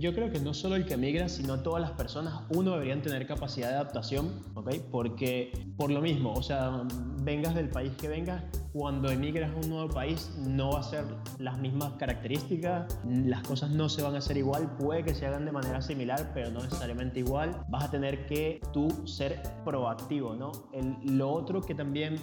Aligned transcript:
yo 0.00 0.14
creo 0.14 0.30
que 0.30 0.40
no 0.40 0.54
solo 0.54 0.76
el 0.76 0.86
que 0.86 0.96
migra, 0.96 1.28
sino 1.28 1.60
todas 1.60 1.82
las 1.82 1.90
personas, 1.92 2.42
uno 2.48 2.72
deberían 2.72 3.02
tener 3.02 3.26
capacidad 3.26 3.68
de 3.68 3.74
adaptación, 3.74 4.42
¿ok? 4.54 4.74
Porque 4.90 5.52
por 5.76 5.90
lo 5.90 6.00
mismo, 6.00 6.32
o 6.32 6.42
sea, 6.42 6.82
vengas 7.22 7.54
del 7.54 7.68
país 7.68 7.92
que 8.00 8.08
vengas, 8.08 8.42
cuando 8.72 9.10
emigras 9.10 9.50
a 9.52 9.56
un 9.56 9.68
nuevo 9.68 9.92
país 9.92 10.32
no 10.38 10.72
va 10.72 10.80
a 10.80 10.82
ser 10.82 11.04
las 11.38 11.58
mismas 11.58 11.92
características, 11.94 12.98
las 13.04 13.42
cosas 13.42 13.70
no 13.70 13.88
se 13.88 14.02
van 14.02 14.14
a 14.14 14.18
hacer 14.18 14.38
igual, 14.38 14.74
puede 14.76 15.04
que 15.04 15.14
se 15.14 15.26
hagan 15.26 15.44
de 15.44 15.52
manera 15.52 15.82
similar, 15.82 16.30
pero 16.32 16.50
no 16.50 16.62
necesariamente 16.62 17.20
igual. 17.20 17.64
Vas 17.68 17.84
a 17.84 17.90
tener 17.90 18.26
que 18.26 18.60
tú 18.72 18.88
ser 19.06 19.42
proactivo, 19.64 20.34
¿no? 20.34 20.50
El, 20.72 20.96
lo 21.18 21.30
otro 21.30 21.60
que 21.60 21.74
también 21.74 22.16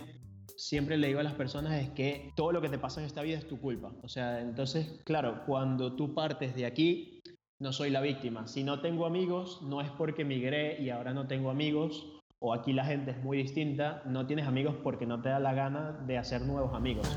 siempre 0.55 0.97
le 0.97 1.07
digo 1.07 1.19
a 1.19 1.23
las 1.23 1.35
personas 1.35 1.79
es 1.79 1.91
que 1.91 2.31
todo 2.35 2.51
lo 2.51 2.61
que 2.61 2.69
te 2.69 2.79
pasa 2.79 3.01
en 3.01 3.05
esta 3.05 3.21
vida 3.21 3.37
es 3.37 3.47
tu 3.47 3.59
culpa. 3.59 3.91
O 4.01 4.09
sea, 4.09 4.41
entonces, 4.41 4.99
claro, 5.05 5.43
cuando 5.45 5.95
tú 5.95 6.15
partes 6.15 6.55
de 6.55 6.65
aquí, 6.65 7.21
no 7.59 7.73
soy 7.73 7.89
la 7.89 8.01
víctima. 8.01 8.47
Si 8.47 8.63
no 8.63 8.81
tengo 8.81 9.05
amigos, 9.05 9.59
no 9.63 9.81
es 9.81 9.89
porque 9.91 10.23
migré 10.23 10.79
y 10.79 10.91
ahora 10.91 11.13
no 11.13 11.27
tengo 11.27 11.49
amigos, 11.49 12.05
o 12.39 12.53
aquí 12.53 12.71
la 12.71 12.85
gente 12.85 13.11
es 13.11 13.23
muy 13.23 13.37
distinta, 13.37 14.03
no 14.05 14.27
tienes 14.27 14.47
amigos 14.47 14.75
porque 14.83 15.07
no 15.07 15.21
te 15.21 15.29
da 15.29 15.39
la 15.39 15.53
gana 15.53 15.91
de 16.05 16.19
hacer 16.19 16.41
nuevos 16.43 16.75
amigos. 16.75 17.07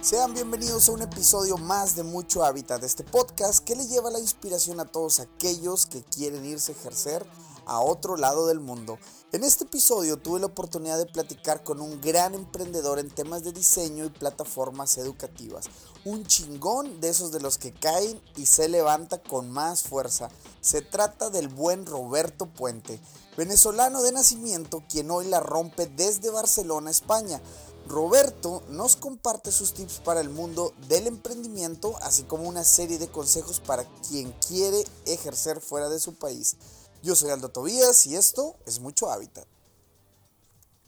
Sean 0.00 0.32
bienvenidos 0.32 0.88
a 0.88 0.92
un 0.92 1.02
episodio 1.02 1.58
más 1.58 1.94
de 1.94 2.04
Mucho 2.04 2.42
Hábitat 2.42 2.82
este 2.82 3.04
podcast 3.04 3.62
que 3.62 3.76
le 3.76 3.86
lleva 3.86 4.10
la 4.10 4.18
inspiración 4.18 4.80
a 4.80 4.86
todos 4.86 5.20
aquellos 5.20 5.84
que 5.84 6.02
quieren 6.02 6.46
irse 6.46 6.72
a 6.72 6.74
ejercer 6.74 7.26
a 7.66 7.80
otro 7.80 8.16
lado 8.16 8.46
del 8.46 8.60
mundo. 8.60 8.98
En 9.32 9.44
este 9.44 9.64
episodio 9.64 10.16
tuve 10.16 10.40
la 10.40 10.46
oportunidad 10.46 10.96
de 10.96 11.04
platicar 11.04 11.62
con 11.62 11.82
un 11.82 12.00
gran 12.00 12.34
emprendedor 12.34 12.98
en 12.98 13.10
temas 13.10 13.44
de 13.44 13.52
diseño 13.52 14.06
y 14.06 14.08
plataformas 14.08 14.96
educativas. 14.96 15.68
Un 16.04 16.24
chingón 16.24 17.00
de 17.02 17.10
esos 17.10 17.30
de 17.30 17.40
los 17.40 17.58
que 17.58 17.72
caen 17.74 18.18
y 18.34 18.46
se 18.46 18.70
levanta 18.70 19.22
con 19.22 19.50
más 19.50 19.82
fuerza. 19.82 20.30
Se 20.62 20.80
trata 20.80 21.28
del 21.28 21.48
buen 21.48 21.84
Roberto 21.84 22.46
Puente, 22.46 22.98
venezolano 23.36 24.00
de 24.00 24.12
nacimiento 24.12 24.82
quien 24.88 25.10
hoy 25.10 25.26
la 25.26 25.40
rompe 25.40 25.86
desde 25.86 26.30
Barcelona, 26.30 26.90
España. 26.90 27.42
Roberto 27.86 28.62
nos 28.68 28.96
comparte 28.96 29.52
sus 29.52 29.74
tips 29.74 30.00
para 30.00 30.22
el 30.22 30.30
mundo 30.30 30.72
del 30.88 31.06
emprendimiento, 31.06 31.94
así 32.00 32.22
como 32.22 32.48
una 32.48 32.64
serie 32.64 32.98
de 32.98 33.08
consejos 33.08 33.60
para 33.60 33.84
quien 34.08 34.32
quiere 34.48 34.82
ejercer 35.04 35.60
fuera 35.60 35.90
de 35.90 36.00
su 36.00 36.14
país. 36.14 36.56
Yo 37.02 37.14
soy 37.14 37.28
Aldo 37.28 37.50
Tobías 37.50 38.06
y 38.06 38.16
esto 38.16 38.56
es 38.64 38.80
Mucho 38.80 39.10
Hábitat. 39.10 39.46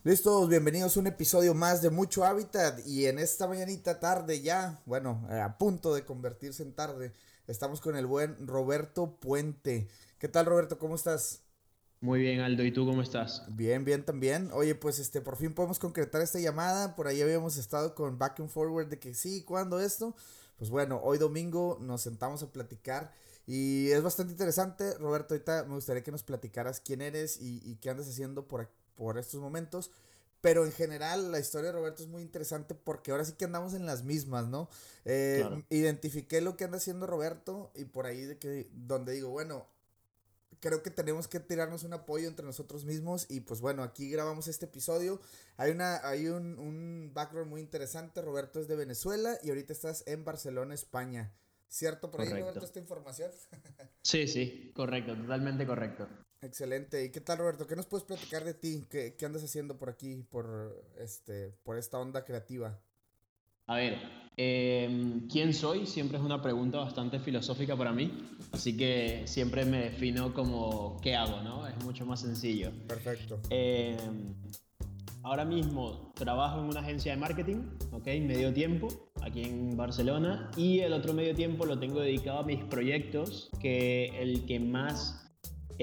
Listos, 0.05 0.48
bienvenidos 0.48 0.97
a 0.97 1.00
un 1.00 1.06
episodio 1.06 1.55
más 1.55 1.81
de 1.81 1.89
Mucho 1.89 2.25
Hábitat 2.25 2.84
y 2.84 3.06
en 3.06 3.20
esta 3.20 3.47
mañanita 3.47 4.00
tarde 4.00 4.42
ya, 4.42 4.83
bueno, 4.84 5.25
eh, 5.31 5.39
a 5.39 5.56
punto 5.59 5.94
de 5.94 6.05
convertirse 6.05 6.64
en 6.64 6.72
tarde, 6.72 7.12
estamos 7.47 7.81
con 7.81 7.94
el 7.94 8.06
buen 8.06 8.48
Roberto 8.48 9.14
Puente. 9.20 9.86
¿Qué 10.19 10.27
tal 10.27 10.47
Roberto? 10.47 10.77
¿Cómo 10.77 10.97
estás? 10.97 11.42
Muy 12.00 12.19
bien, 12.19 12.41
Aldo. 12.41 12.64
¿Y 12.64 12.72
tú 12.72 12.84
cómo 12.84 13.00
estás? 13.00 13.44
Bien, 13.50 13.84
bien 13.84 14.05
también. 14.05 14.50
Oye, 14.53 14.75
pues 14.75 14.98
este, 14.98 15.20
por 15.20 15.36
fin 15.36 15.55
podemos 15.55 15.78
concretar 15.78 16.20
esta 16.20 16.41
llamada. 16.41 16.97
Por 16.97 17.06
ahí 17.06 17.22
habíamos 17.22 17.56
estado 17.56 17.94
con 17.94 18.19
back 18.19 18.41
and 18.41 18.48
forward 18.48 18.89
de 18.89 18.98
que 18.98 19.14
sí, 19.14 19.44
¿cuándo 19.44 19.78
esto? 19.78 20.16
Pues 20.59 20.69
bueno, 20.69 21.00
hoy 21.05 21.19
domingo 21.19 21.78
nos 21.81 22.00
sentamos 22.00 22.42
a 22.42 22.50
platicar 22.50 23.12
y 23.47 23.91
es 23.91 24.03
bastante 24.03 24.33
interesante. 24.33 24.94
Roberto, 24.98 25.34
ahorita 25.34 25.62
me 25.69 25.77
gustaría 25.77 26.03
que 26.03 26.11
nos 26.11 26.25
platicaras 26.25 26.81
quién 26.81 27.03
eres 27.03 27.39
y, 27.41 27.77
qué 27.77 27.91
andas 27.91 28.09
haciendo 28.09 28.48
por, 28.48 28.69
por 28.94 29.18
estos 29.18 29.40
momentos. 29.40 29.90
Pero 30.40 30.66
en 30.66 30.72
general 30.72 31.30
la 31.30 31.38
historia 31.38 31.68
de 31.68 31.78
Roberto 31.78 32.02
es 32.02 32.08
muy 32.08 32.20
interesante 32.20 32.74
porque 32.74 33.12
ahora 33.12 33.24
sí 33.24 33.34
que 33.38 33.44
andamos 33.44 33.74
en 33.74 33.86
las 33.86 34.02
mismas, 34.02 34.48
¿no? 34.48 34.68
Eh, 35.04 35.44
identifiqué 35.70 36.40
lo 36.40 36.56
que 36.56 36.64
anda 36.64 36.78
haciendo 36.78 37.06
Roberto 37.06 37.70
y 37.76 37.84
por 37.84 38.06
ahí 38.06 38.22
de 38.22 38.38
que, 38.38 38.68
donde 38.72 39.12
digo, 39.12 39.30
bueno, 39.30 39.68
creo 40.58 40.82
que 40.82 40.90
tenemos 40.90 41.28
que 41.28 41.38
tirarnos 41.38 41.84
un 41.84 41.92
apoyo 41.92 42.26
entre 42.26 42.44
nosotros 42.44 42.84
mismos 42.84 43.26
y 43.28 43.40
pues 43.40 43.60
bueno, 43.60 43.84
aquí 43.84 44.10
grabamos 44.10 44.48
este 44.48 44.66
episodio. 44.66 45.20
Hay, 45.56 45.70
una, 45.70 46.04
hay 46.08 46.26
un, 46.26 46.58
un 46.58 47.12
background 47.14 47.48
muy 47.48 47.60
interesante, 47.60 48.20
Roberto 48.20 48.58
es 48.60 48.66
de 48.66 48.75
Venezuela 48.75 49.38
y 49.44 49.50
ahorita 49.50 49.72
estás 49.72 50.02
en 50.06 50.25
Barcelona, 50.25 50.75
España. 50.75 51.32
¿Cierto? 51.69 52.10
Por 52.10 52.20
ahí 52.20 52.28
Roberto 52.28 52.64
esta 52.64 52.78
información. 52.81 53.31
sí, 54.02 54.26
sí, 54.26 54.72
correcto, 54.75 55.16
totalmente 55.16 55.66
correcto. 55.66 56.06
Excelente. 56.42 57.04
¿Y 57.04 57.10
qué 57.10 57.20
tal, 57.20 57.38
Roberto? 57.38 57.66
¿Qué 57.66 57.76
nos 57.76 57.86
puedes 57.86 58.04
platicar 58.04 58.44
de 58.44 58.54
ti? 58.54 58.84
¿Qué, 58.91 59.14
qué 59.16 59.25
andas 59.25 59.44
haciendo 59.44 59.78
por 59.78 59.88
aquí, 59.88 60.25
por, 60.28 60.84
este, 60.98 61.53
por 61.62 61.78
esta 61.78 61.98
onda 61.98 62.25
creativa? 62.25 62.78
A 63.69 63.76
ver, 63.76 63.97
em, 64.36 65.28
¿quién 65.28 65.54
soy? 65.54 65.86
Siempre 65.86 66.19
es 66.19 66.25
una 66.25 66.42
pregunta 66.42 66.78
bastante 66.78 67.20
filosófica 67.20 67.76
para 67.76 67.92
mí, 67.92 68.36
así 68.50 68.76
que 68.76 69.22
siempre 69.26 69.64
me 69.64 69.84
defino 69.84 70.34
como 70.34 71.00
qué 71.00 71.14
hago, 71.14 71.41
¿no? 71.42 71.66
Es 71.69 71.76
mucho 71.84 72.04
más 72.04 72.20
sencillo. 72.20 72.72
Perfecto. 72.88 73.41
Em, 73.50 74.34
ahora 75.22 75.44
mismo 75.44 76.12
trabajo 76.16 76.58
en 76.58 76.66
una 76.66 76.81
agencia 76.81 77.12
de 77.12 77.19
marketing, 77.19 77.62
¿ok? 77.92 78.06
Medio 78.20 78.52
tiempo 78.52 78.88
aquí 79.22 79.44
en 79.44 79.76
Barcelona 79.76 80.50
y 80.56 80.81
el 80.81 80.92
otro 80.92 81.14
medio 81.14 81.34
tiempo 81.34 81.64
lo 81.64 81.78
tengo 81.78 82.00
dedicado 82.00 82.41
a 82.41 82.42
mis 82.42 82.62
proyectos, 82.64 83.48
que 83.60 84.06
el 84.20 84.44
que 84.44 84.58
más, 84.58 85.22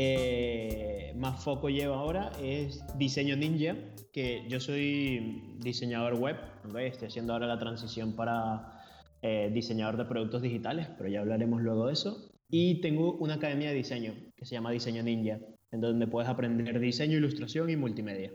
eh, 0.01 1.13
más 1.17 1.43
foco 1.43 1.67
lleva 1.67 1.97
ahora 1.97 2.31
es 2.41 2.81
Diseño 2.97 3.35
Ninja, 3.35 3.75
que 4.13 4.47
yo 4.47 4.61
soy 4.61 5.57
diseñador 5.59 6.13
web, 6.13 6.37
estoy 6.77 7.09
haciendo 7.09 7.33
ahora 7.33 7.47
la 7.47 7.59
transición 7.59 8.15
para 8.15 8.81
eh, 9.21 9.51
diseñador 9.53 9.97
de 9.97 10.05
productos 10.05 10.41
digitales, 10.41 10.87
pero 10.97 11.09
ya 11.09 11.19
hablaremos 11.19 11.61
luego 11.61 11.87
de 11.87 11.93
eso. 11.93 12.31
Y 12.47 12.79
tengo 12.79 13.15
una 13.15 13.33
academia 13.33 13.71
de 13.71 13.75
diseño 13.75 14.15
que 14.37 14.45
se 14.45 14.55
llama 14.55 14.71
Diseño 14.71 15.03
Ninja, 15.03 15.37
en 15.69 15.81
donde 15.81 16.07
puedes 16.07 16.29
aprender 16.29 16.79
diseño, 16.79 17.17
ilustración 17.17 17.69
y 17.69 17.75
multimedia. 17.75 18.31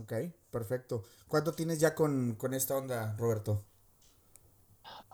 Ok, 0.00 0.14
perfecto. 0.50 1.02
¿Cuánto 1.28 1.52
tienes 1.52 1.80
ya 1.80 1.94
con, 1.94 2.36
con 2.36 2.54
esta 2.54 2.78
onda, 2.78 3.14
Roberto? 3.18 3.66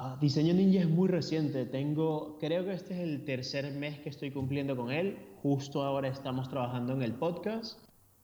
Ah, 0.03 0.17
diseño 0.19 0.55
Ninja 0.55 0.81
es 0.81 0.89
muy 0.89 1.09
reciente. 1.11 1.67
Tengo, 1.67 2.39
creo 2.41 2.65
que 2.65 2.73
este 2.73 2.95
es 2.95 3.01
el 3.01 3.23
tercer 3.27 3.71
mes 3.75 3.99
que 3.99 4.09
estoy 4.09 4.31
cumpliendo 4.31 4.75
con 4.75 4.91
él. 4.91 5.19
Justo 5.43 5.83
ahora 5.83 6.09
estamos 6.09 6.49
trabajando 6.49 6.95
en 6.95 7.03
el 7.03 7.13
podcast 7.13 7.79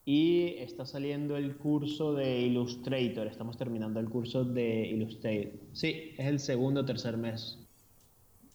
y 0.07 0.55
está 0.57 0.87
saliendo 0.87 1.37
el 1.37 1.59
curso 1.59 2.15
de 2.15 2.41
Illustrator. 2.41 3.27
Estamos 3.27 3.59
terminando 3.59 4.01
el 4.01 4.09
curso 4.09 4.43
de 4.43 4.87
Illustrator. 4.87 5.53
Sí, 5.75 6.15
es 6.17 6.27
el 6.27 6.41
segundo 6.41 6.81
o 6.81 6.87
tercer 6.87 7.19
mes. 7.19 7.59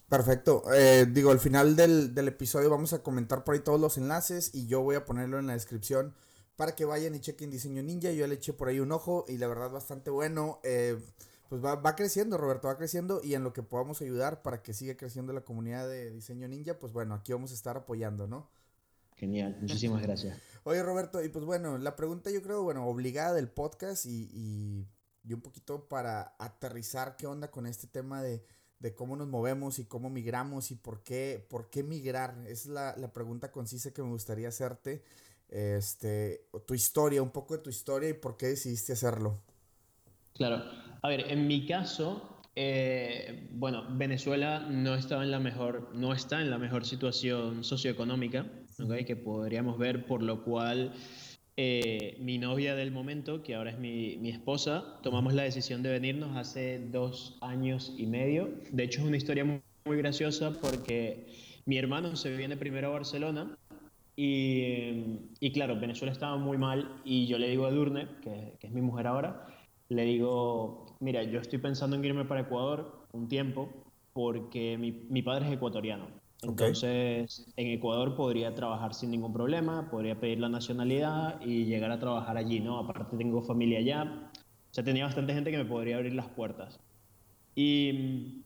Perfecto. 0.10 0.64
Eh, 0.74 1.06
digo, 1.08 1.30
al 1.30 1.40
final 1.40 1.76
del, 1.76 2.16
del, 2.16 2.28
episodio 2.30 2.72
vamos 2.72 2.92
a 2.94 3.04
comentar 3.04 3.44
por 3.44 3.54
ahí 3.54 3.62
todos 3.62 3.80
los 3.80 4.00
enlaces 4.00 4.50
y 4.56 4.66
yo 4.66 4.82
voy 4.82 4.96
a 4.96 5.06
ponerlo 5.06 5.38
en 5.38 5.46
la 5.46 5.54
descripción 5.54 6.16
para 6.56 6.76
que 6.76 6.86
vayan 6.86 7.14
y 7.14 7.20
chequen 7.20 7.52
Diseño 7.52 7.84
Ninja. 7.84 8.12
Yo 8.14 8.26
le 8.26 8.34
eché 8.34 8.52
por 8.52 8.68
ahí 8.68 8.80
un 8.80 8.92
ojo 8.92 9.26
y 9.28 9.38
la 9.38 9.46
verdad 9.46 9.70
bastante 9.70 10.10
bueno. 10.10 10.60
Eh, 10.64 10.98
pues 11.52 11.62
va, 11.62 11.76
va, 11.76 11.98
creciendo, 11.98 12.38
Roberto, 12.38 12.70
va 12.70 12.78
creciendo 12.78 13.20
y 13.22 13.34
en 13.34 13.44
lo 13.44 13.52
que 13.52 13.62
podamos 13.62 14.02
ayudar 14.02 14.42
para 14.42 14.64
que 14.64 14.74
siga 14.74 14.96
creciendo 14.96 15.34
la 15.34 15.42
comunidad 15.42 15.86
de 15.86 16.10
diseño 16.10 16.48
ninja, 16.48 16.80
pues 16.80 16.94
bueno, 16.94 17.14
aquí 17.14 17.34
vamos 17.34 17.52
a 17.52 17.56
estar 17.56 17.76
apoyando, 17.76 18.26
¿no? 18.26 18.50
Genial, 19.18 19.58
muchísimas 19.60 20.02
gracias. 20.02 20.40
Oye, 20.64 20.82
Roberto, 20.82 21.22
y 21.22 21.28
pues 21.28 21.44
bueno, 21.44 21.78
la 21.78 21.98
pregunta 21.98 22.32
yo 22.32 22.42
creo, 22.42 22.64
bueno, 22.64 22.88
obligada 22.88 23.34
del 23.34 23.50
podcast 23.50 24.06
y, 24.06 24.88
y, 25.26 25.34
un 25.34 25.42
poquito 25.42 25.90
para 25.90 26.38
aterrizar 26.40 27.18
qué 27.18 27.28
onda 27.28 27.52
con 27.52 27.66
este 27.66 27.86
tema 27.86 28.24
de, 28.24 28.46
de, 28.80 28.96
cómo 28.96 29.18
nos 29.18 29.28
movemos 29.28 29.78
y 29.78 29.84
cómo 29.84 30.10
migramos 30.10 30.72
y 30.72 30.76
por 30.76 31.04
qué, 31.04 31.46
por 31.50 31.70
qué 31.70 31.84
migrar. 31.84 32.34
Es 32.48 32.66
la, 32.66 32.96
la 32.96 33.12
pregunta 33.12 33.52
concisa 33.52 33.92
que 33.92 34.02
me 34.02 34.12
gustaría 34.12 34.48
hacerte. 34.48 35.04
Este, 35.50 36.48
tu 36.66 36.76
historia, 36.76 37.22
un 37.22 37.32
poco 37.32 37.58
de 37.58 37.62
tu 37.62 37.70
historia 37.70 38.08
y 38.08 38.14
por 38.14 38.38
qué 38.38 38.48
decidiste 38.48 38.94
hacerlo. 38.94 39.42
Claro. 40.42 40.64
A 41.04 41.08
ver, 41.08 41.26
en 41.30 41.46
mi 41.46 41.68
caso, 41.68 42.40
eh, 42.56 43.48
bueno, 43.52 43.86
Venezuela 43.92 44.66
no 44.68 44.96
estaba 44.96 45.24
en 45.24 45.30
la 45.30 45.40
mejor, 45.40 45.92
no 45.94 46.14
está 46.14 46.42
en 46.42 46.50
la 46.50 46.58
mejor 46.58 46.84
situación 46.84 47.64
socioeconómica, 47.64 48.48
que 49.06 49.16
podríamos 49.16 49.78
ver, 49.78 50.08
por 50.08 50.24
lo 50.24 50.44
cual 50.44 50.94
eh, 51.58 52.18
mi 52.20 52.40
novia 52.40 52.74
del 52.74 52.90
momento, 52.90 53.44
que 53.44 53.54
ahora 53.54 53.70
es 53.70 53.78
mi, 53.78 54.18
mi, 54.18 54.32
esposa, 54.32 54.98
tomamos 55.04 55.36
la 55.36 55.44
decisión 55.44 55.84
de 55.84 55.92
venirnos 55.92 56.36
hace 56.36 56.80
dos 56.92 57.38
años 57.42 57.94
y 57.96 58.08
medio. 58.08 58.50
De 58.72 58.86
hecho, 58.86 59.02
es 59.02 59.06
una 59.06 59.18
historia 59.18 59.46
muy, 59.46 59.62
muy 59.86 59.98
graciosa 59.98 60.60
porque 60.60 61.28
mi 61.68 61.78
hermano 61.78 62.16
se 62.16 62.36
viene 62.36 62.58
primero 62.58 62.88
a 62.88 62.94
Barcelona 62.94 63.56
y, 64.16 65.20
y, 65.40 65.52
claro, 65.52 65.80
Venezuela 65.80 66.12
estaba 66.12 66.38
muy 66.38 66.58
mal 66.58 67.00
y 67.06 67.28
yo 67.28 67.38
le 67.38 67.48
digo 67.48 67.68
a 67.68 67.72
Durne, 67.72 68.08
que, 68.24 68.54
que 68.60 68.66
es 68.66 68.74
mi 68.74 68.82
mujer 68.82 69.06
ahora, 69.06 69.46
le 69.96 70.04
digo, 70.06 70.96
mira, 71.00 71.24
yo 71.24 71.40
estoy 71.40 71.60
pensando 71.60 71.96
en 71.96 72.06
irme 72.06 72.26
para 72.26 72.42
Ecuador 72.42 73.08
un 73.12 73.28
tiempo 73.28 73.70
porque 74.14 74.78
mi, 74.78 74.92
mi 75.10 75.22
padre 75.22 75.48
es 75.48 75.54
ecuatoriano. 75.54 76.08
Entonces, 76.42 77.52
en 77.56 77.68
Ecuador 77.68 78.16
podría 78.16 78.56
trabajar 78.56 78.94
sin 78.96 79.12
ningún 79.12 79.34
problema, 79.34 79.90
podría 79.92 80.20
pedir 80.20 80.40
la 80.40 80.50
nacionalidad 80.50 81.40
y 81.42 81.66
llegar 81.66 81.92
a 81.92 82.00
trabajar 82.00 82.38
allí, 82.38 82.60
¿no? 82.60 82.80
Aparte 82.80 83.16
tengo 83.18 83.44
familia 83.44 83.80
allá, 83.80 84.32
o 84.72 84.74
sea, 84.74 84.84
tenía 84.84 85.06
bastante 85.06 85.34
gente 85.34 85.52
que 85.52 85.58
me 85.58 85.66
podría 85.66 85.98
abrir 85.98 86.14
las 86.16 86.30
puertas. 86.30 86.80
Y, 87.56 88.46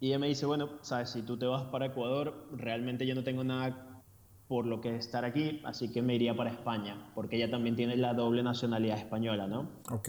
Y 0.00 0.08
ella 0.08 0.18
me 0.18 0.28
dice, 0.28 0.46
bueno, 0.46 0.78
sabes, 0.82 1.10
si 1.10 1.22
tú 1.24 1.38
te 1.38 1.46
vas 1.46 1.64
para 1.66 1.86
Ecuador, 1.86 2.48
realmente 2.52 3.06
yo 3.06 3.14
no 3.14 3.24
tengo 3.24 3.44
nada 3.44 4.02
por 4.48 4.66
lo 4.66 4.80
que 4.80 4.96
estar 4.96 5.24
aquí, 5.24 5.60
así 5.64 5.92
que 5.92 6.02
me 6.02 6.14
iría 6.16 6.36
para 6.36 6.50
España, 6.50 7.12
porque 7.14 7.36
ella 7.36 7.50
también 7.50 7.76
tiene 7.76 7.96
la 7.96 8.14
doble 8.14 8.42
nacionalidad 8.42 8.98
española, 8.98 9.46
¿no? 9.48 9.82
Ok. 9.90 10.08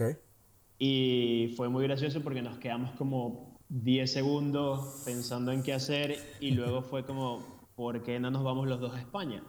Y 0.84 1.54
fue 1.56 1.68
muy 1.68 1.84
gracioso 1.84 2.22
porque 2.24 2.42
nos 2.42 2.58
quedamos 2.58 2.90
como 2.96 3.56
10 3.68 4.12
segundos 4.12 5.02
pensando 5.04 5.52
en 5.52 5.62
qué 5.62 5.74
hacer 5.74 6.16
y 6.40 6.50
luego 6.50 6.82
fue 6.82 7.04
como, 7.04 7.68
¿por 7.76 8.02
qué 8.02 8.18
no 8.18 8.32
nos 8.32 8.42
vamos 8.42 8.66
los 8.66 8.80
dos 8.80 8.92
a 8.92 8.98
España? 8.98 9.44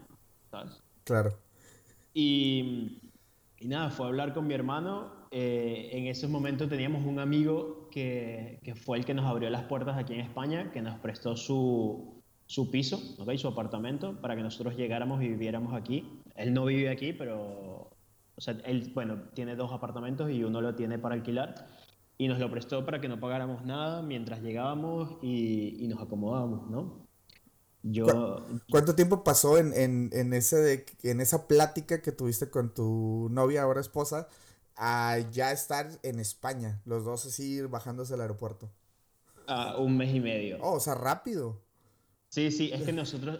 ¿Sabes? 0.51 0.83
Claro. 1.05 1.35
Y, 2.13 2.99
y 3.57 3.67
nada, 3.67 3.89
fue 3.89 4.05
a 4.05 4.09
hablar 4.09 4.35
con 4.35 4.45
mi 4.45 4.53
hermano 4.53 5.11
eh, 5.31 5.89
en 5.93 6.05
ese 6.05 6.27
momento 6.27 6.69
teníamos 6.69 7.03
un 7.03 7.17
amigo 7.17 7.89
que, 7.89 8.59
que, 8.63 8.75
fue 8.75 8.99
el 8.99 9.03
que 9.03 9.15
nos 9.15 9.25
abrió 9.25 9.49
las 9.49 9.63
puertas 9.63 9.97
aquí 9.97 10.13
en 10.13 10.19
España, 10.19 10.69
que 10.71 10.83
nos 10.83 10.99
prestó 10.99 11.35
su, 11.35 12.21
su 12.45 12.69
piso, 12.69 13.01
¿okay? 13.17 13.39
su 13.39 13.47
apartamento, 13.47 14.21
para 14.21 14.35
que 14.35 14.43
nosotros 14.43 14.77
llegáramos 14.77 15.23
y 15.23 15.29
viviéramos 15.29 15.73
aquí. 15.73 16.07
Él 16.35 16.53
no 16.53 16.65
vive 16.65 16.89
aquí, 16.89 17.13
pero, 17.13 17.82
o 18.35 18.41
sea, 18.41 18.55
él, 18.65 18.91
bueno, 18.93 19.23
tiene 19.33 19.55
dos 19.55 19.71
apartamentos 19.71 20.29
y 20.31 20.43
uno 20.43 20.61
lo 20.61 20.75
tiene 20.75 20.99
para 20.99 21.15
alquilar. 21.15 21.67
Y 22.17 22.27
nos 22.27 22.39
lo 22.39 22.49
prestó 22.49 22.85
para 22.85 23.01
que 23.01 23.09
no 23.09 23.19
pagáramos 23.19 23.65
nada 23.65 24.01
mientras 24.01 24.41
llegábamos 24.41 25.17
y, 25.21 25.83
y 25.83 25.87
nos 25.87 26.01
acomodábamos, 26.01 26.69
¿no? 26.69 27.07
Yo, 27.81 28.45
¿Cuánto 28.69 28.95
tiempo 28.95 29.25
pasó 29.25 29.57
en, 29.57 29.73
en, 29.73 30.09
en, 30.13 30.33
ese 30.33 30.55
de, 30.55 30.85
en 31.03 31.19
esa 31.19 31.47
plática 31.47 32.01
que 32.01 32.13
tuviste 32.13 32.49
con 32.49 32.73
tu 32.73 33.27
novia, 33.29 33.63
ahora 33.63 33.81
esposa, 33.81 34.27
a 34.77 35.17
ya 35.31 35.51
estar 35.51 35.89
en 36.03 36.19
España, 36.19 36.81
los 36.85 37.03
dos 37.03 37.25
así 37.25 37.61
bajándose 37.61 38.13
al 38.13 38.21
aeropuerto? 38.21 38.71
Uh, 39.49 39.81
un 39.81 39.97
mes 39.97 40.15
y 40.15 40.21
medio. 40.21 40.59
Oh, 40.61 40.75
o 40.75 40.79
sea, 40.79 40.95
rápido. 40.95 41.61
Sí, 42.29 42.51
sí, 42.51 42.71
es 42.71 42.83
que 42.83 42.93
nosotros 42.93 43.39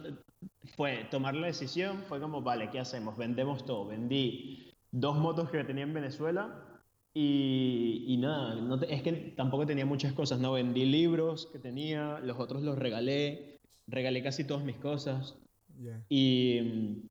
fue 0.76 1.04
tomar 1.10 1.34
la 1.34 1.46
decisión, 1.46 2.02
fue 2.08 2.20
como, 2.20 2.42
vale, 2.42 2.70
¿qué 2.70 2.80
hacemos? 2.80 3.16
Vendemos 3.16 3.64
todo. 3.64 3.86
Vendí 3.86 4.73
dos 4.94 5.16
motos 5.16 5.50
que 5.50 5.64
tenía 5.64 5.82
en 5.82 5.92
Venezuela 5.92 6.54
y, 7.12 8.04
y 8.06 8.16
nada, 8.16 8.54
no 8.54 8.80
es 8.80 9.02
que 9.02 9.12
tampoco 9.36 9.66
tenía 9.66 9.84
muchas 9.84 10.12
cosas, 10.12 10.38
¿no? 10.38 10.52
Vendí 10.52 10.84
libros 10.84 11.48
que 11.52 11.58
tenía, 11.58 12.20
los 12.20 12.38
otros 12.38 12.62
los 12.62 12.78
regalé, 12.78 13.60
regalé 13.88 14.22
casi 14.22 14.44
todas 14.44 14.64
mis 14.64 14.76
cosas. 14.76 15.36
Y, 16.08 17.02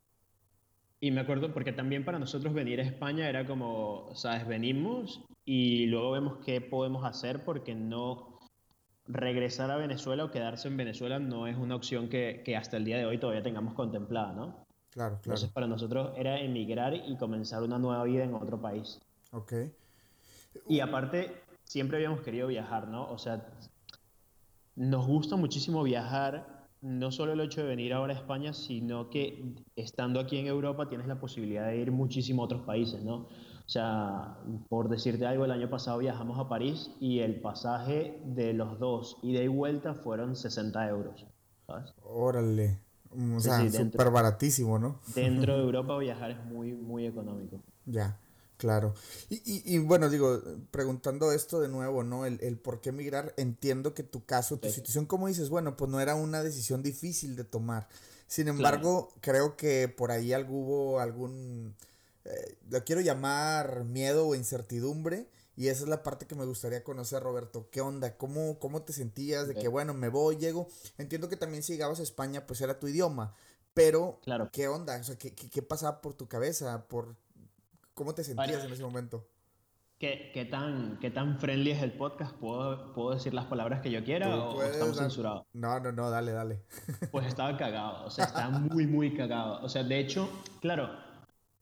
y 1.01 1.12
me 1.12 1.19
acuerdo, 1.19 1.53
porque 1.53 1.74
también 1.74 2.06
para 2.06 2.19
nosotros 2.19 2.53
venir 2.53 2.80
a 2.80 2.83
España 2.83 3.27
era 3.27 3.45
como, 3.45 4.09
sabes, 4.15 4.47
venimos 4.47 5.21
y 5.44 5.88
luego 5.88 6.12
vemos 6.12 6.38
qué 6.45 6.62
podemos 6.62 7.03
hacer 7.03 7.44
porque 7.44 7.75
no 7.75 8.39
regresar 9.07 9.69
a 9.71 9.75
Venezuela 9.75 10.24
o 10.24 10.31
quedarse 10.31 10.69
en 10.69 10.77
Venezuela 10.77 11.19
no 11.19 11.47
es 11.47 11.57
una 11.57 11.75
opción 11.75 12.07
que, 12.07 12.44
que 12.45 12.56
hasta 12.56 12.77
el 12.77 12.86
día 12.86 12.97
de 12.97 13.06
hoy 13.06 13.18
todavía 13.18 13.44
tengamos 13.44 13.74
contemplada, 13.74 14.31
¿no? 14.31 14.63
Claro, 14.93 15.15
claro. 15.15 15.21
Entonces 15.23 15.49
para 15.49 15.67
nosotros 15.67 16.11
era 16.15 16.39
emigrar 16.39 16.93
y 16.93 17.15
comenzar 17.17 17.63
una 17.63 17.79
nueva 17.79 18.03
vida 18.03 18.23
en 18.23 18.35
otro 18.35 18.61
país. 18.61 18.99
Ok. 19.31 19.53
Y 20.67 20.79
aparte, 20.79 21.41
siempre 21.63 21.97
habíamos 21.97 22.21
querido 22.21 22.47
viajar, 22.47 22.87
¿no? 22.87 23.09
O 23.09 23.17
sea, 23.17 23.45
nos 24.75 25.07
gusta 25.07 25.35
muchísimo 25.35 25.83
viajar 25.83 26.67
no 26.81 27.11
solo 27.11 27.31
el 27.31 27.39
hecho 27.39 27.61
de 27.61 27.67
venir 27.67 27.93
ahora 27.93 28.13
a 28.13 28.17
España, 28.17 28.53
sino 28.53 29.09
que 29.09 29.55
estando 29.75 30.19
aquí 30.19 30.37
en 30.37 30.47
Europa 30.47 30.89
tienes 30.89 31.07
la 31.07 31.19
posibilidad 31.19 31.67
de 31.67 31.77
ir 31.77 31.91
muchísimo 31.91 32.41
a 32.41 32.45
otros 32.45 32.61
países, 32.63 33.01
¿no? 33.03 33.15
O 33.65 33.69
sea, 33.69 34.37
por 34.67 34.89
decirte 34.89 35.25
algo, 35.25 35.45
el 35.45 35.51
año 35.51 35.69
pasado 35.69 35.99
viajamos 35.99 36.37
a 36.37 36.49
París 36.49 36.91
y 36.99 37.19
el 37.19 37.39
pasaje 37.39 38.19
de 38.25 38.53
los 38.53 38.77
dos 38.79 39.17
ida 39.23 39.41
y 39.41 39.47
vuelta 39.47 39.93
fueron 39.93 40.35
60 40.35 40.89
euros. 40.89 41.25
¿sabes? 41.65 41.93
Órale. 42.03 42.79
O 43.36 43.39
sea, 43.39 43.69
súper 43.69 44.10
baratísimo, 44.10 44.80
¿no? 44.80 45.00
Dentro 45.15 45.56
de 45.57 45.63
Europa 45.63 45.98
viajar 45.98 46.31
es 46.31 46.45
muy, 46.45 46.74
muy 46.74 47.06
económico. 47.06 47.60
Ya. 47.86 48.18
Claro. 48.57 48.94
Y, 49.30 49.36
y, 49.44 49.75
y, 49.75 49.77
bueno, 49.80 50.10
digo, 50.10 50.42
preguntando 50.71 51.33
esto 51.33 51.60
de 51.60 51.68
nuevo, 51.68 52.04
¿no? 52.04 52.25
El, 52.25 52.39
el 52.42 52.57
por 52.57 52.80
qué 52.80 52.89
emigrar, 52.89 53.33
entiendo 53.36 53.94
que 53.94 54.04
tu 54.04 54.24
caso, 54.24 54.57
tu 54.57 54.69
situación, 54.69 55.06
como 55.06 55.27
dices, 55.27 55.50
bueno, 55.50 55.75
pues 55.75 55.92
no 55.92 56.00
era 56.00 56.15
una 56.15 56.44
decisión 56.44 56.81
difícil 56.81 57.36
de 57.36 57.44
tomar. 57.44 57.89
Sin 58.25 58.48
embargo, 58.48 59.13
creo 59.21 59.57
que 59.57 59.89
por 59.89 60.12
ahí 60.12 60.33
algo 60.33 60.57
hubo 60.57 61.00
algún, 61.00 61.75
eh, 62.25 62.56
lo 62.69 62.83
quiero 62.86 63.01
llamar 63.01 63.83
miedo 63.83 64.27
o 64.27 64.36
incertidumbre. 64.36 65.27
Y 65.55 65.67
esa 65.67 65.83
es 65.83 65.89
la 65.89 66.01
parte 66.01 66.25
que 66.25 66.35
me 66.35 66.45
gustaría 66.45 66.83
conocer, 66.83 67.21
Roberto. 67.21 67.69
¿Qué 67.71 67.81
onda? 67.81 68.17
¿Cómo, 68.17 68.57
cómo 68.59 68.81
te 68.81 68.94
sentías 68.94 69.47
de 69.47 69.55
que, 69.55 69.67
bueno, 69.67 69.94
me 69.94 70.09
voy, 70.09 70.38
llego? 70.38 70.67
Entiendo 70.97 71.29
que 71.29 71.38
también 71.38 71.61
si 71.61 71.73
llegabas 71.73 72.00
a 72.00 72.03
España, 72.03 72.47
pues 72.47 72.61
era 72.61 72.79
tu 72.79 72.88
idioma. 72.88 73.33
Pero, 73.73 74.19
claro. 74.23 74.50
¿qué 74.51 74.67
onda? 74.67 75.00
O 75.00 75.03
sea, 75.03 75.17
¿qué, 75.17 75.33
qué, 75.33 75.50
qué 75.50 75.61
pasaba 75.61 76.01
por 76.01 76.13
tu 76.13 76.27
cabeza? 76.27 76.88
¿Por 76.88 77.15
¿Cómo 77.94 78.15
te 78.15 78.23
sentías 78.23 78.63
en 78.63 78.71
ese 78.71 78.83
momento? 78.83 79.27
¿Qué, 80.00 80.31
¿Qué, 80.33 80.45
tan, 80.45 80.97
¿Qué 81.00 81.11
tan 81.11 81.39
friendly 81.39 81.71
es 81.71 81.81
el 81.81 81.94
podcast? 81.94 82.35
¿Puedo, 82.35 82.94
¿puedo 82.94 83.11
decir 83.11 83.33
las 83.33 83.45
palabras 83.45 83.81
que 83.81 83.91
yo 83.91 84.03
quiera 84.03 84.35
o, 84.35 84.61
estamos 84.61 84.97
censurados? 84.97 85.45
No, 85.53 85.79
no, 85.79 85.91
no, 85.91 86.09
dale, 86.09 86.31
dale. 86.31 86.63
Pues 87.11 87.27
estaba 87.27 87.55
cagado, 87.55 88.05
o 88.05 88.09
sea, 88.09 88.25
estaba 88.25 88.50
muy, 88.50 88.88
muy 88.88 89.15
cagado. 89.15 89.63
O 89.63 89.69
sea, 89.69 89.83
de 89.83 90.00
hecho, 90.00 90.27
claro, 90.59 90.89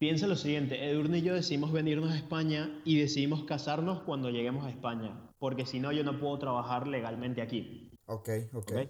piensa 0.01 0.25
lo 0.25 0.36
siguiente, 0.36 0.89
Edurne 0.89 1.19
y 1.19 1.21
yo 1.21 1.36
decidimos 1.36 1.71
venirnos 1.71 2.12
a 2.12 2.18
España 2.18 2.81
y 2.83 2.98
decidimos 2.98 3.44
casarnos 3.44 4.01
cuando 4.01 4.31
lleguemos 4.31 4.65
a 4.65 4.71
España, 4.71 5.30
porque 5.38 5.68
si 5.68 5.80
no 5.80 5.92
yo 5.92 6.03
no 6.03 6.19
puedo 6.19 6.39
trabajar 6.39 6.88
legalmente 6.88 7.39
aquí. 7.39 7.92
Ok, 8.07 8.30
ok. 8.51 8.71
¿Okay? 8.71 8.89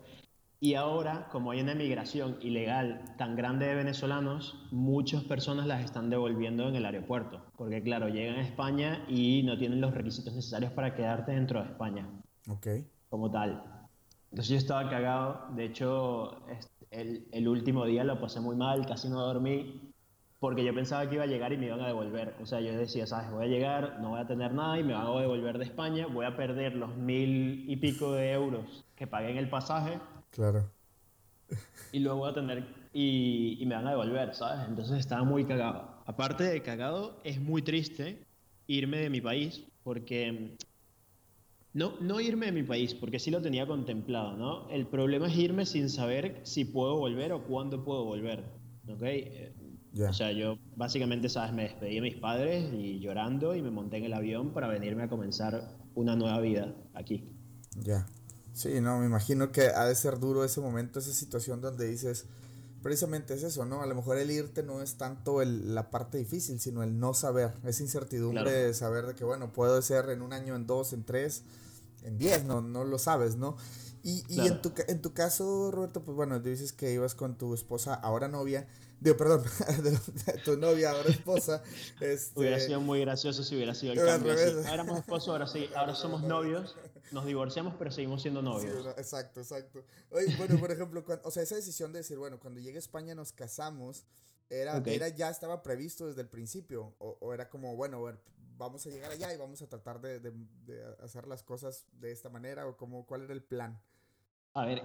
Y 0.61 0.75
ahora, 0.75 1.27
como 1.29 1.51
hay 1.51 1.59
una 1.59 1.75
migración 1.75 2.37
ilegal 2.39 3.03
tan 3.17 3.35
grande 3.35 3.65
de 3.65 3.75
venezolanos, 3.75 4.69
muchas 4.71 5.25
personas 5.25 5.67
las 5.67 5.83
están 5.83 6.09
devolviendo 6.09 6.69
en 6.69 6.75
el 6.77 6.85
aeropuerto, 6.85 7.43
porque 7.57 7.83
claro, 7.83 8.07
llegan 8.07 8.37
a 8.37 8.43
España 8.43 9.05
y 9.09 9.43
no 9.43 9.57
tienen 9.57 9.81
los 9.81 9.93
requisitos 9.93 10.33
necesarios 10.33 10.71
para 10.71 10.95
quedarte 10.95 11.33
dentro 11.33 11.61
de 11.61 11.71
España. 11.71 12.09
Ok. 12.47 12.67
Como 13.09 13.29
tal. 13.29 13.61
Entonces 14.29 14.47
yo 14.47 14.57
estaba 14.57 14.89
cagado, 14.89 15.47
de 15.57 15.65
hecho 15.65 16.37
el, 16.89 17.27
el 17.33 17.49
último 17.49 17.85
día 17.85 18.05
lo 18.05 18.21
pasé 18.21 18.39
muy 18.39 18.55
mal, 18.55 18.85
casi 18.85 19.09
no 19.09 19.19
dormí, 19.19 19.90
porque 20.41 20.65
yo 20.65 20.73
pensaba 20.73 21.07
que 21.07 21.15
iba 21.15 21.23
a 21.23 21.27
llegar 21.27 21.53
y 21.53 21.57
me 21.57 21.67
iban 21.67 21.81
a 21.81 21.87
devolver. 21.87 22.33
O 22.41 22.47
sea, 22.47 22.59
yo 22.59 22.75
decía, 22.75 23.05
sabes, 23.05 23.29
voy 23.29 23.45
a 23.45 23.47
llegar, 23.47 23.99
no 24.01 24.09
voy 24.09 24.19
a 24.19 24.25
tener 24.25 24.53
nada 24.53 24.79
y 24.79 24.83
me 24.83 24.93
van 24.93 25.05
a 25.05 25.21
devolver 25.21 25.59
de 25.59 25.65
España, 25.65 26.07
voy 26.07 26.25
a 26.25 26.35
perder 26.35 26.75
los 26.75 26.97
mil 26.97 27.63
y 27.69 27.77
pico 27.77 28.13
de 28.13 28.31
euros 28.31 28.83
que 28.95 29.05
pagué 29.05 29.29
en 29.29 29.37
el 29.37 29.49
pasaje 29.49 29.99
Claro. 30.31 30.71
Y 31.91 31.99
luego 31.99 32.19
voy 32.19 32.31
a 32.31 32.33
tener. 32.33 32.65
Y, 32.93 33.57
y, 33.59 33.65
me 33.65 33.75
van 33.75 33.85
a 33.85 33.91
devolver, 33.91 34.33
¿sabes? 34.33 34.67
Entonces 34.67 34.97
estaba 34.97 35.23
muy 35.23 35.45
cagado. 35.45 36.01
Aparte 36.05 36.43
de 36.45 36.61
cagado, 36.61 37.19
es 37.23 37.39
muy 37.39 37.61
triste 37.61 38.25
irme 38.67 38.97
de 38.97 39.09
mi 39.09 39.21
país, 39.21 39.63
porque. 39.83 40.55
No, 41.73 41.93
no 42.01 42.19
irme 42.19 42.47
de 42.47 42.51
mi 42.51 42.63
país, 42.63 42.93
porque 42.93 43.19
sí 43.19 43.31
lo 43.31 43.41
tenía 43.41 43.65
contemplado, 43.65 44.35
¿no? 44.35 44.69
El 44.69 44.87
problema 44.87 45.27
es 45.27 45.37
irme 45.37 45.65
sin 45.65 45.89
saber 45.89 46.41
si 46.43 46.65
puedo 46.65 46.97
volver 46.97 47.31
o 47.31 47.43
cuándo 47.43 47.83
puedo 47.85 48.03
volver, 48.03 48.43
¿ok? 48.89 49.03
Yeah. 49.93 50.09
O 50.09 50.13
sea, 50.13 50.31
yo 50.31 50.57
básicamente, 50.75 51.27
¿sabes? 51.29 51.53
Me 51.53 51.63
despedí 51.63 51.95
de 51.95 52.01
mis 52.01 52.15
padres 52.15 52.73
y 52.73 52.99
llorando 52.99 53.55
y 53.55 53.61
me 53.61 53.71
monté 53.71 53.97
en 53.97 54.05
el 54.05 54.13
avión 54.13 54.51
para 54.53 54.67
venirme 54.67 55.03
a 55.03 55.09
comenzar 55.09 55.75
una 55.95 56.15
nueva 56.15 56.39
vida 56.39 56.73
aquí. 56.93 57.29
Ya. 57.75 57.83
Yeah. 57.83 58.07
Sí, 58.53 58.81
no, 58.81 58.99
me 58.99 59.05
imagino 59.05 59.51
que 59.51 59.67
ha 59.67 59.85
de 59.85 59.95
ser 59.95 60.19
duro 60.19 60.43
ese 60.43 60.59
momento, 60.59 60.99
esa 60.99 61.13
situación 61.13 61.61
donde 61.61 61.87
dices, 61.87 62.25
precisamente 62.81 63.33
es 63.33 63.43
eso, 63.43 63.65
¿no? 63.65 63.81
A 63.81 63.85
lo 63.85 63.95
mejor 63.95 64.17
el 64.17 64.29
irte 64.29 64.61
no 64.61 64.81
es 64.81 64.95
tanto 64.95 65.41
el, 65.41 65.73
la 65.73 65.89
parte 65.89 66.17
difícil, 66.17 66.59
sino 66.59 66.83
el 66.83 66.99
no 66.99 67.13
saber, 67.13 67.53
esa 67.63 67.83
incertidumbre 67.83 68.43
claro. 68.43 68.57
de 68.57 68.73
saber 68.73 69.05
de 69.05 69.15
que, 69.15 69.23
bueno, 69.23 69.53
puedo 69.53 69.81
ser 69.81 70.09
en 70.09 70.21
un 70.21 70.33
año, 70.33 70.55
en 70.55 70.67
dos, 70.67 70.91
en 70.91 71.03
tres, 71.03 71.43
en 72.03 72.17
diez, 72.17 72.43
no, 72.43 72.61
no 72.61 72.83
lo 72.83 72.97
sabes, 72.97 73.37
¿no? 73.37 73.55
Y, 74.03 74.23
y 74.27 74.35
claro. 74.35 74.55
en, 74.55 74.61
tu, 74.61 74.73
en 74.87 75.01
tu 75.01 75.13
caso, 75.13 75.71
Roberto, 75.71 76.03
pues 76.03 76.15
bueno, 76.17 76.39
dices 76.39 76.73
que 76.73 76.91
ibas 76.91 77.15
con 77.15 77.37
tu 77.37 77.53
esposa, 77.53 77.93
ahora 77.93 78.27
novia, 78.27 78.67
digo, 79.01 79.17
perdón, 79.17 79.43
de, 79.83 80.33
tu 80.45 80.57
novia, 80.57 80.91
ahora 80.91 81.09
esposa. 81.09 81.61
Este... 81.99 82.39
Hubiera 82.39 82.59
sido 82.59 82.79
muy 82.79 83.01
gracioso 83.01 83.43
si 83.43 83.55
hubiera 83.55 83.73
sido 83.73 83.93
el 83.93 84.05
cambio. 84.05 84.31
Así. 84.31 84.43
Ahora 84.43 84.73
éramos 84.73 84.99
esposos, 84.99 85.29
ahora 85.29 85.47
sí, 85.47 85.69
ahora 85.75 85.95
somos 85.95 86.21
novios, 86.21 86.77
nos 87.11 87.25
divorciamos, 87.25 87.73
pero 87.77 87.91
seguimos 87.91 88.21
siendo 88.21 88.41
novios. 88.41 88.83
Sí, 88.83 88.89
exacto, 88.97 89.41
exacto. 89.41 89.83
Oye, 90.11 90.33
bueno, 90.37 90.57
por 90.59 90.71
ejemplo, 90.71 91.03
cuando, 91.03 91.27
o 91.27 91.31
sea, 91.31 91.43
esa 91.43 91.55
decisión 91.55 91.91
de 91.91 91.99
decir, 91.99 92.17
bueno, 92.17 92.39
cuando 92.39 92.59
llegue 92.59 92.77
a 92.77 92.79
España 92.79 93.15
nos 93.15 93.33
casamos, 93.33 94.05
era, 94.49 94.77
okay. 94.77 94.95
era 94.95 95.09
ya 95.09 95.29
estaba 95.29 95.63
previsto 95.63 96.07
desde 96.07 96.21
el 96.21 96.29
principio, 96.29 96.93
o, 96.99 97.17
o 97.19 97.33
era 97.33 97.49
como, 97.49 97.75
bueno, 97.75 97.99
vamos 98.57 98.85
a 98.85 98.89
llegar 98.89 99.11
allá 99.11 99.33
y 99.33 99.37
vamos 99.37 99.61
a 99.63 99.67
tratar 99.67 99.99
de, 99.99 100.19
de, 100.19 100.31
de, 100.65 100.83
hacer 101.03 101.27
las 101.27 101.41
cosas 101.41 101.87
de 101.93 102.11
esta 102.11 102.29
manera, 102.29 102.67
o 102.67 102.77
como, 102.77 103.07
¿cuál 103.07 103.23
era 103.23 103.33
el 103.33 103.41
plan? 103.41 103.81
A 104.53 104.65
ver, 104.65 104.83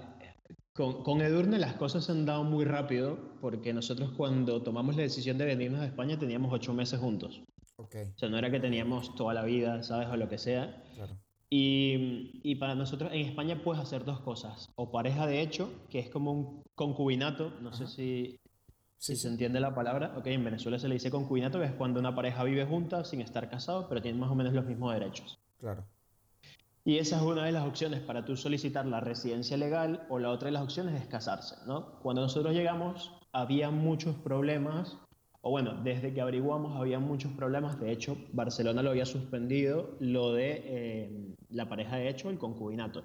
con, 0.72 1.02
con, 1.02 1.20
Edurne 1.20 1.58
las 1.58 1.74
cosas 1.74 2.04
se 2.04 2.12
han 2.12 2.26
dado 2.26 2.44
muy 2.44 2.64
rápido 2.64 3.18
porque 3.40 3.72
nosotros 3.72 4.12
cuando 4.16 4.62
tomamos 4.62 4.96
la 4.96 5.02
decisión 5.02 5.38
de 5.38 5.44
venirnos 5.44 5.80
a 5.80 5.86
España 5.86 6.18
teníamos 6.18 6.52
ocho 6.52 6.72
meses 6.72 7.00
juntos. 7.00 7.42
Okay. 7.76 8.12
O 8.14 8.18
sea, 8.18 8.28
no 8.28 8.38
era 8.38 8.50
que 8.50 8.60
teníamos 8.60 9.14
toda 9.14 9.34
la 9.34 9.44
vida, 9.44 9.82
¿sabes? 9.82 10.08
O 10.08 10.16
lo 10.16 10.28
que 10.28 10.38
sea. 10.38 10.82
Claro. 10.94 11.18
Y, 11.48 12.40
y, 12.42 12.56
para 12.56 12.74
nosotros 12.74 13.12
en 13.12 13.26
España 13.26 13.62
puedes 13.62 13.82
hacer 13.82 14.04
dos 14.04 14.20
cosas. 14.20 14.70
O 14.76 14.90
pareja 14.90 15.26
de 15.26 15.40
hecho, 15.40 15.70
que 15.90 16.00
es 16.00 16.10
como 16.10 16.32
un 16.32 16.62
concubinato, 16.74 17.52
no 17.60 17.72
sé 17.72 17.86
si, 17.86 18.40
si 18.98 19.14
se 19.14 19.28
entiende 19.28 19.60
la 19.60 19.74
palabra. 19.74 20.14
Ok, 20.16 20.26
en 20.26 20.44
Venezuela 20.44 20.78
se 20.78 20.88
le 20.88 20.94
dice 20.94 21.10
concubinato, 21.10 21.60
que 21.60 21.66
es 21.66 21.72
cuando 21.72 22.00
una 22.00 22.14
pareja 22.14 22.42
vive 22.42 22.64
junta 22.64 23.04
sin 23.04 23.20
estar 23.20 23.48
casado, 23.48 23.88
pero 23.88 24.02
tiene 24.02 24.18
más 24.18 24.30
o 24.30 24.34
menos 24.34 24.54
los 24.54 24.64
mismos 24.64 24.92
derechos. 24.94 25.38
Claro. 25.58 25.84
Y 26.86 26.98
esa 26.98 27.16
es 27.16 27.22
una 27.22 27.44
de 27.44 27.50
las 27.50 27.66
opciones 27.66 27.98
para 27.98 28.24
tú 28.24 28.36
solicitar 28.36 28.86
la 28.86 29.00
residencia 29.00 29.56
legal 29.56 30.06
o 30.08 30.20
la 30.20 30.30
otra 30.30 30.46
de 30.46 30.52
las 30.52 30.62
opciones 30.62 31.02
es 31.02 31.08
casarse, 31.08 31.56
¿no? 31.66 31.98
Cuando 32.00 32.22
nosotros 32.22 32.54
llegamos 32.54 33.12
había 33.32 33.72
muchos 33.72 34.14
problemas, 34.14 34.96
o 35.40 35.50
bueno, 35.50 35.82
desde 35.82 36.14
que 36.14 36.20
averiguamos 36.20 36.76
había 36.76 37.00
muchos 37.00 37.32
problemas, 37.32 37.80
de 37.80 37.90
hecho 37.90 38.16
Barcelona 38.32 38.82
lo 38.82 38.90
había 38.90 39.04
suspendido, 39.04 39.96
lo 39.98 40.32
de 40.32 40.62
eh, 40.64 41.34
la 41.50 41.68
pareja 41.68 41.96
de 41.96 42.08
hecho, 42.08 42.30
el 42.30 42.38
concubinato, 42.38 43.02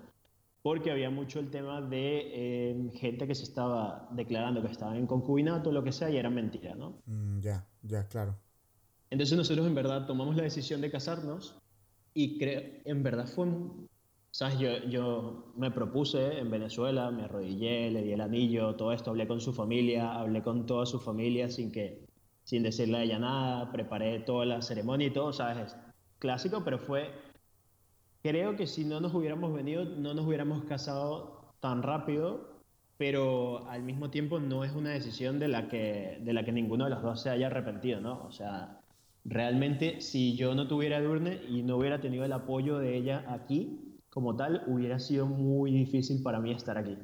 porque 0.61 0.91
había 0.91 1.09
mucho 1.09 1.39
el 1.39 1.49
tema 1.49 1.81
de 1.81 2.21
eh, 2.35 2.91
gente 2.93 3.25
que 3.25 3.33
se 3.33 3.45
estaba 3.45 4.07
declarando 4.11 4.61
que 4.61 4.71
estaba 4.71 4.95
en 4.95 5.07
concubinato, 5.07 5.71
lo 5.71 5.83
que 5.83 5.91
sea, 5.91 6.11
y 6.11 6.17
era 6.17 6.29
mentira, 6.29 6.75
¿no? 6.75 7.01
Mm, 7.07 7.39
ya, 7.39 7.65
ya, 7.81 8.07
claro. 8.07 8.37
Entonces 9.09 9.35
nosotros 9.35 9.65
en 9.65 9.73
verdad 9.73 10.05
tomamos 10.05 10.35
la 10.35 10.43
decisión 10.43 10.81
de 10.81 10.91
casarnos 10.91 11.60
y 12.13 12.37
creo, 12.37 12.61
en 12.85 13.03
verdad 13.03 13.27
fue, 13.27 13.47
¿sabes? 14.31 14.59
Yo, 14.59 14.77
yo 14.89 15.53
me 15.55 15.71
propuse 15.71 16.39
en 16.39 16.49
Venezuela, 16.51 17.11
me 17.11 17.23
arrodillé, 17.23 17.91
le 17.91 18.03
di 18.03 18.13
el 18.13 18.21
anillo, 18.21 18.75
todo 18.75 18.91
esto, 18.93 19.11
hablé 19.11 19.27
con 19.27 19.41
su 19.41 19.53
familia, 19.53 20.13
hablé 20.13 20.41
con 20.41 20.65
toda 20.65 20.85
su 20.85 20.99
familia 20.99 21.49
sin 21.49 21.71
que, 21.71 22.05
sin 22.43 22.63
decirle 22.63 22.97
a 22.97 23.03
ella 23.03 23.19
nada, 23.19 23.71
preparé 23.71 24.19
toda 24.19 24.45
la 24.45 24.61
ceremonia 24.61 25.07
y 25.07 25.11
todo, 25.11 25.33
¿sabes? 25.33 25.73
Es 25.73 25.77
clásico, 26.19 26.63
pero 26.63 26.79
fue, 26.79 27.11
creo 28.23 28.55
que 28.55 28.67
si 28.67 28.85
no 28.85 28.99
nos 28.99 29.13
hubiéramos 29.13 29.53
venido, 29.53 29.85
no 29.85 30.13
nos 30.13 30.25
hubiéramos 30.25 30.63
casado 30.65 31.53
tan 31.59 31.83
rápido, 31.83 32.61
pero 32.97 33.67
al 33.69 33.83
mismo 33.83 34.09
tiempo 34.11 34.39
no 34.39 34.63
es 34.63 34.73
una 34.73 34.91
decisión 34.91 35.39
de 35.39 35.47
la 35.47 35.67
que, 35.69 36.19
de 36.21 36.33
la 36.33 36.43
que 36.43 36.51
ninguno 36.51 36.85
de 36.85 36.91
los 36.91 37.01
dos 37.01 37.21
se 37.21 37.29
haya 37.29 37.47
arrepentido, 37.47 38.01
¿no? 38.01 38.23
O 38.25 38.31
sea, 38.31 38.80
realmente 39.23 40.01
si 40.01 40.35
yo 40.35 40.55
no 40.55 40.67
tuviera 40.67 41.01
Durne 41.01 41.41
y 41.47 41.63
no 41.63 41.77
hubiera 41.77 42.01
tenido 42.01 42.25
el 42.25 42.33
apoyo 42.33 42.79
de 42.79 42.97
ella 42.97 43.25
aquí, 43.29 44.01
como 44.09 44.35
tal, 44.35 44.63
hubiera 44.67 44.99
sido 44.99 45.25
muy 45.25 45.71
difícil 45.71 46.21
para 46.21 46.39
mí 46.39 46.51
estar 46.51 46.77
aquí. 46.77 46.97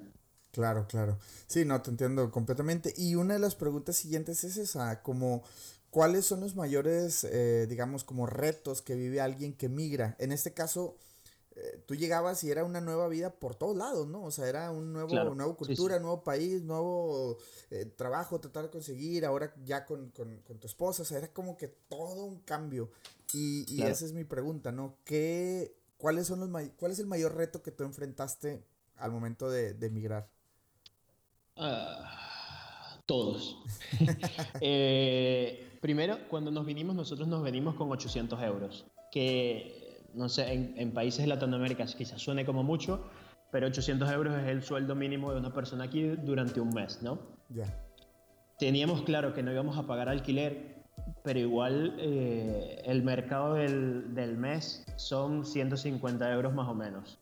Claro, 0.52 0.88
claro. 0.88 1.20
Sí, 1.46 1.66
no, 1.66 1.82
te 1.82 1.92
entiendo 1.92 2.32
completamente. 2.32 2.94
Y 2.98 3.16
una 3.16 3.36
de 3.36 3.40
las 3.40 3.56
preguntas 3.56 3.96
siguientes 3.96 4.44
es 4.44 4.58
esa, 4.58 5.04
como, 5.04 5.44
¿cuáles 5.90 6.26
son 6.26 6.42
los 6.42 6.56
mayores, 6.56 7.24
eh, 7.26 7.68
digamos, 7.70 8.04
como 8.04 8.26
retos 8.26 8.82
que 8.82 8.96
vive 8.96 9.22
alguien 9.22 9.54
que 9.54 9.70
migra? 9.70 10.16
En 10.20 10.32
este 10.32 10.54
caso, 10.54 10.98
eh, 11.60 11.82
tú 11.88 11.96
llegabas 11.96 12.44
y 12.44 12.52
era 12.52 12.64
una 12.64 12.82
nueva 12.82 13.08
vida 13.08 13.32
por 13.32 13.56
todos 13.56 13.76
lados, 13.76 14.08
¿no? 14.08 14.24
O 14.24 14.30
sea, 14.30 14.48
era 14.48 14.70
un 14.70 14.94
nuevo, 14.94 15.34
nueva 15.34 15.56
cultura, 15.56 15.98
nuevo 15.98 16.24
país, 16.24 16.62
nuevo 16.62 17.40
eh, 17.72 17.86
trabajo, 17.86 18.40
tratar 18.40 18.66
de 18.66 18.70
conseguir, 18.70 19.26
ahora 19.26 19.52
ya 19.66 19.84
con, 19.84 20.12
con, 20.12 20.38
con, 20.42 20.60
tu 20.60 20.68
esposa, 20.68 21.02
o 21.02 21.06
sea, 21.06 21.18
era 21.18 21.34
como 21.34 21.58
que 21.58 21.68
todo 21.68 22.26
un 22.26 22.42
cambio. 22.42 22.92
Y, 23.34 23.66
y 23.74 23.82
esa 23.82 24.06
es 24.06 24.14
mi 24.14 24.24
pregunta, 24.24 24.72
¿no? 24.72 24.98
¿Qué, 25.04 25.76
cuáles 25.98 26.28
son 26.28 26.42
los 26.42 26.70
¿Cuál 26.78 26.92
es 26.92 27.00
el 27.00 27.08
mayor 27.08 27.36
reto 27.36 27.64
que 27.64 27.72
tú 27.72 27.84
enfrentaste 27.84 28.64
al 28.98 29.12
momento 29.12 29.50
de, 29.50 29.74
de 29.74 29.88
emigrar? 29.88 30.30
Uh, 31.56 32.06
todos. 33.08 33.58
eh, 34.62 35.68
primero, 35.82 36.20
cuando 36.30 36.52
nos 36.52 36.68
vinimos, 36.68 36.96
nosotros 36.96 37.28
nos 37.28 37.42
venimos 37.42 37.74
con 37.74 37.92
800 37.92 38.44
euros, 38.44 38.86
que 39.12 39.87
no 40.18 40.30
sé, 40.30 40.52
en, 40.76 40.92
países 40.92 41.22
de 41.22 41.28
Latinoamérica 41.28 41.86
quizás 41.86 42.22
suene 42.22 42.46
como 42.46 42.64
mucho, 42.64 43.06
pero 43.52 43.68
800 43.68 44.12
euros 44.12 44.36
es 44.38 44.48
el 44.48 44.64
sueldo 44.64 44.96
mínimo 44.96 45.32
de 45.32 45.40
una 45.40 45.54
persona 45.54 45.86
aquí 45.86 46.04
durante 46.04 46.60
un 46.60 46.70
mes, 46.70 47.02
¿no? 47.02 47.20
Ya. 47.50 47.66
Teníamos 48.60 49.04
claro 49.04 49.34
que 49.34 49.44
no 49.44 49.52
íbamos 49.52 49.78
a 49.78 49.86
pagar 49.86 50.10
alquiler, 50.10 50.84
pero 51.24 51.40
igual 51.40 51.96
eh, 52.00 52.82
el 52.86 53.04
mercado 53.04 53.54
del, 53.54 54.16
del, 54.16 54.36
mes 54.36 54.86
son 54.96 55.46
150 55.46 56.34
euros 56.34 56.54
más 56.54 56.68
o 56.68 56.74
menos. 56.74 57.20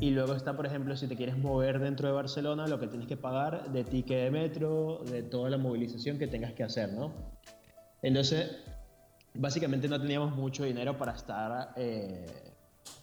Y 0.00 0.10
luego 0.10 0.34
está, 0.34 0.54
por 0.54 0.66
ejemplo, 0.66 0.96
si 0.96 1.08
te 1.08 1.16
quieres 1.16 1.36
mover 1.36 1.80
dentro 1.80 2.06
de 2.06 2.14
Barcelona, 2.14 2.68
lo 2.68 2.78
que 2.78 2.86
tienes 2.86 3.08
que 3.08 3.16
pagar 3.16 3.72
de 3.72 3.82
ticket 3.82 4.24
de 4.24 4.30
metro, 4.30 5.02
de 5.10 5.22
toda 5.22 5.50
la 5.50 5.58
movilización 5.58 6.18
que 6.18 6.28
tengas 6.28 6.52
que 6.52 6.62
hacer, 6.62 6.92
¿no? 6.92 7.12
Entonces, 8.02 8.56
básicamente 9.38 9.88
no 9.88 10.00
teníamos 10.00 10.34
mucho 10.34 10.64
dinero 10.64 10.96
para 10.96 11.12
estar 11.12 11.72
eh, 11.76 12.52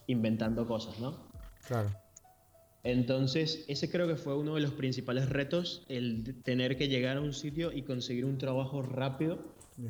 inventando 0.07 0.67
cosas, 0.67 0.99
¿no? 0.99 1.17
Claro. 1.67 1.89
Entonces, 2.83 3.63
ese 3.69 3.89
creo 3.89 4.07
que 4.07 4.17
fue 4.17 4.35
uno 4.35 4.55
de 4.55 4.61
los 4.61 4.71
principales 4.71 5.29
retos, 5.29 5.85
el 5.87 6.41
tener 6.43 6.77
que 6.77 6.89
llegar 6.89 7.15
a 7.17 7.21
un 7.21 7.33
sitio 7.33 7.71
y 7.71 7.83
conseguir 7.83 8.25
un 8.25 8.37
trabajo 8.37 8.81
rápido, 8.81 9.39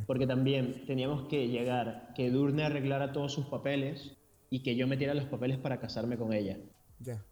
porque 0.05 0.27
también 0.27 0.85
teníamos 0.85 1.27
que 1.27 1.47
llegar, 1.47 2.13
que 2.15 2.29
Durne 2.29 2.63
arreglara 2.63 3.12
todos 3.12 3.33
sus 3.33 3.47
papeles 3.47 4.15
y 4.50 4.62
que 4.62 4.75
yo 4.75 4.88
metiera 4.88 5.15
los 5.15 5.25
papeles 5.25 5.57
para 5.57 5.79
casarme 5.79 6.17
con 6.17 6.33
ella. 6.33 6.59
Ya. 7.00 7.25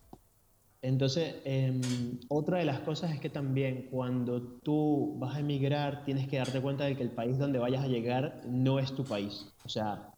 Entonces, 0.82 1.36
em, 1.46 1.80
otra 2.28 2.58
de 2.58 2.66
las 2.66 2.80
cosas 2.80 3.12
es 3.12 3.20
que 3.20 3.30
también 3.30 3.88
cuando 3.92 4.42
tú 4.64 5.16
vas 5.20 5.36
a 5.36 5.40
emigrar 5.40 6.04
tienes 6.06 6.28
que 6.28 6.38
darte 6.38 6.60
cuenta 6.60 6.86
de 6.86 6.98
que 6.98 7.04
el 7.04 7.12
país 7.12 7.38
donde 7.38 7.60
vayas 7.60 7.84
a 7.84 7.88
llegar 7.88 8.42
no 8.48 8.80
es 8.80 8.92
tu 8.96 9.06
país. 9.06 9.48
O 9.64 9.70
sea, 9.70 10.12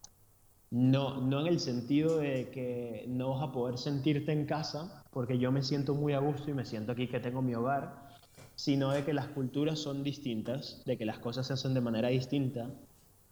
no, 0.70 1.20
no 1.20 1.40
en 1.42 1.48
el 1.48 1.60
sentido 1.60 2.18
de 2.18 2.50
que 2.50 3.04
no 3.08 3.30
vas 3.30 3.42
a 3.42 3.52
poder 3.52 3.76
sentirte 3.78 4.32
en 4.32 4.46
casa, 4.46 5.04
porque 5.10 5.38
yo 5.38 5.52
me 5.52 5.62
siento 5.62 5.94
muy 5.94 6.14
a 6.14 6.18
gusto 6.18 6.50
y 6.50 6.54
me 6.54 6.64
siento 6.64 6.92
aquí 6.92 7.08
que 7.08 7.20
tengo 7.20 7.42
mi 7.42 7.54
hogar, 7.54 8.08
sino 8.56 8.90
de 8.90 9.04
que 9.04 9.12
las 9.12 9.28
culturas 9.28 9.78
son 9.78 10.02
distintas, 10.02 10.82
de 10.86 10.96
que 10.96 11.04
las 11.04 11.18
cosas 11.18 11.46
se 11.46 11.52
hacen 11.52 11.74
de 11.74 11.80
manera 11.82 12.08
distinta. 12.08 12.70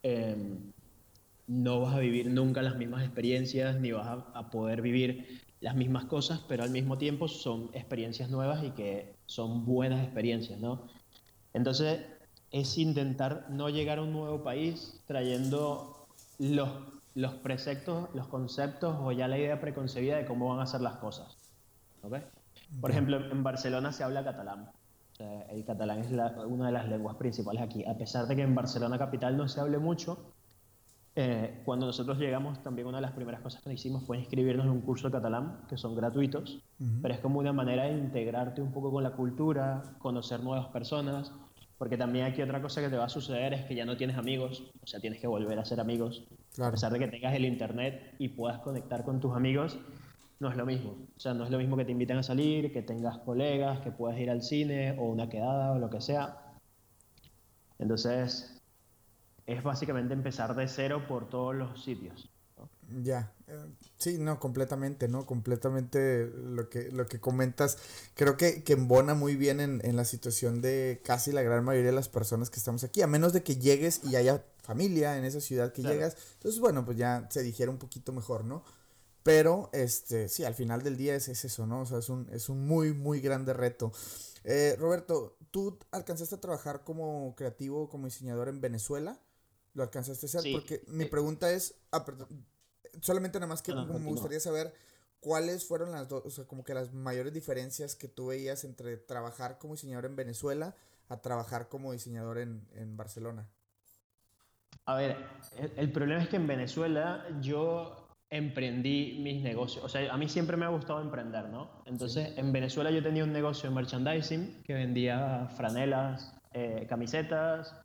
Em, 0.03 0.73
no 1.47 1.81
vas 1.81 1.95
a 1.95 2.01
vivir 2.01 2.31
nunca 2.31 2.63
las 2.63 2.77
mismas 2.77 3.05
experiencias, 3.05 3.81
ni 3.81 3.93
vas 3.93 4.07
a, 4.07 4.13
a 4.35 4.51
poder 4.51 4.83
vivir 4.83 5.43
las 5.63 5.77
mismas 5.77 6.05
cosas, 6.07 6.41
pero 6.49 6.65
al 6.65 6.71
mismo 6.71 6.99
tiempo 6.99 7.29
son 7.29 7.71
experiencias 7.73 8.29
nuevas 8.29 8.65
y 8.65 8.71
que 8.73 9.15
son 9.27 9.65
buenas 9.65 10.03
experiencias, 10.03 10.61
¿no? 10.61 10.89
Entonces, 11.55 12.01
es 12.51 12.77
intentar 12.79 13.47
no 13.49 13.71
llegar 13.71 13.99
a 13.99 14.03
un 14.03 14.13
nuevo 14.13 14.43
país 14.43 15.01
trayendo 15.07 16.07
los, 16.39 16.69
los 17.15 17.35
preceptos, 17.35 18.09
los 18.13 18.27
conceptos 18.27 18.97
o 19.01 19.13
ya 19.13 19.29
la 19.29 19.39
idea 19.39 19.61
preconcebida 19.61 20.17
de 20.17 20.27
cómo 20.27 20.49
van 20.49 20.61
a 20.61 20.67
ser 20.67 20.81
las 20.81 20.97
cosas. 20.97 21.37
¿okay? 22.03 22.23
Por 22.81 22.91
ejemplo, 22.91 23.19
en 23.19 23.43
Barcelona 23.43 23.93
se 23.93 24.03
habla 24.03 24.25
catalán. 24.25 24.71
el 25.19 25.65
catalán 25.65 26.01
es 26.01 26.11
una 26.11 26.67
de 26.67 26.73
las 26.73 26.89
lenguas 26.89 27.17
principales 27.17 27.63
aquí. 27.63 27.85
A 27.87 27.97
pesar 27.97 28.27
de 28.27 28.35
que 28.35 28.43
en 28.43 28.55
Barcelona 28.55 28.99
capital 28.99 29.37
no 29.37 29.49
se 29.49 29.61
hable 29.61 29.79
mucho, 29.79 30.32
eh, 31.15 31.61
cuando 31.65 31.87
nosotros 31.87 32.19
llegamos, 32.19 32.63
también 32.63 32.89
una 32.89 32.99
de 32.99 33.03
las 33.03 33.13
primeras 33.13 33.43
cosas 33.43 33.63
que 33.63 33.73
hicimos 33.73 34.05
fue 34.05 34.19
inscribirnos 34.19 34.65
en 34.65 34.73
un 34.73 34.81
curso 34.81 35.09
de 35.09 35.13
catalán, 35.13 35.61
que 35.69 35.77
son 35.77 35.95
gratuitos, 35.95 36.63
pero 37.03 37.13
es 37.13 37.21
como 37.21 37.39
una 37.39 37.53
manera 37.53 37.85
de 37.85 37.93
integrarte 37.93 38.63
un 38.63 38.73
poco 38.73 38.91
con 38.91 39.03
la 39.03 39.11
cultura, 39.11 39.83
conocer 39.99 40.43
nuevas 40.43 40.69
personas, 40.69 41.33
porque 41.77 41.99
también 41.99 42.27
aquí 42.27 42.41
otra 42.41 42.63
cosa 42.63 42.81
que 42.81 42.89
te 42.89 42.97
va 42.97 43.07
a 43.07 43.09
suceder 43.09 43.53
es 43.53 43.65
que 43.67 43.75
ya 43.75 43.85
no 43.85 43.97
tienes 43.97 44.17
amigos, 44.17 44.71
o 44.81 44.87
sea, 44.87 45.01
tienes 45.01 45.21
que 45.21 45.27
volver 45.27 45.59
a 45.59 45.65
ser 45.65 45.81
amigos. 45.81 46.25
A 46.59 46.71
pesar 46.71 46.93
de 46.93 46.99
que 46.99 47.09
tengas 47.09 47.35
el 47.35 47.45
internet 47.45 48.15
y 48.19 48.29
puedas 48.29 48.61
conectar 48.61 49.05
con 49.05 49.21
tus 49.21 49.35
amigos, 49.35 49.79
no 50.39 50.49
es 50.49 50.57
lo 50.57 50.65
mismo. 50.65 50.97
O 51.17 51.21
sea, 51.21 51.35
no 51.35 51.45
es 51.45 51.51
lo 51.51 51.59
mismo 51.59 51.77
que 51.77 51.85
te 51.85 51.93
inviten 51.93 52.19
a 52.19 52.23
salir, 52.23 52.73
que 52.73 52.83
tengas 52.83 53.19
colegas, 53.19 53.81
que 53.81 53.91
puedas 53.91 54.19
ir 54.19 54.31
al 54.31 54.43
cine 54.43 54.97
o 54.99 55.05
una 55.07 55.29
quedada 55.29 55.73
o 55.73 55.79
lo 55.79 55.91
que 55.91 56.01
sea. 56.01 56.37
Entonces, 57.79 58.62
es 59.47 59.63
básicamente 59.63 60.15
empezar 60.15 60.55
de 60.55 60.69
cero 60.69 61.05
por 61.09 61.29
todos 61.29 61.55
los 61.55 61.83
sitios. 61.83 62.29
Ya, 63.03 63.33
eh, 63.49 63.57
sí, 63.97 64.19
no, 64.19 64.39
completamente, 64.39 65.09
¿no? 65.09 65.25
Completamente 65.25 66.27
lo 66.27 66.69
que, 66.69 66.91
lo 66.91 67.07
que 67.07 67.21
comentas, 67.21 67.79
creo 68.15 68.37
que, 68.37 68.63
que 68.63 68.75
embona 68.75 69.15
muy 69.15 69.37
bien 69.37 69.61
en, 69.61 69.81
en, 69.85 69.97
la 69.97 70.05
situación 70.05 70.61
de 70.61 71.01
casi 71.03 71.33
la 71.33 71.43
gran 71.43 71.65
mayoría 71.65 71.91
de 71.91 71.97
las 71.97 72.09
personas 72.09 72.51
que 72.51 72.59
estamos 72.59 72.85
aquí, 72.85 73.01
a 73.03 73.07
menos 73.07 73.33
de 73.33 73.43
que 73.43 73.57
llegues 73.57 74.03
y 74.05 74.17
haya 74.17 74.45
familia 74.63 75.17
en 75.17 75.25
esa 75.25 75.41
ciudad 75.41 75.73
que 75.73 75.83
llegas, 75.83 76.17
entonces 76.35 76.61
bueno, 76.61 76.85
pues 76.85 76.97
ya 76.99 77.27
se 77.31 77.43
dijera 77.43 77.71
un 77.71 77.79
poquito 77.79 78.13
mejor, 78.13 78.45
¿no? 78.45 78.63
Pero, 79.23 79.71
este, 79.73 80.29
sí, 80.29 80.45
al 80.45 80.55
final 80.55 80.83
del 80.83 80.97
día 80.97 81.15
es, 81.15 81.29
es 81.29 81.45
eso, 81.45 81.67
¿no? 81.67 81.83
O 81.83 81.87
sea, 81.87 81.99
es 81.99 82.09
un, 82.09 82.29
es 82.33 82.49
un 82.49 82.67
muy, 82.67 82.93
muy 82.93 83.21
grande 83.21 83.53
reto. 83.53 83.93
Eh, 84.45 84.75
Roberto, 84.79 85.37
¿tú 85.51 85.79
alcanzaste 85.93 86.35
a 86.35 86.41
trabajar 86.41 86.83
como 86.83 87.35
creativo, 87.37 87.89
como 87.89 88.07
diseñador 88.07 88.49
en 88.49 88.61
Venezuela? 88.61 89.21
Lo 89.75 89.83
alcanzaste 89.83 90.27
a 90.27 90.29
hacer. 90.29 90.53
Porque 90.53 90.83
mi 90.87 91.07
pregunta 91.07 91.51
es, 91.51 91.75
ah, 91.93 92.05
solamente 93.01 93.39
nada 93.39 93.49
más 93.49 93.63
que 93.63 93.75
me 93.75 93.99
gustaría 93.99 94.41
saber 94.41 94.75
cuáles 95.21 95.65
fueron 95.65 95.93
las 95.93 96.09
dos, 96.09 96.25
o 96.27 96.31
sea, 96.31 96.45
como 96.45 96.65
que 96.65 96.75
las 96.75 96.93
mayores 96.93 97.33
diferencias 97.33 97.95
que 97.95 98.09
tú 98.09 98.27
veías 98.27 98.65
entre 98.65 98.97
trabajar 98.97 99.59
como 99.59 99.75
diseñador 99.75 100.07
en 100.07 100.17
Venezuela 100.17 100.75
a 101.09 101.21
trabajar 101.21 101.69
como 101.69 101.93
diseñador 101.93 102.39
en, 102.39 102.67
en 102.75 102.97
Barcelona. 102.97 103.49
A 104.85 104.97
ver, 104.97 105.17
el, 105.77 105.93
problema 105.93 106.23
es 106.23 106.29
que 106.29 106.37
en 106.37 106.47
Venezuela 106.47 107.25
yo 107.41 108.09
emprendí 108.31 109.21
mis 109.23 109.43
negocios. 109.43 109.85
O 109.85 109.89
sea, 109.89 110.13
a 110.13 110.17
mí 110.17 110.29
siempre 110.29 110.57
me 110.57 110.65
ha 110.65 110.71
gustado 110.71 111.01
emprender, 111.01 111.49
¿no? 111.51 111.71
Entonces, 111.85 112.37
en 112.37 112.51
Venezuela 112.53 112.91
yo 112.91 113.03
tenía 113.03 113.23
un 113.23 113.33
negocio 113.33 113.69
de 113.69 113.77
merchandising 113.77 114.63
que 114.65 114.75
vendía 114.75 115.49
franelas, 115.57 116.35
eh, 116.53 116.87
camisetas, 116.89 117.77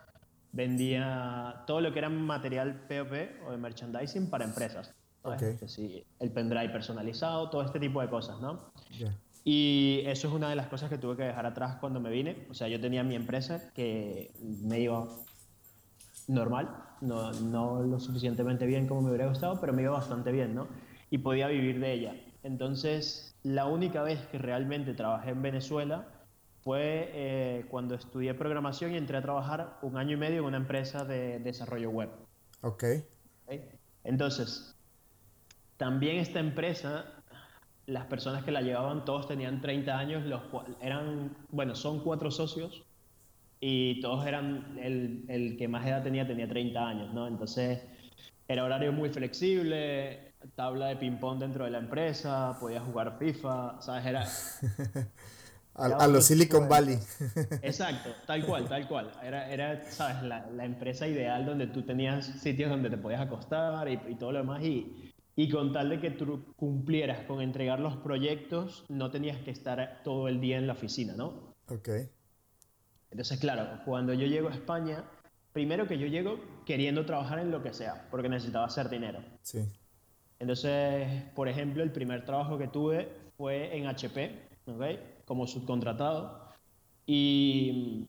vendía 0.52 1.64
todo 1.68 1.82
lo 1.82 1.94
que 1.94 2.00
era 2.00 2.10
material 2.10 2.86
POP 2.88 3.48
o 3.48 3.52
de 3.52 3.58
merchandising 3.58 4.30
para 4.30 4.46
empresas. 4.46 4.94
Okay. 5.24 5.58
el 6.20 6.32
pendrive 6.32 6.70
personalizado, 6.70 7.50
todo 7.50 7.62
este 7.62 7.82
tipo 7.82 8.00
de 8.00 8.08
cosas, 8.08 8.40
¿no? 8.40 8.72
Y 9.44 10.02
eso 10.06 10.28
es 10.28 10.34
una 10.34 10.50
de 10.50 10.56
las 10.56 10.68
cosas 10.68 10.90
que 10.90 10.98
tuve 10.98 11.18
que 11.18 11.24
dejar 11.24 11.46
atrás 11.46 11.78
cuando 11.80 12.00
me 12.00 12.10
vine. 12.10 12.48
O 12.50 12.54
sea, 12.54 12.68
yo 12.68 12.80
tenía 12.80 13.04
mi 13.04 13.16
empresa 13.16 13.72
que 13.74 14.32
me 14.42 14.80
iba 14.80 15.06
normal, 16.28 16.70
no, 17.02 17.32
no 17.32 17.82
lo 17.82 18.00
suficientemente 18.00 18.66
bien 18.66 18.88
como 18.88 19.02
me 19.02 19.10
hubiera 19.10 19.28
gustado, 19.28 19.60
pero 19.60 19.74
me 19.74 19.82
iba 19.82 19.92
bastante 19.92 20.32
bien, 20.32 20.56
¿no? 20.56 20.68
Y 21.10 21.20
podía 21.20 21.48
vivir 21.48 21.80
de 21.80 21.94
ella. 21.94 22.16
Entonces, 22.44 23.36
la 23.44 23.66
única 23.66 24.04
vez 24.04 24.26
que 24.28 24.38
realmente 24.38 24.94
trabajé 24.94 25.32
en 25.32 25.42
Venezuela 25.42 26.08
fue 26.68 27.10
eh, 27.14 27.66
cuando 27.70 27.96
estudié 27.96 28.34
programación 28.34 28.92
y 28.92 28.98
entré 28.98 29.16
a 29.16 29.22
trabajar 29.22 29.80
un 29.84 29.96
año 29.96 30.18
y 30.18 30.20
medio 30.20 30.40
en 30.40 30.48
una 30.48 30.58
empresa 30.58 31.06
de 31.06 31.40
desarrollo 31.40 31.92
web. 31.92 32.10
Ok. 32.60 32.84
Entonces, 34.04 34.76
también 35.78 36.18
esta 36.18 36.42
empresa, 36.42 37.06
las 37.86 38.08
personas 38.08 38.44
que 38.44 38.52
la 38.52 38.62
llevaban 38.62 39.06
todos 39.06 39.30
tenían 39.30 39.62
30 39.62 39.98
años, 39.98 40.26
los 40.26 40.42
eran, 40.82 41.38
bueno, 41.52 41.74
son 41.74 42.04
cuatro 42.04 42.32
socios 42.32 42.84
y 43.62 44.02
todos 44.02 44.28
eran, 44.28 44.78
el, 44.78 45.24
el 45.30 45.56
que 45.56 45.70
más 45.70 45.88
edad 45.88 46.04
tenía 46.04 46.28
tenía 46.28 46.50
30 46.50 46.86
años, 46.86 47.14
¿no? 47.14 47.30
Entonces 47.30 47.80
era 48.46 48.66
horario 48.66 48.92
muy 48.92 49.10
flexible, 49.10 50.34
tabla 50.56 50.88
de 50.88 50.98
ping-pong 50.98 51.40
dentro 51.40 51.64
de 51.64 51.72
la 51.72 51.78
empresa, 51.78 52.58
podías 52.60 52.84
jugar 52.84 53.18
FIFA, 53.18 53.82
¿sabes? 53.82 54.06
Era... 54.06 54.28
a, 55.78 56.08
los 56.08 56.26
Silicon 56.26 56.68
Valley. 56.68 56.98
Exacto, 57.62 58.10
tal 58.26 58.46
cual, 58.46 58.68
tal 58.68 58.88
cual. 58.88 59.12
Era, 59.24 59.50
era 59.52 59.84
¿sabes? 59.92 60.24
La, 60.24 60.48
la, 60.48 60.66
empresa 60.66 61.08
ideal 61.08 61.46
donde 61.46 61.68
tú 61.68 61.84
tenías 61.84 62.26
sitios 62.26 62.70
donde 62.70 62.90
te 62.90 62.98
podías 62.98 63.22
acostar 63.22 63.88
y, 63.88 64.00
y 64.10 64.16
todo 64.16 64.32
lo 64.32 64.40
demás 64.40 64.64
y, 64.64 65.14
y 65.36 65.50
con 65.50 65.72
tal 65.72 65.90
de 65.90 66.00
que 66.00 66.10
tú 66.10 66.54
cumplieras 66.56 67.20
con 67.28 67.42
entregar 67.42 67.80
los 67.80 67.96
proyectos, 67.98 68.86
no 68.90 69.12
tenías 69.12 69.38
que 69.44 69.52
estar 69.52 70.02
todo 70.04 70.28
el 70.28 70.42
día 70.42 70.58
en 70.58 70.66
la 70.66 70.74
oficina, 70.74 71.14
¿no? 71.16 71.54
Ok. 71.70 71.90
Entonces, 73.12 73.40
claro, 73.40 73.80
cuando 73.86 74.14
yo 74.14 74.26
llego 74.26 74.50
a 74.50 74.54
España, 74.54 75.04
primero 75.54 75.88
que 75.88 76.00
yo 76.00 76.08
llego 76.08 76.40
queriendo 76.66 77.06
trabajar 77.06 77.38
en 77.40 77.52
lo 77.52 77.62
que 77.62 77.72
sea, 77.72 78.08
porque 78.10 78.30
necesitaba 78.30 78.66
hacer 78.66 78.90
dinero. 78.90 79.20
Sí. 79.44 79.60
Entonces, 80.40 81.08
por 81.36 81.48
ejemplo, 81.48 81.84
el 81.84 81.92
primer 81.92 82.26
trabajo 82.26 82.58
que 82.58 82.68
tuve 82.68 83.08
fue 83.38 83.78
en 83.78 83.86
HP, 83.86 84.48
¿ok? 84.66 84.84
Como 85.28 85.46
subcontratado. 85.46 86.48
Y 87.06 88.08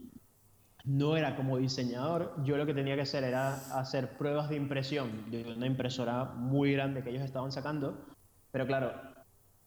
no 0.89 1.19
era 1.19 1.37
como 1.37 1.59
diseñador, 1.59 2.35
yo 2.45 2.57
lo 2.57 2.65
que 2.65 2.73
tenía 2.73 2.95
que 2.95 3.03
hacer 3.03 3.23
era 3.23 3.55
hacer 3.79 4.17
pruebas 4.17 4.49
de 4.49 4.57
impresión 4.57 5.31
de 5.31 5.45
una 5.53 5.67
impresora 5.67 6.25
muy 6.25 6.73
grande 6.73 7.03
que 7.03 7.11
ellos 7.11 7.23
estaban 7.23 7.53
sacando. 7.53 8.07
Pero 8.51 8.67
claro, 8.67 8.93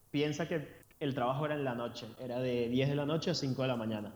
piensa 0.09 0.47
que 0.47 0.81
el 0.99 1.13
trabajo 1.13 1.45
era 1.45 1.53
en 1.53 1.63
la 1.63 1.75
noche, 1.75 2.07
era 2.19 2.39
de 2.39 2.69
10 2.69 2.89
de 2.89 2.95
la 2.95 3.05
noche 3.05 3.29
a 3.29 3.35
5 3.35 3.61
de 3.61 3.67
la 3.67 3.75
mañana. 3.75 4.13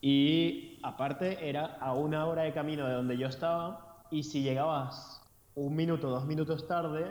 Y 0.00 0.78
aparte 0.84 1.48
era 1.48 1.64
a 1.80 1.94
una 1.94 2.26
hora 2.26 2.42
de 2.42 2.52
camino 2.52 2.86
de 2.86 2.94
donde 2.94 3.18
yo 3.18 3.26
estaba 3.26 4.04
y 4.10 4.22
si 4.22 4.42
llegabas 4.42 5.20
un 5.54 5.74
minuto, 5.74 6.10
dos 6.10 6.26
minutos 6.26 6.66
tarde, 6.68 7.06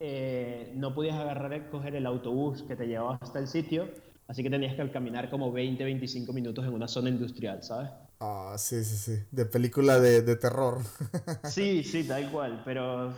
eh, 0.00 0.72
no 0.74 0.94
podías 0.94 1.16
agarrar, 1.16 1.70
coger 1.70 1.96
el 1.96 2.06
autobús 2.06 2.62
que 2.62 2.76
te 2.76 2.86
llevaba 2.86 3.18
hasta 3.20 3.38
el 3.38 3.48
sitio, 3.48 3.88
así 4.28 4.42
que 4.42 4.50
tenías 4.50 4.74
que 4.74 4.90
caminar 4.90 5.30
como 5.30 5.52
20, 5.52 5.84
25 5.84 6.32
minutos 6.32 6.64
en 6.64 6.74
una 6.74 6.88
zona 6.88 7.08
industrial, 7.08 7.62
¿sabes? 7.62 7.90
Ah, 8.20 8.54
sí, 8.58 8.82
sí, 8.84 8.96
sí, 8.96 9.22
de 9.30 9.46
película 9.46 10.00
de, 10.00 10.22
de 10.22 10.36
terror. 10.36 10.78
sí, 11.44 11.82
sí, 11.84 12.04
tal 12.04 12.30
cual, 12.30 12.62
pero 12.64 13.12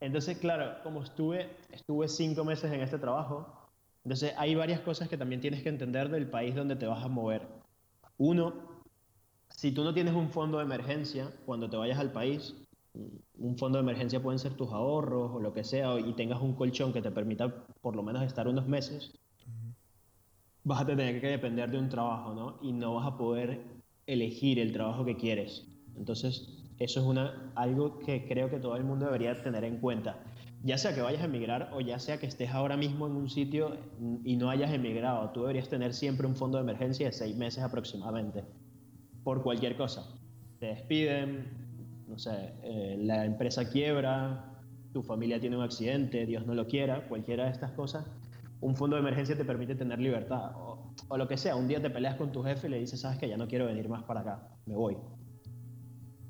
entonces, 0.00 0.38
claro, 0.38 0.82
como 0.82 1.02
estuve, 1.02 1.50
estuve 1.72 2.08
cinco 2.08 2.44
meses 2.44 2.72
en 2.72 2.80
este 2.80 2.98
trabajo, 2.98 3.58
entonces, 4.08 4.32
hay 4.38 4.54
varias 4.54 4.80
cosas 4.80 5.06
que 5.06 5.18
también 5.18 5.42
tienes 5.42 5.62
que 5.62 5.68
entender 5.68 6.08
del 6.08 6.30
país 6.30 6.54
donde 6.54 6.76
te 6.76 6.86
vas 6.86 7.04
a 7.04 7.08
mover. 7.08 7.46
Uno, 8.16 8.54
si 9.50 9.70
tú 9.72 9.84
no 9.84 9.92
tienes 9.92 10.14
un 10.14 10.30
fondo 10.30 10.56
de 10.56 10.64
emergencia 10.64 11.30
cuando 11.44 11.68
te 11.68 11.76
vayas 11.76 11.98
al 11.98 12.10
país, 12.10 12.54
un 13.38 13.56
fondo 13.56 13.78
de 13.78 13.82
emergencia 13.82 14.22
pueden 14.22 14.38
ser 14.38 14.54
tus 14.54 14.72
ahorros 14.72 15.32
o 15.34 15.40
lo 15.40 15.52
que 15.52 15.64
sea, 15.64 15.98
y 15.98 16.12
tengas 16.14 16.40
un 16.40 16.54
colchón 16.54 16.92
que 16.92 17.02
te 17.02 17.10
permita 17.10 17.66
por 17.80 17.96
lo 17.96 18.02
menos 18.02 18.22
estar 18.22 18.48
unos 18.48 18.66
meses, 18.66 19.12
vas 20.64 20.82
a 20.82 20.86
tener 20.86 21.20
que 21.20 21.28
depender 21.28 21.70
de 21.70 21.78
un 21.78 21.88
trabajo, 21.88 22.34
¿no? 22.34 22.58
Y 22.62 22.72
no 22.72 22.94
vas 22.94 23.06
a 23.06 23.16
poder 23.16 23.62
elegir 24.06 24.58
el 24.58 24.72
trabajo 24.72 25.04
que 25.04 25.16
quieres. 25.16 25.66
Entonces, 25.96 26.48
eso 26.78 27.00
es 27.00 27.06
una, 27.06 27.52
algo 27.54 27.98
que 27.98 28.26
creo 28.26 28.50
que 28.50 28.58
todo 28.58 28.76
el 28.76 28.84
mundo 28.84 29.06
debería 29.06 29.40
tener 29.42 29.64
en 29.64 29.78
cuenta 29.78 30.22
ya 30.62 30.76
sea 30.76 30.94
que 30.94 31.00
vayas 31.00 31.22
a 31.22 31.26
emigrar 31.26 31.70
o 31.72 31.80
ya 31.80 31.98
sea 31.98 32.18
que 32.18 32.26
estés 32.26 32.50
ahora 32.50 32.76
mismo 32.76 33.06
en 33.06 33.14
un 33.14 33.30
sitio 33.30 33.76
y 34.24 34.36
no 34.36 34.50
hayas 34.50 34.72
emigrado, 34.72 35.30
tú 35.30 35.42
deberías 35.42 35.68
tener 35.68 35.94
siempre 35.94 36.26
un 36.26 36.34
fondo 36.34 36.58
de 36.58 36.64
emergencia 36.64 37.06
de 37.06 37.12
seis 37.12 37.36
meses 37.36 37.62
aproximadamente, 37.62 38.44
por 39.22 39.42
cualquier 39.42 39.76
cosa. 39.76 40.04
Te 40.58 40.66
despiden, 40.66 41.67
no 42.08 42.18
sé, 42.18 42.54
eh, 42.62 42.96
la 43.00 43.24
empresa 43.24 43.68
quiebra, 43.68 44.44
tu 44.92 45.02
familia 45.02 45.38
tiene 45.38 45.56
un 45.56 45.62
accidente, 45.62 46.26
Dios 46.26 46.46
no 46.46 46.54
lo 46.54 46.66
quiera, 46.66 47.06
cualquiera 47.08 47.44
de 47.44 47.50
estas 47.50 47.72
cosas, 47.72 48.06
un 48.60 48.74
fondo 48.74 48.96
de 48.96 49.02
emergencia 49.02 49.36
te 49.36 49.44
permite 49.44 49.74
tener 49.74 49.98
libertad. 49.98 50.52
O, 50.56 51.16
lo 51.16 51.28
que 51.28 51.36
sea, 51.36 51.54
un 51.54 51.68
día 51.68 51.80
te 51.80 51.90
peleas 51.90 52.16
con 52.16 52.32
tu 52.32 52.42
jefe 52.42 52.66
y 52.66 52.70
le 52.70 52.78
dices, 52.80 53.00
sabes 53.00 53.18
que 53.18 53.28
ya 53.28 53.36
no 53.36 53.46
quiero 53.46 53.66
venir 53.66 53.88
más 53.88 54.02
para 54.04 54.20
acá, 54.20 54.48
me 54.66 54.74
voy. 54.74 54.96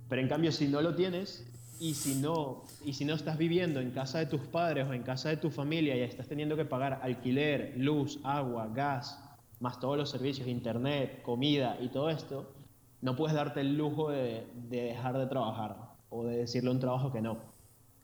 Pero 0.08 0.20
en 0.20 0.28
cambio, 0.28 0.52
si 0.52 0.68
no 0.68 0.82
lo 0.82 0.94
tienes, 0.94 1.50
y 1.80 1.94
si 1.94 2.16
no 2.16 2.64
y 2.84 2.94
si 2.94 3.04
no 3.04 3.14
estás 3.14 3.38
viviendo 3.38 3.78
en 3.78 3.92
casa 3.92 4.18
de 4.18 4.26
tus 4.26 4.40
padres 4.40 4.84
o 4.88 4.94
en 4.94 5.04
casa 5.04 5.28
de 5.28 5.36
tu 5.36 5.48
familia 5.48 5.96
y 5.96 6.00
estás 6.00 6.26
teniendo 6.26 6.56
que 6.56 6.64
pagar 6.64 6.98
alquiler, 7.04 7.74
luz, 7.76 8.18
agua, 8.24 8.68
gas, 8.74 9.22
más 9.60 9.78
todos 9.78 9.96
los 9.96 10.10
servicios, 10.10 10.48
internet, 10.48 11.22
comida 11.22 11.76
y 11.80 11.88
todo 11.88 12.10
esto, 12.10 12.52
no 13.00 13.16
puedes 13.16 13.34
darte 13.34 13.60
el 13.60 13.76
lujo 13.76 14.10
de, 14.10 14.46
dejar 14.54 15.18
de 15.18 15.26
trabajar 15.26 15.76
o 16.10 16.24
de 16.24 16.38
decirle 16.38 16.70
a 16.70 16.72
un 16.72 16.80
trabajo 16.80 17.12
que 17.12 17.20
no. 17.20 17.38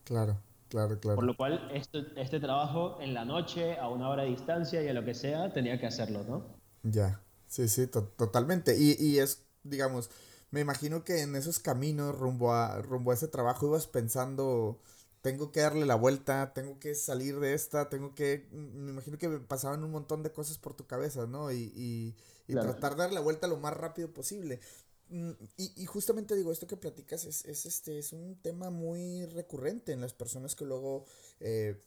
Claro, 0.03 0.41
claro, 0.69 0.99
claro. 0.99 1.15
Por 1.15 1.25
lo 1.25 1.35
cual, 1.35 1.69
este, 1.73 2.05
este 2.15 2.39
trabajo 2.39 2.97
en 3.01 3.13
la 3.13 3.25
noche, 3.25 3.77
a 3.79 3.89
una 3.89 4.09
hora 4.09 4.23
de 4.23 4.29
distancia 4.29 4.81
y 4.83 4.87
a 4.87 4.93
lo 4.93 5.03
que 5.03 5.13
sea, 5.13 5.51
tenía 5.53 5.79
que 5.79 5.87
hacerlo, 5.87 6.23
¿no? 6.23 6.43
Ya, 6.83 7.21
sí, 7.47 7.67
sí, 7.67 7.87
totalmente. 7.87 8.77
Y, 8.77 8.95
y 8.99 9.19
es, 9.19 9.45
digamos, 9.63 10.09
me 10.51 10.61
imagino 10.61 11.03
que 11.03 11.21
en 11.21 11.35
esos 11.35 11.59
caminos 11.59 12.15
rumbo 12.17 12.53
a, 12.53 12.81
rumbo 12.81 13.11
a 13.11 13.15
ese 13.15 13.27
trabajo 13.27 13.67
ibas 13.67 13.87
pensando, 13.87 14.79
tengo 15.21 15.51
que 15.51 15.61
darle 15.61 15.85
la 15.85 15.95
vuelta, 15.95 16.53
tengo 16.53 16.79
que 16.79 16.95
salir 16.95 17.39
de 17.39 17.53
esta, 17.53 17.89
tengo 17.89 18.13
que, 18.13 18.47
me 18.51 18.91
imagino 18.91 19.17
que 19.17 19.29
pasaban 19.39 19.83
un 19.83 19.91
montón 19.91 20.23
de 20.23 20.31
cosas 20.31 20.57
por 20.59 20.75
tu 20.75 20.85
cabeza, 20.85 21.25
¿no? 21.27 21.51
Y, 21.51 21.71
y, 21.75 22.15
y 22.47 22.53
tratar 22.53 22.93
de 22.95 23.03
dar 23.03 23.13
la 23.13 23.21
vuelta 23.21 23.47
lo 23.47 23.57
más 23.57 23.75
rápido 23.75 24.13
posible. 24.13 24.59
Mm, 25.09 25.31
y, 25.57 25.83
y, 25.83 25.85
justamente 25.85 26.35
digo, 26.35 26.51
esto 26.51 26.67
que 26.67 26.77
platicas 26.77 27.25
es, 27.25 27.45
es, 27.45 27.65
este, 27.65 27.99
es 27.99 28.11
un 28.11 28.39
tema 28.41 28.69
muy 28.69 29.25
recurrente 29.27 29.91
en 29.91 30.01
las 30.01 30.13
personas 30.13 30.55
que 30.55 30.65
luego 30.65 31.05
eh, 31.39 31.81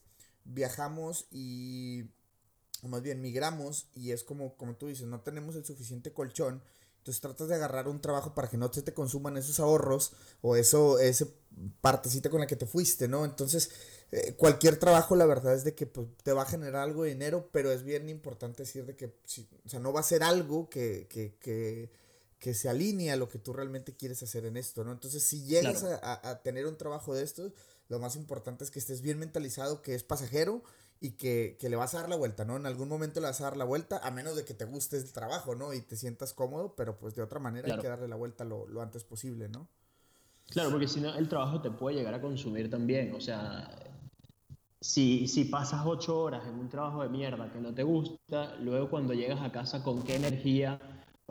viajamos 0.45 1.27
y, 1.31 2.05
o 2.81 2.87
más 2.87 3.01
bien 3.01 3.21
migramos 3.21 3.87
y 3.93 4.11
es 4.11 4.23
como, 4.23 4.55
como 4.55 4.75
tú 4.75 4.87
dices, 4.87 5.07
no 5.07 5.21
tenemos 5.21 5.55
el 5.55 5.65
suficiente 5.65 6.13
colchón 6.13 6.61
entonces 6.99 7.21
tratas 7.21 7.47
de 7.47 7.55
agarrar 7.55 7.87
un 7.87 8.01
trabajo 8.01 8.35
para 8.35 8.49
que 8.49 8.57
no 8.57 8.71
se 8.71 8.81
te 8.81 8.93
consuman 8.93 9.37
esos 9.37 9.59
ahorros 9.59 10.11
o 10.41 10.55
eso, 10.55 10.99
ese 10.99 11.27
partecita 11.81 12.29
con 12.29 12.41
la 12.41 12.47
que 12.47 12.57
te 12.57 12.65
fuiste, 12.65 13.07
¿no? 13.07 13.23
Entonces, 13.25 13.71
eh, 14.11 14.33
cualquier 14.35 14.77
trabajo, 14.77 15.15
la 15.15 15.25
verdad 15.25 15.55
es 15.55 15.63
de 15.63 15.73
que 15.73 15.85
pues, 15.85 16.07
te 16.23 16.33
va 16.33 16.43
a 16.43 16.45
generar 16.45 16.83
algo 16.83 17.03
de 17.03 17.09
dinero, 17.09 17.49
pero 17.51 17.71
es 17.71 17.83
bien 17.83 18.09
importante 18.09 18.63
decir 18.63 18.85
de 18.85 18.95
que, 18.95 19.07
o 19.07 19.69
sea, 19.69 19.79
no 19.79 19.93
va 19.93 20.01
a 20.01 20.03
ser 20.03 20.23
algo 20.23 20.69
que, 20.69 21.07
que, 21.09 21.35
que, 21.39 21.89
que, 22.39 22.53
se 22.53 22.69
alinee 22.69 23.11
a 23.11 23.15
lo 23.15 23.29
que 23.29 23.39
tú 23.39 23.53
realmente 23.53 23.95
quieres 23.95 24.23
hacer 24.23 24.45
en 24.45 24.57
esto, 24.57 24.83
¿no? 24.83 24.91
Entonces, 24.91 25.23
si 25.23 25.43
llegas 25.43 25.83
a, 25.83 26.29
a 26.29 26.41
tener 26.41 26.65
un 26.65 26.77
trabajo 26.77 27.13
de 27.13 27.23
estos, 27.23 27.53
lo 27.89 27.99
más 27.99 28.15
importante 28.15 28.63
es 28.63 28.71
que 28.71 28.79
estés 28.79 29.01
bien 29.01 29.19
mentalizado, 29.19 29.81
que 29.81 29.95
es 29.95 30.03
pasajero 30.03 30.63
y 31.01 31.11
que, 31.11 31.57
le 31.61 31.75
vas 31.75 31.95
a 31.95 32.01
dar 32.01 32.09
la 32.09 32.17
vuelta, 32.17 32.45
¿no? 32.45 32.57
En 32.57 32.65
algún 32.65 32.89
momento 32.89 33.19
le 33.19 33.27
vas 33.27 33.39
a 33.41 33.45
dar 33.45 33.57
la 33.57 33.63
vuelta, 33.63 33.99
a 34.03 34.11
menos 34.11 34.35
de 34.35 34.43
que 34.43 34.53
te 34.53 34.65
guste 34.65 34.97
el 34.97 35.11
trabajo, 35.11 35.55
¿no? 35.55 35.73
Y 35.73 35.81
te 35.81 35.95
sientas 35.95 36.33
cómodo, 36.33 36.75
pero 36.75 36.97
pues 36.97 37.15
de 37.15 37.21
otra 37.21 37.39
manera 37.39 37.73
hay 37.73 37.79
que 37.79 37.87
darle 37.87 38.07
la 38.07 38.15
vuelta 38.15 38.43
lo, 38.43 38.67
antes 38.81 39.03
posible, 39.03 39.47
¿no? 39.49 39.67
Claro, 40.49 40.71
porque 40.71 40.87
si 40.87 40.99
no, 40.99 41.15
el 41.15 41.29
trabajo 41.29 41.61
te 41.61 41.71
puede 41.71 41.97
llegar 41.97 42.13
a 42.13 42.21
consumir 42.21 42.69
también. 42.69 43.13
O 43.15 43.21
sea, 43.21 43.69
si, 44.81 45.27
si 45.27 45.45
pasas 45.45 45.83
ocho 45.85 46.19
horas 46.19 46.45
en 46.47 46.55
un 46.55 46.69
trabajo 46.69 47.03
de 47.03 47.09
mierda 47.09 47.51
que 47.51 47.59
no 47.59 47.73
te 47.73 47.83
gusta, 47.83 48.55
luego 48.57 48.89
cuando 48.89 49.13
llegas 49.13 49.41
a 49.41 49.51
casa, 49.51 49.83
¿con 49.83 50.03
qué 50.03 50.15
energía 50.15 50.79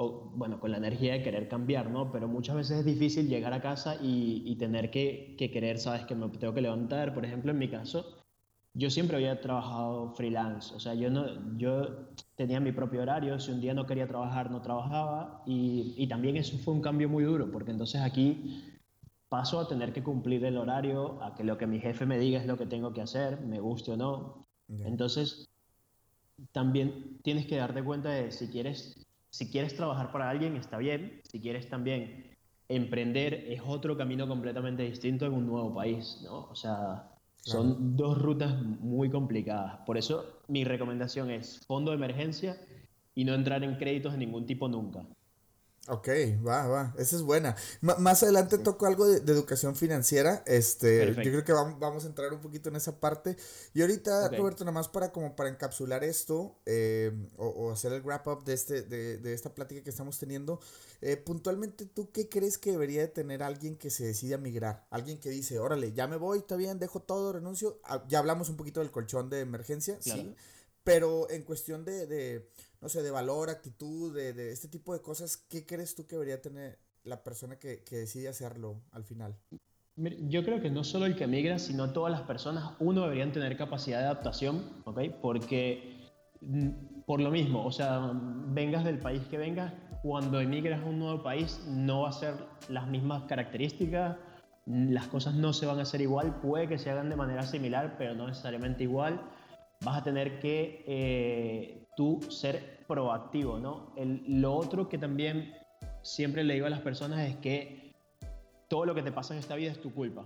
o 0.01 0.31
bueno, 0.37 0.61
con 0.61 0.71
la 0.71 0.79
energía 0.79 1.15
de 1.15 1.23
querer 1.23 1.49
cambiar, 1.49 1.91
¿no? 1.91 2.13
Pero 2.13 2.29
muchas 2.29 2.55
veces 2.55 2.79
es 2.79 2.85
difícil 2.85 3.29
llegar 3.29 3.53
a 3.53 3.61
casa 3.61 3.97
y, 4.01 4.45
y 4.47 4.57
tener 4.57 4.91
que, 4.91 5.35
que, 5.37 5.51
querer, 5.51 5.79
¿sabes? 5.79 6.07
Que 6.07 6.15
me 6.15 6.29
tengo 6.29 6.55
que 6.55 6.61
levantar. 6.61 7.13
Por 7.15 7.25
ejemplo, 7.25 7.51
en 7.51 7.59
mi 7.59 7.69
caso, 7.69 8.07
yo 8.75 8.91
siempre 8.91 9.17
había 9.17 9.41
trabajado 9.41 10.13
freelance, 10.15 10.73
o 10.73 10.79
sea, 10.79 10.95
yo, 10.95 11.11
no, 11.11 11.59
yo 11.59 12.11
tenía 12.37 12.61
mi 12.61 12.71
propio 12.71 13.03
horario, 13.03 13.41
si 13.41 13.51
un 13.51 13.61
día 13.61 13.75
no 13.75 13.87
quería 13.87 14.07
trabajar, 14.07 14.53
no 14.53 14.63
trabajaba, 14.63 15.43
y, 15.47 15.95
y 15.97 16.07
también 16.07 16.37
eso 16.37 16.57
fue 16.59 16.75
un 16.75 16.81
cambio 16.81 17.09
muy 17.09 17.25
duro, 17.25 17.51
porque 17.51 17.73
entonces 17.73 18.01
aquí 18.01 18.63
paso 19.29 19.59
a 19.59 19.67
tener 19.67 19.93
que 19.93 20.05
cumplir 20.05 20.45
el 20.45 20.57
horario, 20.57 21.21
a 21.25 21.35
que 21.35 21.43
lo 21.43 21.59
que 21.59 21.67
mi 21.67 21.81
jefe 21.81 22.07
me 22.07 22.19
diga 22.19 22.39
es 22.39 22.47
lo 22.47 22.57
que 22.57 22.67
tengo 22.67 22.93
que 22.93 23.01
hacer, 23.01 23.41
me 23.41 23.59
guste 23.59 23.93
o 23.93 23.97
no. 23.97 24.47
Entonces, 24.69 25.49
también 26.53 27.19
tienes 27.23 27.47
que 27.47 27.57
darte 27.57 27.83
cuenta 27.83 28.11
de 28.11 28.31
si 28.31 28.49
quieres 28.49 29.08
si 29.31 29.51
quieres 29.51 29.75
trabajar 29.77 30.11
para 30.13 30.31
alguien, 30.31 30.57
está 30.57 30.79
bien. 30.79 31.21
Si 31.25 31.41
quieres 31.41 31.69
también 31.69 32.37
emprender, 32.69 33.35
es 33.49 33.61
otro 33.65 33.97
camino 33.97 34.29
completamente 34.29 34.83
distinto 34.83 35.27
en 35.27 35.33
un 35.33 35.47
nuevo 35.47 35.75
país, 35.75 36.21
¿no? 36.23 36.45
O 36.51 36.55
sea, 36.55 37.11
son 37.37 37.97
dos 37.97 38.19
rutas 38.19 38.61
muy 38.63 39.11
complicadas. 39.11 39.79
Por 39.87 39.97
eso 39.97 40.41
mi 40.49 40.65
recomendación 40.65 41.31
es 41.31 41.65
fondo 41.67 41.91
de 41.93 41.97
emergencia 41.97 42.61
y 43.15 43.25
no 43.25 43.35
entrar 43.35 43.65
en 43.65 43.77
créditos 43.77 44.13
de 44.13 44.19
ningún 44.19 44.47
tipo 44.47 44.69
nunca. 44.69 45.07
Ok, 45.91 46.09
va, 46.47 46.67
va, 46.67 46.95
esa 46.99 47.17
es 47.17 47.23
buena. 47.23 47.57
más 47.81 48.23
adelante 48.23 48.59
toco 48.59 48.85
algo 48.87 49.07
de, 49.07 49.19
educación 49.33 49.75
financiera, 49.75 50.43
este, 50.47 51.15
yo 51.15 51.23
creo 51.23 51.45
que 51.45 51.53
vamos, 51.53 52.05
a 52.05 52.09
entrar 52.09 52.31
un 52.33 52.41
poquito 52.41 52.69
en 52.69 52.77
esa 52.77 53.01
parte. 53.01 53.37
Y 53.73 53.81
ahorita, 53.81 54.29
Roberto, 54.37 54.65
nada 54.65 54.73
más 54.73 54.89
para 54.89 55.13
como 55.13 55.35
para 55.35 55.49
encapsular 55.49 56.05
esto 56.05 56.59
eh, 56.67 57.11
o, 57.39 57.71
hacer 57.71 57.95
el 57.95 58.03
wrap 58.03 58.27
up 58.27 58.45
de, 58.45 58.53
este, 58.53 58.83
de, 58.83 59.17
de 59.17 59.33
esta 59.33 59.55
plática 59.55 59.83
que 59.83 59.89
estamos 59.89 60.19
teniendo, 60.19 60.61
eh, 61.01 61.17
puntualmente, 61.17 61.87
¿tú 61.87 62.11
qué 62.13 62.29
crees 62.29 62.59
que 62.59 62.73
debería 62.73 63.01
de 63.01 63.09
tener 63.09 63.43
alguien 63.43 63.77
que 63.77 63.89
se 63.89 64.05
decide 64.05 64.35
a 64.35 64.39
migrar? 64.39 64.87
Alguien 64.91 65.19
que 65.19 65.31
dice, 65.31 65.59
órale, 65.59 65.93
ya 65.95 66.07
me 66.07 66.17
voy, 66.17 66.39
está 66.39 66.57
bien, 66.57 66.79
dejo 66.79 67.01
todo, 67.01 67.33
renuncio. 67.33 67.81
Ah, 67.85 68.05
ya 68.09 68.19
hablamos 68.19 68.51
un 68.51 68.59
poquito 68.59 68.81
del 68.81 68.91
colchón 68.91 69.31
de 69.31 69.41
emergencia, 69.41 69.97
sí, 70.01 70.35
pero 70.85 71.31
en 71.31 71.45
cuestión 71.45 71.87
de 71.87 72.47
no 72.81 72.89
sé, 72.89 73.03
de 73.03 73.11
valor, 73.11 73.51
actitud, 73.51 74.15
de, 74.15 74.33
de, 74.33 74.53
este 74.53 74.69
tipo 74.69 74.93
de 74.93 75.01
cosas, 75.01 75.37
¿qué 75.37 75.67
crees 75.67 75.95
tú 75.95 76.07
que 76.07 76.17
debería 76.17 76.41
tener 76.41 76.79
la 77.05 77.23
persona 77.23 77.59
que, 77.59 77.83
que 77.85 77.97
decide 77.97 78.29
hacerlo 78.29 78.83
al 78.93 79.05
final? 79.05 79.37
Yo 79.97 80.45
creo 80.45 80.61
que 80.61 80.71
no 80.71 80.85
solo 80.85 81.07
el 81.07 81.17
que 81.17 81.27
migra, 81.27 81.59
sino 81.59 81.93
todas 81.93 82.13
las 82.13 82.23
personas, 82.23 82.75
uno, 82.79 83.03
deberían 83.03 83.33
tener 83.33 83.57
capacidad 83.57 83.99
de 83.99 84.05
adaptación, 84.05 84.83
¿ok? 84.85 85.01
Porque 85.21 86.09
mm, 86.41 87.03
por 87.05 87.21
lo 87.21 87.31
mismo, 87.31 87.65
o 87.65 87.73
sea, 87.73 88.13
vengas 88.15 88.85
del 88.85 89.01
país 89.01 89.23
que 89.29 89.39
vengas, 89.39 89.73
cuando 90.03 90.41
emigras 90.41 90.83
a 90.83 90.85
un 90.85 91.01
nuevo 91.01 91.23
país 91.23 91.65
no 91.67 92.03
va 92.03 92.11
a 92.11 92.13
ser 92.13 92.35
las 92.69 92.87
mismas 92.87 93.25
características, 93.25 94.17
las 94.67 95.09
cosas 95.09 95.35
no 95.35 95.53
se 95.53 95.67
van 95.67 95.79
a 95.79 95.83
hacer 95.83 96.01
igual, 96.01 96.41
puede 96.41 96.69
que 96.69 96.79
se 96.79 96.91
hagan 96.91 97.09
de 97.09 97.17
manera 97.17 97.43
similar, 97.43 97.97
pero 97.99 98.15
no 98.15 98.29
necesariamente 98.29 98.85
igual. 98.85 99.21
Vas 99.81 99.97
a 99.97 100.05
tener 100.05 100.39
que 100.39 100.85
eh, 100.87 101.88
tú 101.99 102.21
ser 102.31 102.85
proactivo, 102.87 103.59
¿no? 103.59 103.93
lo 104.29 104.55
otro 104.55 104.89
que 104.89 104.99
también 104.99 105.53
siempre 106.03 106.45
le 106.45 106.55
digo 106.55 106.67
a 106.67 106.71
las 106.71 106.81
personas 106.81 107.29
es 107.29 107.35
que 107.39 107.93
todo 108.69 108.87
lo 108.87 108.95
que 108.95 109.03
te 109.03 109.11
pasa 109.11 109.35
en 109.35 109.41
esta 109.41 109.57
vida 109.57 109.73
es 109.73 109.81
tu 109.81 109.93
culpa. 109.93 110.25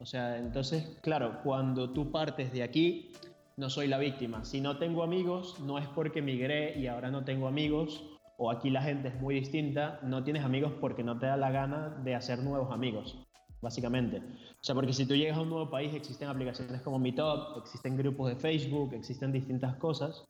O 0.00 0.04
sea, 0.04 0.36
entonces, 0.36 0.98
claro, 1.00 1.42
cuando 1.44 1.90
tú 1.90 2.10
partes 2.10 2.52
de 2.52 2.64
aquí, 2.64 3.12
no 3.56 3.70
soy 3.70 3.86
la 3.86 3.98
víctima. 3.98 4.44
Si 4.44 4.60
no 4.60 4.78
tengo 4.78 5.04
amigos, 5.04 5.60
no 5.60 5.78
es 5.78 5.86
porque 5.86 6.22
migré 6.22 6.76
y 6.76 6.88
ahora 6.88 7.12
no 7.12 7.22
tengo 7.22 7.46
amigos, 7.46 8.02
o 8.36 8.50
aquí 8.50 8.68
la 8.68 8.82
gente 8.82 9.08
es 9.08 9.20
muy 9.20 9.36
distinta, 9.36 10.00
no 10.02 10.24
tienes 10.24 10.42
amigos 10.42 10.72
porque 10.80 11.04
no 11.04 11.20
te 11.20 11.26
da 11.26 11.36
la 11.36 11.52
gana 11.52 11.90
de 12.02 12.16
hacer 12.16 12.40
nuevos 12.40 12.72
amigos 12.72 13.29
básicamente. 13.60 14.18
O 14.18 14.62
sea, 14.62 14.74
porque 14.74 14.92
si 14.92 15.06
tú 15.06 15.14
llegas 15.14 15.36
a 15.36 15.42
un 15.42 15.50
nuevo 15.50 15.70
país, 15.70 15.94
existen 15.94 16.28
aplicaciones 16.28 16.80
como 16.82 16.98
Meetup, 16.98 17.58
existen 17.58 17.96
grupos 17.96 18.30
de 18.30 18.36
Facebook, 18.36 18.94
existen 18.94 19.32
distintas 19.32 19.76
cosas. 19.76 20.24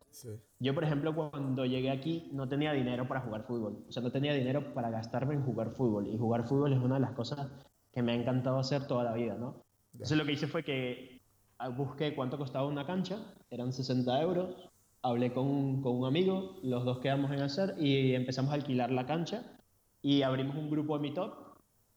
Yo, 0.58 0.74
por 0.74 0.84
ejemplo, 0.84 1.14
cuando 1.14 1.64
llegué 1.64 1.90
aquí 1.90 2.28
no 2.32 2.48
tenía 2.48 2.72
dinero 2.72 3.06
para 3.06 3.20
jugar 3.20 3.44
fútbol. 3.44 3.84
O 3.88 3.92
sea, 3.92 4.02
no 4.02 4.10
tenía 4.10 4.34
dinero 4.34 4.74
para 4.74 4.90
gastarme 4.90 5.34
en 5.34 5.42
jugar 5.42 5.70
fútbol. 5.70 6.08
Y 6.08 6.18
jugar 6.18 6.46
fútbol 6.46 6.72
es 6.72 6.78
una 6.80 6.94
de 6.94 7.00
las 7.00 7.12
cosas 7.12 7.48
que 7.92 8.02
me 8.02 8.12
ha 8.12 8.14
encantado 8.14 8.58
hacer 8.58 8.86
toda 8.86 9.04
la 9.04 9.14
vida, 9.14 9.36
¿no? 9.36 9.64
Entonces 9.92 10.16
lo 10.16 10.24
que 10.24 10.32
hice 10.32 10.46
fue 10.46 10.62
que 10.62 11.22
ah, 11.58 11.68
busqué 11.68 12.14
cuánto 12.14 12.38
costaba 12.38 12.66
una 12.66 12.86
cancha, 12.86 13.18
eran 13.50 13.72
60 13.72 14.22
euros, 14.22 14.70
hablé 15.02 15.32
con, 15.32 15.82
con 15.82 15.96
un 15.96 16.06
amigo, 16.06 16.60
los 16.62 16.84
dos 16.84 17.00
quedamos 17.00 17.32
en 17.32 17.40
hacer 17.40 17.74
y 17.78 18.14
empezamos 18.14 18.52
a 18.52 18.54
alquilar 18.54 18.92
la 18.92 19.06
cancha 19.06 19.58
y 20.02 20.22
abrimos 20.22 20.56
un 20.56 20.70
grupo 20.70 20.96
de 20.96 21.02
Meetup 21.02 21.49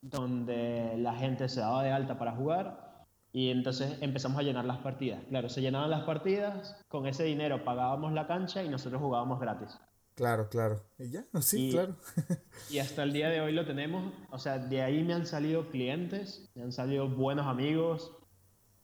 donde 0.03 0.95
la 0.97 1.15
gente 1.15 1.49
se 1.49 1.61
daba 1.61 1.83
de 1.83 1.91
alta 1.91 2.19
para 2.19 2.33
jugar 2.33 3.05
y 3.31 3.49
entonces 3.49 3.97
empezamos 4.01 4.37
a 4.37 4.43
llenar 4.43 4.65
las 4.65 4.77
partidas. 4.77 5.23
Claro, 5.29 5.49
se 5.49 5.61
llenaban 5.61 5.89
las 5.89 6.03
partidas, 6.03 6.77
con 6.87 7.07
ese 7.07 7.23
dinero 7.23 7.63
pagábamos 7.63 8.13
la 8.13 8.27
cancha 8.27 8.63
y 8.63 8.69
nosotros 8.69 9.01
jugábamos 9.01 9.39
gratis. 9.39 9.79
Claro, 10.15 10.49
claro. 10.49 10.83
Y 10.99 11.09
ya, 11.09 11.25
sí, 11.41 11.71
claro. 11.71 11.95
y 12.69 12.77
hasta 12.77 13.01
el 13.01 13.13
día 13.13 13.29
de 13.29 13.41
hoy 13.41 13.53
lo 13.53 13.65
tenemos. 13.65 14.13
O 14.29 14.37
sea, 14.37 14.59
de 14.59 14.83
ahí 14.83 15.03
me 15.03 15.13
han 15.13 15.25
salido 15.25 15.69
clientes, 15.69 16.51
me 16.53 16.63
han 16.63 16.71
salido 16.71 17.09
buenos 17.09 17.47
amigos, 17.47 18.11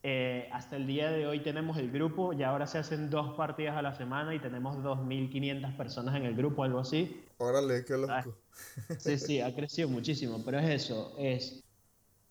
eh, 0.02 0.48
hasta 0.52 0.76
el 0.76 0.86
día 0.86 1.10
de 1.10 1.26
hoy 1.26 1.42
tenemos 1.42 1.76
el 1.76 1.90
grupo, 1.90 2.32
y 2.32 2.42
ahora 2.42 2.66
se 2.66 2.78
hacen 2.78 3.10
dos 3.10 3.36
partidas 3.36 3.76
a 3.76 3.82
la 3.82 3.94
semana 3.94 4.34
y 4.34 4.40
tenemos 4.40 4.78
2.500 4.78 5.76
personas 5.76 6.16
en 6.16 6.24
el 6.24 6.34
grupo, 6.34 6.64
algo 6.64 6.78
así. 6.78 7.22
Órale, 7.38 7.84
qué 7.84 7.96
loco. 7.98 8.12
Ah, 8.12 8.24
sí, 8.98 9.18
sí, 9.18 9.40
ha 9.40 9.54
crecido 9.54 9.88
muchísimo, 9.88 10.42
pero 10.44 10.58
es 10.58 10.84
eso, 10.84 11.14
es 11.18 11.62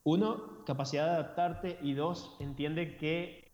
uno, 0.04 0.64
capacidad 0.66 1.06
de 1.06 1.12
adaptarte 1.12 1.78
y 1.82 1.94
dos, 1.94 2.36
entiende 2.40 2.98
que 2.98 3.52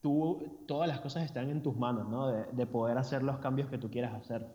tú, 0.00 0.64
todas 0.68 0.88
las 0.88 1.00
cosas 1.00 1.24
están 1.24 1.50
en 1.50 1.62
tus 1.62 1.76
manos, 1.76 2.08
¿no? 2.08 2.28
De, 2.28 2.44
de 2.52 2.66
poder 2.66 2.98
hacer 2.98 3.22
los 3.24 3.38
cambios 3.38 3.68
que 3.68 3.78
tú 3.78 3.90
quieras 3.90 4.14
hacer. 4.14 4.46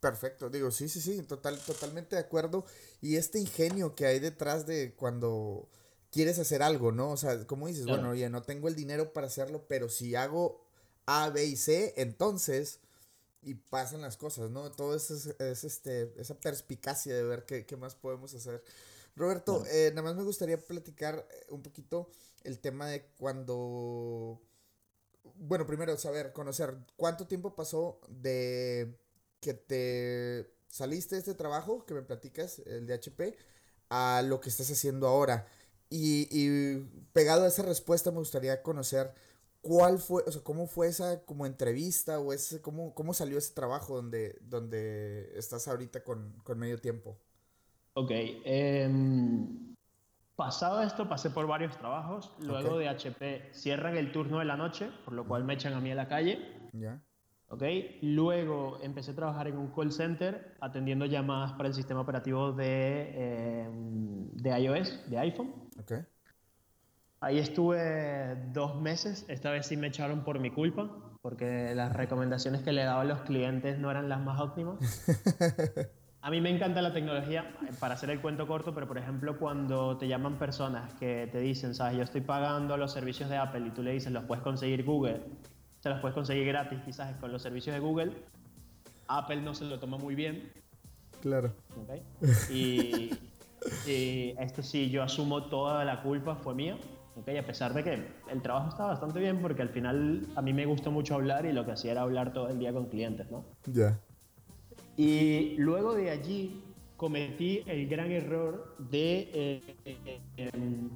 Perfecto, 0.00 0.48
digo, 0.48 0.70
sí, 0.70 0.88
sí, 0.88 1.00
sí, 1.00 1.22
total, 1.24 1.58
totalmente 1.58 2.16
de 2.16 2.22
acuerdo. 2.22 2.64
Y 3.00 3.16
este 3.16 3.40
ingenio 3.40 3.94
que 3.94 4.06
hay 4.06 4.20
detrás 4.20 4.64
de 4.64 4.94
cuando 4.94 5.68
quieres 6.10 6.38
hacer 6.38 6.62
algo, 6.62 6.92
¿no? 6.92 7.10
O 7.10 7.16
sea, 7.16 7.46
como 7.46 7.66
dices, 7.66 7.86
bueno, 7.86 8.10
oye, 8.10 8.28
no 8.30 8.42
tengo 8.42 8.68
el 8.68 8.74
dinero 8.74 9.12
para 9.12 9.26
hacerlo, 9.26 9.66
pero 9.68 9.88
si 9.88 10.14
hago 10.14 10.64
A, 11.06 11.30
B 11.30 11.44
y 11.44 11.56
C, 11.56 11.94
entonces, 11.96 12.80
y 13.42 13.54
pasan 13.54 14.02
las 14.02 14.16
cosas, 14.16 14.50
¿no? 14.50 14.70
Todo 14.72 14.94
eso 14.96 15.14
es, 15.14 15.64
este, 15.64 16.12
esa 16.20 16.38
perspicacia 16.38 17.14
de 17.14 17.22
ver 17.22 17.44
qué, 17.44 17.76
más 17.76 17.94
podemos 17.94 18.34
hacer. 18.34 18.62
Roberto, 19.16 19.64
eh, 19.66 19.90
nada 19.90 20.02
más 20.02 20.16
me 20.16 20.22
gustaría 20.22 20.58
platicar 20.58 21.26
eh, 21.30 21.46
un 21.50 21.62
poquito 21.62 22.10
el 22.44 22.60
tema 22.60 22.86
de 22.88 23.06
cuando, 23.18 24.40
bueno, 25.36 25.66
primero 25.66 25.96
saber, 25.96 26.32
conocer, 26.32 26.76
¿cuánto 26.96 27.26
tiempo 27.26 27.54
pasó 27.54 28.00
de 28.08 28.96
que 29.40 29.54
te 29.54 30.54
saliste 30.68 31.16
de 31.16 31.20
este 31.20 31.34
trabajo 31.34 31.84
que 31.84 31.94
me 31.94 32.02
platicas, 32.02 32.60
el 32.60 32.86
de 32.86 32.94
HP, 32.94 33.36
a 33.90 34.22
lo 34.24 34.40
que 34.40 34.48
estás 34.50 34.70
haciendo 34.70 35.08
ahora? 35.08 35.46
Y, 35.90 36.76
pegado 37.12 37.44
a 37.44 37.48
esa 37.48 37.62
respuesta 37.62 38.10
me 38.10 38.18
gustaría 38.18 38.62
conocer 38.62 39.12
cuál 39.62 39.98
fue, 39.98 40.22
o 40.26 40.30
sea, 40.30 40.42
cómo 40.42 40.66
fue 40.66 40.88
esa 40.88 41.24
como 41.24 41.46
entrevista 41.46 42.18
o 42.20 42.32
ese, 42.32 42.60
cómo, 42.60 42.94
cómo 42.94 43.14
salió 43.14 43.38
ese 43.38 43.54
trabajo 43.54 43.96
donde, 43.96 44.38
donde 44.42 45.32
estás 45.36 45.66
ahorita 45.66 46.04
con, 46.04 46.34
medio 46.56 46.78
tiempo. 46.78 47.18
Ok. 47.94 48.10
Em, 48.12 49.74
pasado 50.36 50.82
esto, 50.82 51.08
pasé 51.08 51.30
por 51.30 51.46
varios 51.46 51.76
trabajos. 51.78 52.32
Luego 52.38 52.78
de 52.78 52.88
HP 52.88 53.50
cierran 53.52 53.96
el 53.96 54.12
turno 54.12 54.38
de 54.38 54.44
la 54.44 54.56
noche, 54.56 54.90
por 55.04 55.14
lo 55.14 55.26
cual 55.26 55.44
me 55.44 55.54
echan 55.54 55.72
a 55.72 55.80
mí 55.80 55.90
a 55.90 55.96
la 55.96 56.06
calle. 56.06 56.38
Ya. 56.72 57.02
Ok. 57.48 57.62
Luego 58.02 58.78
empecé 58.82 59.12
a 59.12 59.14
trabajar 59.14 59.48
en 59.48 59.56
un 59.56 59.68
call 59.68 59.90
center 59.90 60.54
atendiendo 60.60 61.06
llamadas 61.06 61.52
para 61.52 61.68
el 61.68 61.74
sistema 61.74 62.02
operativo 62.02 62.52
de, 62.52 63.64
em, 63.64 64.30
de 64.32 64.60
iOS, 64.60 65.10
de 65.10 65.18
iPhone. 65.18 65.67
Okay. 65.80 66.00
Ahí 67.20 67.38
estuve 67.38 68.36
dos 68.52 68.80
meses, 68.80 69.24
esta 69.28 69.50
vez 69.50 69.66
sí 69.66 69.76
me 69.76 69.88
echaron 69.88 70.22
por 70.22 70.38
mi 70.38 70.50
culpa, 70.50 70.88
porque 71.20 71.74
las 71.74 71.92
recomendaciones 71.92 72.62
que 72.62 72.72
le 72.72 72.84
daba 72.84 73.00
a 73.00 73.04
los 73.04 73.22
clientes 73.22 73.78
no 73.78 73.90
eran 73.90 74.08
las 74.08 74.20
más 74.20 74.40
óptimas. 74.40 74.78
A 76.20 76.30
mí 76.30 76.40
me 76.40 76.50
encanta 76.50 76.82
la 76.82 76.92
tecnología, 76.92 77.56
para 77.80 77.94
hacer 77.94 78.10
el 78.10 78.20
cuento 78.20 78.46
corto, 78.46 78.74
pero 78.74 78.88
por 78.88 78.98
ejemplo 78.98 79.38
cuando 79.38 79.96
te 79.96 80.08
llaman 80.08 80.36
personas 80.36 80.92
que 80.94 81.28
te 81.30 81.38
dicen, 81.38 81.74
sabes, 81.74 81.96
yo 81.96 82.02
estoy 82.02 82.20
pagando 82.20 82.76
los 82.76 82.92
servicios 82.92 83.30
de 83.30 83.36
Apple 83.36 83.66
y 83.66 83.70
tú 83.70 83.82
le 83.82 83.92
dices, 83.92 84.12
los 84.12 84.24
puedes 84.24 84.42
conseguir 84.42 84.84
Google, 84.84 85.22
se 85.80 85.88
los 85.88 86.00
puedes 86.00 86.14
conseguir 86.14 86.46
gratis 86.48 86.80
quizás 86.84 87.16
con 87.16 87.32
los 87.32 87.40
servicios 87.40 87.74
de 87.74 87.80
Google, 87.80 88.12
Apple 89.06 89.40
no 89.42 89.54
se 89.54 89.64
lo 89.64 89.78
toma 89.78 89.96
muy 89.96 90.14
bien. 90.14 90.52
Claro. 91.22 91.52
¿okay? 91.82 92.02
Y, 92.50 93.10
y 93.86 94.34
esto 94.38 94.62
sí, 94.62 94.90
yo 94.90 95.02
asumo 95.02 95.44
toda 95.44 95.84
la 95.84 96.02
culpa, 96.02 96.36
fue 96.36 96.54
mía. 96.54 96.78
Okay, 97.16 97.36
a 97.36 97.44
pesar 97.44 97.74
de 97.74 97.82
que 97.82 98.06
el 98.30 98.42
trabajo 98.42 98.68
está 98.68 98.86
bastante 98.86 99.18
bien 99.18 99.40
porque 99.40 99.62
al 99.62 99.70
final 99.70 100.24
a 100.36 100.42
mí 100.42 100.52
me 100.52 100.66
gusta 100.66 100.88
mucho 100.88 101.16
hablar 101.16 101.46
y 101.46 101.52
lo 101.52 101.64
que 101.64 101.72
hacía 101.72 101.90
era 101.90 102.02
hablar 102.02 102.32
todo 102.32 102.48
el 102.48 102.60
día 102.60 102.72
con 102.72 102.86
clientes, 102.86 103.28
¿no? 103.28 103.44
Ya. 103.66 103.98
Y 104.96 105.56
luego 105.58 105.94
de 105.94 106.10
allí 106.10 106.62
cometí 106.96 107.62
el 107.66 107.88
gran 107.88 108.12
error 108.12 108.74
de, 108.78 109.30
eh, 109.32 109.76
eh, 109.84 110.20
em, 110.36 110.90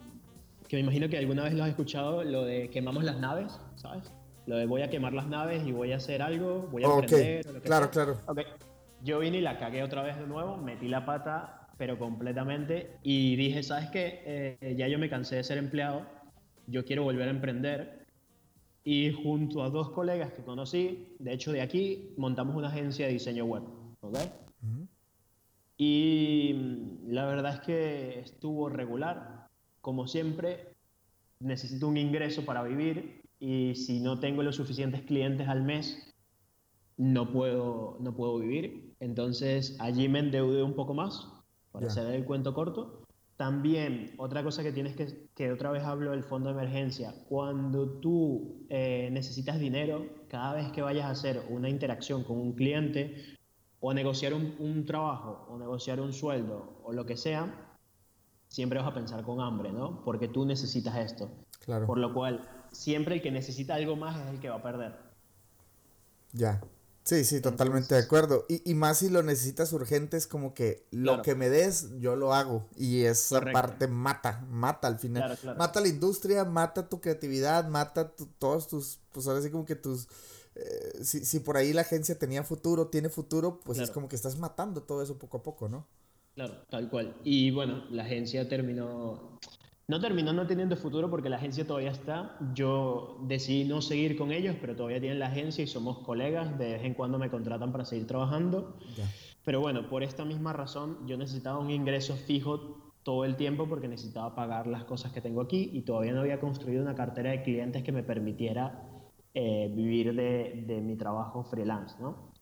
que 0.68 0.76
me 0.76 0.80
imagino 0.80 1.08
que 1.08 1.18
alguna 1.18 1.44
vez 1.44 1.54
lo 1.54 1.64
has 1.64 1.70
escuchado, 1.70 2.22
lo 2.24 2.44
de 2.44 2.70
quemamos 2.70 3.04
las 3.04 3.18
naves, 3.18 3.58
¿sabes? 3.76 4.04
Lo 4.46 4.56
de 4.56 4.66
voy 4.66 4.82
a 4.82 4.90
quemar 4.90 5.12
las 5.12 5.28
naves 5.28 5.64
y 5.66 5.72
voy 5.72 5.92
a 5.92 5.96
hacer 5.96 6.22
algo, 6.22 6.68
voy 6.72 6.84
a 6.84 6.86
emprender. 6.86 7.62
claro, 7.62 7.90
claro. 7.90 8.16
Okay. 8.26 8.44
Yo 9.02 9.20
vine 9.20 9.38
y 9.38 9.40
la 9.40 9.58
cagué 9.58 9.82
otra 9.82 10.02
vez 10.02 10.18
de 10.18 10.26
nuevo, 10.26 10.56
metí 10.56 10.88
la 10.88 11.04
pata, 11.04 11.61
pero 11.78 11.98
completamente, 11.98 12.98
y 13.02 13.36
dije, 13.36 13.62
¿sabes 13.62 13.90
qué? 13.90 14.22
Eh, 14.60 14.74
ya 14.76 14.88
yo 14.88 14.98
me 14.98 15.10
cansé 15.10 15.36
de 15.36 15.44
ser 15.44 15.58
empleado, 15.58 16.06
yo 16.66 16.84
quiero 16.84 17.04
volver 17.04 17.28
a 17.28 17.32
emprender. 17.32 18.06
Y 18.84 19.12
junto 19.12 19.62
a 19.62 19.70
dos 19.70 19.90
colegas 19.90 20.32
que 20.32 20.42
conocí, 20.42 21.14
de 21.20 21.32
hecho 21.32 21.52
de 21.52 21.60
aquí, 21.60 22.14
montamos 22.16 22.56
una 22.56 22.68
agencia 22.68 23.06
de 23.06 23.12
diseño 23.12 23.44
web. 23.44 23.62
¿ok? 24.00 24.18
Y 25.76 26.52
mm, 26.54 27.12
la 27.12 27.26
verdad 27.26 27.54
es 27.54 27.60
que 27.60 28.20
estuvo 28.20 28.68
regular. 28.68 29.48
Como 29.80 30.06
siempre, 30.06 30.74
necesito 31.40 31.88
un 31.88 31.96
ingreso 31.96 32.44
para 32.44 32.62
vivir 32.62 33.22
y 33.40 33.74
si 33.74 33.98
no 33.98 34.20
tengo 34.20 34.42
los 34.42 34.56
suficientes 34.56 35.02
clientes 35.02 35.48
al 35.48 35.62
mes, 35.62 36.14
no 36.96 37.32
puedo, 37.32 37.96
no 38.00 38.14
puedo 38.14 38.38
vivir. 38.38 38.94
Entonces 39.00 39.76
allí 39.80 40.08
me 40.08 40.20
endeudé 40.20 40.62
un 40.62 40.74
poco 40.74 40.94
más, 40.94 41.31
para 41.72 41.86
hacer 41.86 42.06
el 42.14 42.24
cuento 42.24 42.54
corto. 42.54 43.02
También, 43.36 44.14
otra 44.18 44.44
cosa 44.44 44.62
que 44.62 44.72
tienes 44.72 44.94
que, 44.94 45.26
que 45.34 45.50
otra 45.50 45.72
vez 45.72 45.82
hablo 45.82 46.12
del 46.12 46.22
fondo 46.22 46.50
de 46.50 46.54
emergencia, 46.54 47.14
cuando 47.28 47.88
tú 47.98 48.66
eh, 48.68 49.08
necesitas 49.10 49.58
dinero, 49.58 50.06
cada 50.28 50.54
vez 50.54 50.70
que 50.70 50.82
vayas 50.82 51.06
a 51.06 51.10
hacer 51.10 51.42
una 51.48 51.68
interacción 51.68 52.22
con 52.24 52.38
un 52.38 52.52
cliente 52.52 53.36
o 53.80 53.92
negociar 53.92 54.32
un, 54.32 54.84
trabajo, 54.86 55.46
o 55.48 55.58
negociar 55.58 56.00
un 56.00 56.12
sueldo, 56.12 56.78
o 56.84 56.92
lo 56.92 57.04
que 57.04 57.16
sea, 57.16 57.52
siempre 58.46 58.78
vas 58.78 58.86
a 58.86 58.94
pensar 58.94 59.24
con 59.24 59.40
hambre, 59.40 59.72
¿no? 59.72 60.04
Porque 60.04 60.28
tú 60.28 60.46
necesitas 60.46 60.94
esto. 60.96 61.28
Claro. 61.58 61.86
Por 61.86 61.98
lo 61.98 62.14
cual, 62.14 62.48
siempre 62.70 63.16
el 63.16 63.22
que 63.22 63.32
necesita 63.32 63.74
algo 63.74 63.96
más 63.96 64.20
es 64.20 64.34
el 64.34 64.38
que 64.38 64.50
va 64.50 64.56
a 64.56 64.62
perder. 64.62 64.96
Ya. 66.32 66.60
Sí, 67.04 67.24
sí, 67.24 67.40
totalmente 67.40 67.96
de 67.96 68.00
acuerdo. 68.00 68.46
Y, 68.48 68.70
y, 68.70 68.74
más 68.74 68.98
si 68.98 69.10
lo 69.10 69.22
necesitas 69.24 69.72
urgente, 69.72 70.16
es 70.16 70.28
como 70.28 70.54
que 70.54 70.86
lo 70.92 71.20
que 71.22 71.34
me 71.34 71.48
des, 71.48 71.98
yo 71.98 72.14
lo 72.14 72.32
hago. 72.32 72.68
Y 72.76 73.02
esa 73.02 73.40
parte 73.40 73.88
mata, 73.88 74.46
mata 74.48 74.86
al 74.86 74.98
final. 75.00 75.36
Mata 75.58 75.80
la 75.80 75.88
industria, 75.88 76.44
mata 76.44 76.88
tu 76.88 77.00
creatividad, 77.00 77.66
mata 77.66 78.12
todos 78.38 78.68
tus, 78.68 79.00
pues 79.10 79.26
ahora 79.26 79.42
sí 79.42 79.50
como 79.50 79.64
que 79.64 79.74
tus 79.74 80.06
eh, 80.54 81.02
si, 81.02 81.24
si, 81.24 81.40
por 81.40 81.56
ahí 81.56 81.72
la 81.72 81.80
agencia 81.80 82.18
tenía 82.18 82.42
futuro, 82.42 82.88
tiene 82.88 83.08
futuro, 83.08 83.60
pues 83.64 83.78
es 83.78 83.90
como 83.90 84.08
que 84.08 84.16
estás 84.16 84.36
matando 84.38 84.82
todo 84.82 85.02
eso 85.02 85.18
poco 85.18 85.38
a 85.38 85.42
poco, 85.42 85.68
¿no? 85.68 85.86
Claro, 86.34 86.54
tal 86.68 86.90
cual. 86.90 87.14
Y 87.24 87.50
bueno, 87.50 87.84
la 87.90 88.04
agencia 88.04 88.48
terminó, 88.48 89.38
no 89.92 90.00
terminó 90.00 90.32
no 90.32 90.46
teniendo 90.46 90.74
futuro 90.74 91.10
porque 91.10 91.28
la 91.28 91.36
agencia 91.36 91.66
todavía 91.66 91.90
está. 91.90 92.38
Yo 92.54 93.18
decidí 93.24 93.64
no 93.68 93.82
seguir 93.82 94.16
con 94.16 94.32
ellos, 94.32 94.56
pero 94.58 94.74
todavía 94.74 94.98
tienen 95.00 95.18
la 95.18 95.26
agencia 95.26 95.62
y 95.62 95.66
somos 95.66 95.98
colegas. 95.98 96.58
De 96.58 96.72
vez 96.72 96.84
en 96.84 96.94
cuando 96.94 97.18
me 97.18 97.28
contratan 97.28 97.72
para 97.72 97.84
seguir 97.84 98.06
trabajando. 98.06 98.78
Pero 99.44 99.60
bueno, 99.60 99.90
por 99.90 100.02
esta 100.02 100.24
misma 100.24 100.54
razón, 100.54 101.06
yo 101.06 101.18
necesitaba 101.18 101.58
un 101.58 101.68
ingreso 101.70 102.16
fijo 102.16 102.92
todo 103.02 103.26
el 103.26 103.36
tiempo 103.36 103.68
porque 103.68 103.86
necesitaba 103.86 104.34
pagar 104.34 104.66
las 104.66 104.84
cosas 104.84 105.12
que 105.12 105.20
tengo 105.20 105.42
aquí 105.42 105.68
y 105.74 105.82
todavía 105.82 106.12
no 106.12 106.20
había 106.20 106.40
construido 106.40 106.80
una 106.80 106.94
cartera 106.94 107.32
de 107.32 107.42
clientes 107.42 107.82
que 107.82 107.92
me 107.92 108.02
permitiera 108.02 108.88
eh, 109.34 109.70
vivir 109.76 110.14
de, 110.14 110.64
de, 110.66 110.80
mi 110.80 110.96
trabajo 110.96 111.44
freelance, 111.44 111.96
¿no? 112.00 112.32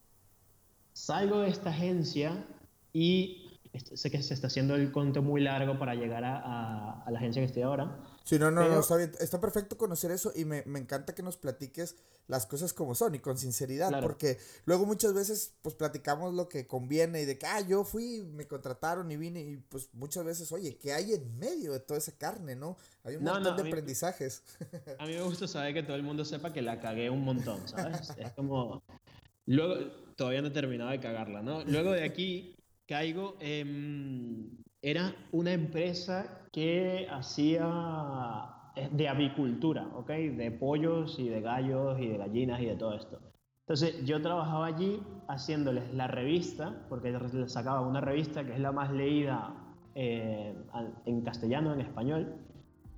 Salgo 0.93 1.41
de 1.41 1.49
esta 1.49 1.71
agencia 1.71 2.47
y 2.93 3.40
sé 3.79 4.11
que 4.11 4.23
se 4.23 4.35
está 4.35 4.49
haciendo 4.49 4.75
el 4.75 4.91
conto 4.91 5.23
muy 5.23 5.41
largo 5.41 5.79
para 5.79 5.95
llegar 5.95 6.25
a, 6.25 7.03
a, 7.03 7.11
la 7.11 7.19
agencia 7.19 7.41
que 7.41 7.47
estoy 7.47 7.63
ahora. 7.63 8.01
Sí, 8.25 8.39
no, 8.39 8.51
no, 8.51 8.69
no, 8.69 8.81
está 8.81 8.97
bien. 8.97 9.13
Está 9.21 9.41
perfecto 9.41 9.79
conocer 9.79 10.11
eso 10.11 10.33
y 10.35 10.45
me, 10.45 10.65
me, 10.67 10.81
encanta 10.81 11.15
que 11.15 11.23
nos 11.23 11.37
platiques 11.37 11.97
las 12.27 12.47
cosas 12.47 12.73
como 12.73 12.95
son 12.95 13.15
y 13.15 13.21
con 13.21 13.39
sinceridad, 13.39 14.01
porque 14.03 14.39
luego 14.65 14.87
muchas 14.87 15.15
veces 15.15 15.55
pues 15.63 15.75
platicamos 15.75 16.35
lo 16.35 16.49
que 16.49 16.67
conviene 16.67 17.23
y 17.23 17.25
de 17.25 17.39
que, 17.39 17.47
ah, 17.47 17.61
yo 17.61 17.85
fui, 17.85 18.23
me 18.23 18.47
contrataron 18.47 19.11
y 19.11 19.17
vine 19.17 19.41
y 19.41 19.57
pues 19.57 19.89
muchas 19.95 20.25
veces, 20.25 20.51
oye, 20.53 20.77
¿qué 20.77 20.93
hay 20.93 21.15
en 21.15 21.39
medio 21.39 21.73
de 21.73 21.81
toda 21.81 21.99
esa 21.99 22.13
carne, 22.17 22.57
no? 22.57 22.77
Hay 23.05 23.17
un 23.17 23.25
montón 23.25 23.57
de 23.57 23.69
aprendizajes. 23.69 24.43
A 24.99 25.07
mí 25.07 25.15
me 25.15 25.23
gusta 25.23 25.47
saber 25.47 25.75
que 25.75 25.83
todo 25.83 25.97
el 25.97 26.03
mundo 26.03 26.25
sepa 26.25 26.53
que 26.53 26.63
la 26.63 26.81
cagué 26.81 27.09
un 27.11 27.25
montón, 27.25 27.67
¿sabes? 27.69 28.13
es 28.17 28.33
como... 28.33 28.83
Luego, 29.47 29.91
todavía 30.17 30.43
no 30.43 30.49
he 30.49 30.53
terminado 30.53 30.91
de 30.91 31.01
cagarla, 31.01 31.43
¿no? 31.43 31.65
Luego 31.65 31.93
de 31.93 32.05
aquí 32.05 32.55
caigo, 32.91 33.37
era 34.83 35.15
una 35.31 35.53
empresa 35.53 36.49
que 36.53 37.07
hacía 37.09 37.65
eh, 38.75 38.89
de 38.91 39.09
avicultura, 39.09 39.87
¿ok? 39.95 40.09
De 40.09 40.51
pollos 40.51 41.17
y 41.21 41.29
de 41.29 41.41
gallos 41.41 42.01
y 42.01 42.09
de 42.09 42.19
gallinas 42.19 42.61
y 42.61 42.67
de 42.67 42.75
todo 42.75 42.95
esto. 42.95 43.21
Entonces 43.61 44.05
yo 44.05 44.21
trabajaba 44.21 44.67
allí 44.67 45.01
haciéndoles 45.29 45.95
la 45.95 46.09
revista, 46.09 46.85
porque 46.89 47.13
les 47.13 47.53
sacaba 47.53 47.81
una 47.83 48.01
revista 48.01 48.45
que 48.45 48.55
es 48.55 48.59
la 48.59 48.73
más 48.73 48.91
leída 48.91 49.55
eh, 49.95 50.53
en 51.07 51.23
castellano, 51.23 51.73
en 51.73 51.83
español, 51.83 52.35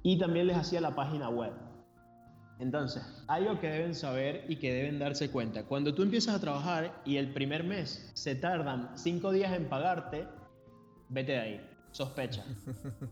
y 0.02 0.18
también 0.18 0.46
les 0.46 0.56
hacía 0.56 0.80
la 0.80 0.94
página 0.94 1.28
web. 1.28 1.52
Entonces, 2.62 3.02
algo 3.26 3.58
que 3.58 3.66
deben 3.66 3.92
saber 3.92 4.44
y 4.48 4.54
que 4.54 4.72
deben 4.72 5.00
darse 5.00 5.28
cuenta, 5.30 5.64
cuando 5.64 5.96
tú 5.96 6.04
empiezas 6.04 6.36
a 6.36 6.38
trabajar 6.38 7.02
y 7.04 7.16
el 7.16 7.32
primer 7.32 7.64
mes 7.64 8.08
se 8.14 8.36
tardan 8.36 8.96
cinco 8.96 9.32
días 9.32 9.52
en 9.52 9.68
pagarte, 9.68 10.28
vete 11.08 11.32
de 11.32 11.38
ahí, 11.38 11.70
sospecha. 11.90 12.44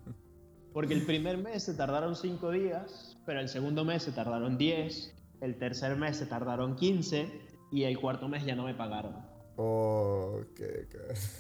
Porque 0.73 0.95
el 0.95 1.05
primer 1.05 1.37
mes 1.37 1.65
se 1.65 1.75
tardaron 1.75 2.15
cinco 2.15 2.53
días, 2.53 3.19
pero 3.27 3.41
el 3.41 3.49
segundo 3.49 3.85
mes 3.85 4.05
se 4.05 4.13
tardaron 4.13 4.57
10, 4.57 5.15
el 5.41 5.59
tercer 5.59 5.97
mes 5.97 6.19
se 6.19 6.27
tardaron 6.27 6.77
15 6.77 7.29
y 7.73 7.83
el 7.83 7.99
cuarto 7.99 8.29
mes 8.29 8.45
ya 8.45 8.55
no 8.55 8.67
me 8.67 8.75
pagaron. 8.75 9.17
Oh, 9.57 10.43
ok, 10.43 10.61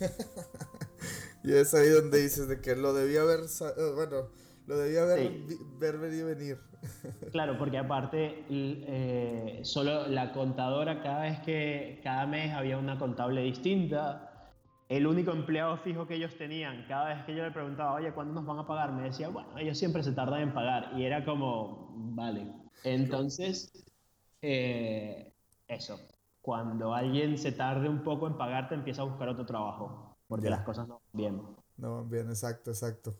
y 1.44 1.52
es 1.52 1.72
ahí 1.74 1.88
donde 1.90 2.20
dices 2.20 2.48
de 2.48 2.60
que 2.60 2.74
lo 2.74 2.92
debía 2.92 3.20
haber, 3.20 3.42
eh, 3.42 3.92
bueno, 3.94 4.30
lo 4.70 4.78
debía 4.78 5.02
haber 5.02 5.32
ver 5.80 5.98
venir 5.98 6.24
venir. 6.24 6.58
Claro, 7.32 7.58
porque 7.58 7.76
aparte, 7.76 8.44
eh, 8.48 9.60
solo 9.64 10.06
la 10.06 10.32
contadora, 10.32 11.02
cada 11.02 11.22
vez 11.22 11.40
que, 11.40 12.00
cada 12.04 12.24
mes 12.26 12.54
había 12.54 12.78
una 12.78 12.96
contable 12.96 13.42
distinta. 13.42 14.52
El 14.88 15.06
único 15.06 15.32
empleado 15.32 15.76
fijo 15.78 16.06
que 16.06 16.14
ellos 16.14 16.36
tenían, 16.38 16.86
cada 16.86 17.08
vez 17.08 17.24
que 17.24 17.34
yo 17.34 17.42
le 17.42 17.50
preguntaba, 17.50 17.94
oye, 17.94 18.12
¿cuándo 18.12 18.32
nos 18.32 18.46
van 18.46 18.60
a 18.60 18.66
pagar? 18.66 18.92
Me 18.92 19.02
decía, 19.02 19.28
bueno, 19.28 19.58
ellos 19.58 19.76
siempre 19.76 20.04
se 20.04 20.12
tardan 20.12 20.40
en 20.40 20.54
pagar. 20.54 20.92
Y 20.96 21.04
era 21.04 21.24
como, 21.24 21.92
vale. 22.14 22.46
Entonces, 22.84 23.72
eh, 24.40 25.32
eso. 25.66 26.00
Cuando 26.40 26.94
alguien 26.94 27.36
se 27.36 27.52
tarde 27.52 27.88
un 27.88 28.02
poco 28.02 28.28
en 28.28 28.38
pagarte, 28.38 28.76
empieza 28.76 29.02
a 29.02 29.04
buscar 29.04 29.28
otro 29.28 29.44
trabajo. 29.44 30.16
Porque 30.28 30.48
las 30.48 30.62
cosas 30.62 30.86
no 30.86 30.94
van 30.94 31.12
bien. 31.12 31.42
No 31.76 31.96
van 31.96 32.08
bien, 32.08 32.28
exacto, 32.28 32.70
exacto. 32.70 33.16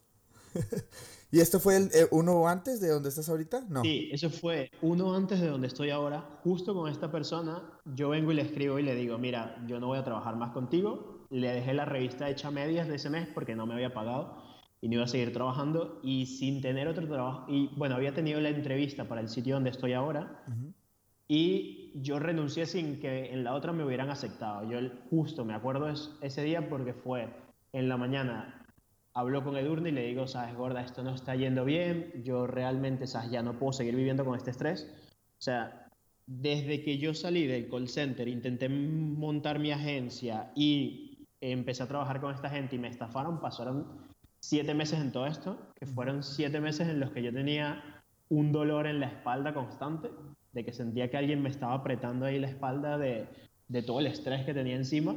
¿Y 1.32 1.40
esto 1.40 1.60
fue 1.60 1.76
el, 1.76 1.84
eh, 1.94 2.08
uno 2.10 2.48
antes 2.48 2.80
de 2.80 2.88
donde 2.88 3.08
estás 3.08 3.28
ahorita? 3.28 3.64
No. 3.68 3.82
Sí, 3.82 4.08
eso 4.12 4.30
fue 4.30 4.70
uno 4.82 5.14
antes 5.14 5.40
de 5.40 5.48
donde 5.48 5.68
estoy 5.68 5.90
ahora. 5.90 6.40
Justo 6.42 6.74
con 6.74 6.90
esta 6.90 7.10
persona, 7.10 7.62
yo 7.84 8.08
vengo 8.08 8.32
y 8.32 8.34
le 8.34 8.42
escribo 8.42 8.78
y 8.78 8.82
le 8.82 8.94
digo, 8.94 9.16
mira, 9.18 9.62
yo 9.66 9.78
no 9.78 9.88
voy 9.88 9.98
a 9.98 10.04
trabajar 10.04 10.36
más 10.36 10.52
contigo. 10.52 11.26
Le 11.30 11.52
dejé 11.52 11.74
la 11.74 11.84
revista 11.84 12.28
hecha 12.28 12.50
medias 12.50 12.88
de 12.88 12.96
ese 12.96 13.10
mes 13.10 13.28
porque 13.32 13.54
no 13.54 13.66
me 13.66 13.74
había 13.74 13.94
pagado 13.94 14.42
y 14.80 14.88
no 14.88 14.94
iba 14.94 15.04
a 15.04 15.08
seguir 15.08 15.32
trabajando 15.32 16.00
y 16.02 16.26
sin 16.26 16.60
tener 16.60 16.88
otro 16.88 17.06
trabajo. 17.06 17.46
Y 17.48 17.68
bueno, 17.76 17.94
había 17.94 18.14
tenido 18.14 18.40
la 18.40 18.48
entrevista 18.48 19.06
para 19.08 19.20
el 19.20 19.28
sitio 19.28 19.54
donde 19.54 19.70
estoy 19.70 19.92
ahora 19.92 20.44
y 21.28 21.92
yo 21.94 22.18
renuncié 22.18 22.66
sin 22.66 22.98
que 22.98 23.32
en 23.32 23.44
la 23.44 23.54
otra 23.54 23.72
me 23.72 23.84
hubieran 23.84 24.10
aceptado. 24.10 24.68
Yo 24.68 24.78
justo 25.10 25.44
me 25.44 25.54
acuerdo 25.54 25.88
ese 26.20 26.42
día 26.42 26.68
porque 26.68 26.92
fue 26.92 27.28
en 27.72 27.88
la 27.88 27.96
mañana 27.96 28.59
hablo 29.14 29.42
con 29.42 29.56
Edurne 29.56 29.88
y 29.88 29.92
le 29.92 30.06
digo, 30.06 30.26
sabes, 30.26 30.54
gorda, 30.54 30.82
esto 30.82 31.02
no 31.02 31.14
está 31.14 31.34
yendo 31.34 31.64
bien, 31.64 32.22
yo 32.24 32.46
realmente, 32.46 33.06
sabes, 33.06 33.30
ya 33.30 33.42
no 33.42 33.58
puedo 33.58 33.72
seguir 33.72 33.96
viviendo 33.96 34.24
con 34.24 34.36
este 34.36 34.50
estrés. 34.50 34.88
O 35.38 35.42
sea, 35.42 35.88
desde 36.26 36.82
que 36.82 36.98
yo 36.98 37.14
salí 37.14 37.46
del 37.46 37.68
call 37.68 37.88
center, 37.88 38.28
intenté 38.28 38.68
montar 38.68 39.58
mi 39.58 39.72
agencia 39.72 40.52
y 40.54 41.26
empecé 41.40 41.82
a 41.82 41.88
trabajar 41.88 42.20
con 42.20 42.34
esta 42.34 42.50
gente 42.50 42.76
y 42.76 42.78
me 42.78 42.88
estafaron, 42.88 43.40
pasaron 43.40 43.86
siete 44.38 44.74
meses 44.74 45.00
en 45.00 45.12
todo 45.12 45.26
esto, 45.26 45.58
que 45.74 45.86
fueron 45.86 46.22
siete 46.22 46.60
meses 46.60 46.88
en 46.88 47.00
los 47.00 47.10
que 47.10 47.22
yo 47.22 47.32
tenía 47.32 47.82
un 48.28 48.52
dolor 48.52 48.86
en 48.86 49.00
la 49.00 49.06
espalda 49.06 49.52
constante, 49.52 50.10
de 50.52 50.64
que 50.64 50.72
sentía 50.72 51.10
que 51.10 51.16
alguien 51.16 51.42
me 51.42 51.48
estaba 51.48 51.74
apretando 51.74 52.26
ahí 52.26 52.38
la 52.38 52.48
espalda 52.48 52.96
de, 52.96 53.26
de 53.68 53.82
todo 53.82 54.00
el 54.00 54.06
estrés 54.06 54.44
que 54.44 54.54
tenía 54.54 54.76
encima. 54.76 55.16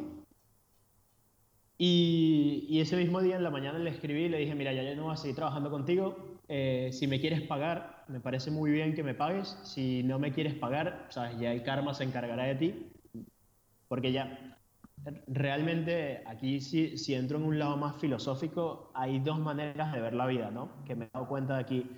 Y, 1.77 2.79
ese 2.79 2.95
mismo 2.95 3.21
día 3.21 3.35
en 3.35 3.43
la 3.43 3.49
mañana 3.49 3.79
le 3.79 3.89
escribí 3.89 4.23
y 4.23 4.29
le 4.29 4.37
dije, 4.37 4.55
mira, 4.55 4.73
ya, 4.73 4.83
ya 4.83 4.95
no 4.95 5.03
voy 5.03 5.13
a 5.13 5.17
seguir 5.17 5.35
trabajando 5.35 5.69
contigo. 5.69 6.39
Eh, 6.47 6.89
si 6.91 7.07
me 7.07 7.19
quieres 7.19 7.41
pagar, 7.41 8.05
me 8.07 8.19
parece 8.19 8.51
muy 8.51 8.71
bien 8.71 8.93
que 8.93 9.03
me 9.03 9.13
pagues. 9.13 9.57
Si 9.63 10.03
no 10.03 10.19
me 10.19 10.31
quieres 10.31 10.53
pagar, 10.53 11.07
sabes, 11.09 11.39
ya 11.39 11.51
el 11.51 11.63
karma 11.63 11.93
se 11.93 12.03
encargará 12.03 12.43
de 12.43 12.55
ti. 12.55 12.91
Porque 13.87 14.11
ya, 14.11 14.59
realmente 15.27 16.23
aquí 16.25 16.61
si, 16.61 16.97
si 16.97 17.13
entro 17.15 17.37
en 17.37 17.45
un 17.45 17.59
lado 17.59 17.77
más 17.77 17.97
filosófico, 17.97 18.91
hay 18.93 19.19
dos 19.19 19.39
maneras 19.39 19.93
de 19.93 20.01
ver 20.01 20.13
la 20.13 20.25
vida, 20.25 20.51
¿no? 20.51 20.83
Que 20.85 20.95
me 20.95 21.05
he 21.05 21.09
dado 21.13 21.27
cuenta 21.27 21.55
de 21.55 21.61
aquí. 21.61 21.89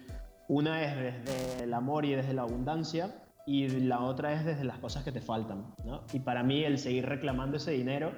Una 0.48 0.84
es 0.84 1.26
desde 1.26 1.64
el 1.64 1.74
amor 1.74 2.06
y 2.06 2.14
desde 2.14 2.34
la 2.34 2.44
abundancia 2.44 3.24
y 3.48 3.68
la 3.68 4.02
otra 4.02 4.34
es 4.34 4.46
desde 4.46 4.64
las 4.64 4.80
cosas 4.80 5.04
que 5.04 5.12
te 5.12 5.22
faltan, 5.22 5.74
¿no? 5.84 6.04
Y 6.14 6.20
para 6.20 6.44
mí 6.44 6.64
el 6.64 6.78
seguir 6.78 7.06
reclamando 7.06 7.58
ese 7.58 7.72
dinero 7.72 8.12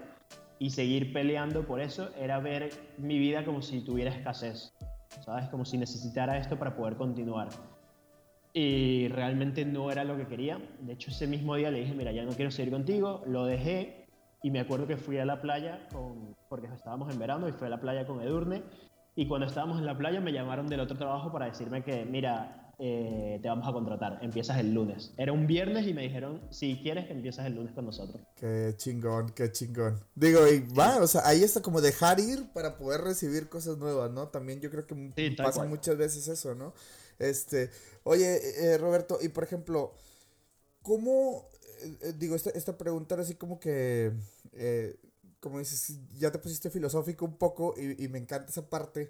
y 0.59 0.69
seguir 0.71 1.13
peleando 1.13 1.65
por 1.65 1.81
eso 1.81 2.09
era 2.19 2.39
ver 2.39 2.71
mi 2.97 3.17
vida 3.17 3.45
como 3.45 3.61
si 3.61 3.81
tuviera 3.81 4.11
escasez, 4.11 4.73
¿sabes? 5.23 5.49
Como 5.49 5.65
si 5.65 5.77
necesitara 5.77 6.37
esto 6.37 6.57
para 6.57 6.75
poder 6.75 6.95
continuar. 6.95 7.49
Y 8.53 9.07
realmente 9.09 9.65
no 9.65 9.91
era 9.91 10.03
lo 10.03 10.17
que 10.17 10.25
quería. 10.25 10.59
De 10.79 10.93
hecho, 10.93 11.11
ese 11.11 11.27
mismo 11.27 11.55
día 11.55 11.69
le 11.69 11.81
dije, 11.81 11.93
mira, 11.93 12.11
ya 12.11 12.23
no 12.23 12.31
quiero 12.31 12.49
seguir 12.49 12.71
contigo, 12.71 13.21
lo 13.27 13.45
dejé 13.45 14.07
y 14.41 14.51
me 14.51 14.59
acuerdo 14.59 14.87
que 14.87 14.97
fui 14.97 15.17
a 15.17 15.25
la 15.25 15.41
playa, 15.41 15.87
con, 15.91 16.35
porque 16.49 16.67
estábamos 16.67 17.13
en 17.13 17.19
verano 17.19 17.47
y 17.47 17.51
fui 17.51 17.67
a 17.67 17.69
la 17.69 17.79
playa 17.79 18.05
con 18.05 18.21
Edurne. 18.21 18.63
Y 19.15 19.27
cuando 19.27 19.47
estábamos 19.47 19.79
en 19.79 19.85
la 19.85 19.97
playa 19.97 20.21
me 20.21 20.31
llamaron 20.31 20.67
del 20.67 20.79
otro 20.79 20.97
trabajo 20.97 21.31
para 21.31 21.47
decirme 21.47 21.83
que, 21.83 22.05
mira, 22.05 22.66
eh, 22.79 23.39
te 23.41 23.47
vamos 23.47 23.67
a 23.67 23.73
contratar, 23.73 24.19
empiezas 24.21 24.59
el 24.59 24.73
lunes. 24.73 25.13
Era 25.17 25.33
un 25.33 25.47
viernes 25.47 25.87
y 25.87 25.93
me 25.93 26.03
dijeron, 26.03 26.41
si 26.49 26.79
quieres, 26.81 27.09
empiezas 27.09 27.45
el 27.45 27.55
lunes 27.55 27.73
con 27.73 27.85
nosotros. 27.85 28.21
Qué 28.35 28.73
chingón, 28.77 29.29
qué 29.31 29.51
chingón. 29.51 29.99
Digo, 30.15 30.47
y 30.47 30.59
va, 30.73 30.97
o 30.97 31.07
sea, 31.07 31.21
ahí 31.25 31.43
está 31.43 31.61
como 31.61 31.81
dejar 31.81 32.19
ir 32.19 32.51
para 32.53 32.77
poder 32.77 33.01
recibir 33.01 33.49
cosas 33.49 33.77
nuevas, 33.77 34.11
¿no? 34.11 34.27
También 34.27 34.61
yo 34.61 34.69
creo 34.69 34.85
que 34.85 35.35
pasa 35.37 35.63
muchas 35.63 35.97
veces 35.97 36.27
eso, 36.27 36.55
¿no? 36.55 36.73
Este, 37.19 37.71
oye, 38.03 38.39
eh, 38.63 38.77
Roberto, 38.77 39.17
y 39.21 39.29
por 39.29 39.43
ejemplo, 39.43 39.93
¿cómo 40.83 41.47
eh, 41.81 42.13
digo, 42.17 42.35
esta, 42.35 42.49
esta 42.51 42.77
pregunta 42.77 43.15
era 43.15 43.23
así 43.23 43.35
como 43.35 43.59
que, 43.59 44.11
eh, 44.53 44.95
como 45.39 45.59
dices, 45.59 45.99
ya 46.17 46.31
te 46.31 46.39
pusiste 46.39 46.69
filosófico 46.69 47.25
un 47.25 47.37
poco 47.37 47.75
y, 47.77 48.07
me 48.07 48.17
encanta 48.17 48.49
esa 48.49 48.69
parte. 48.69 49.09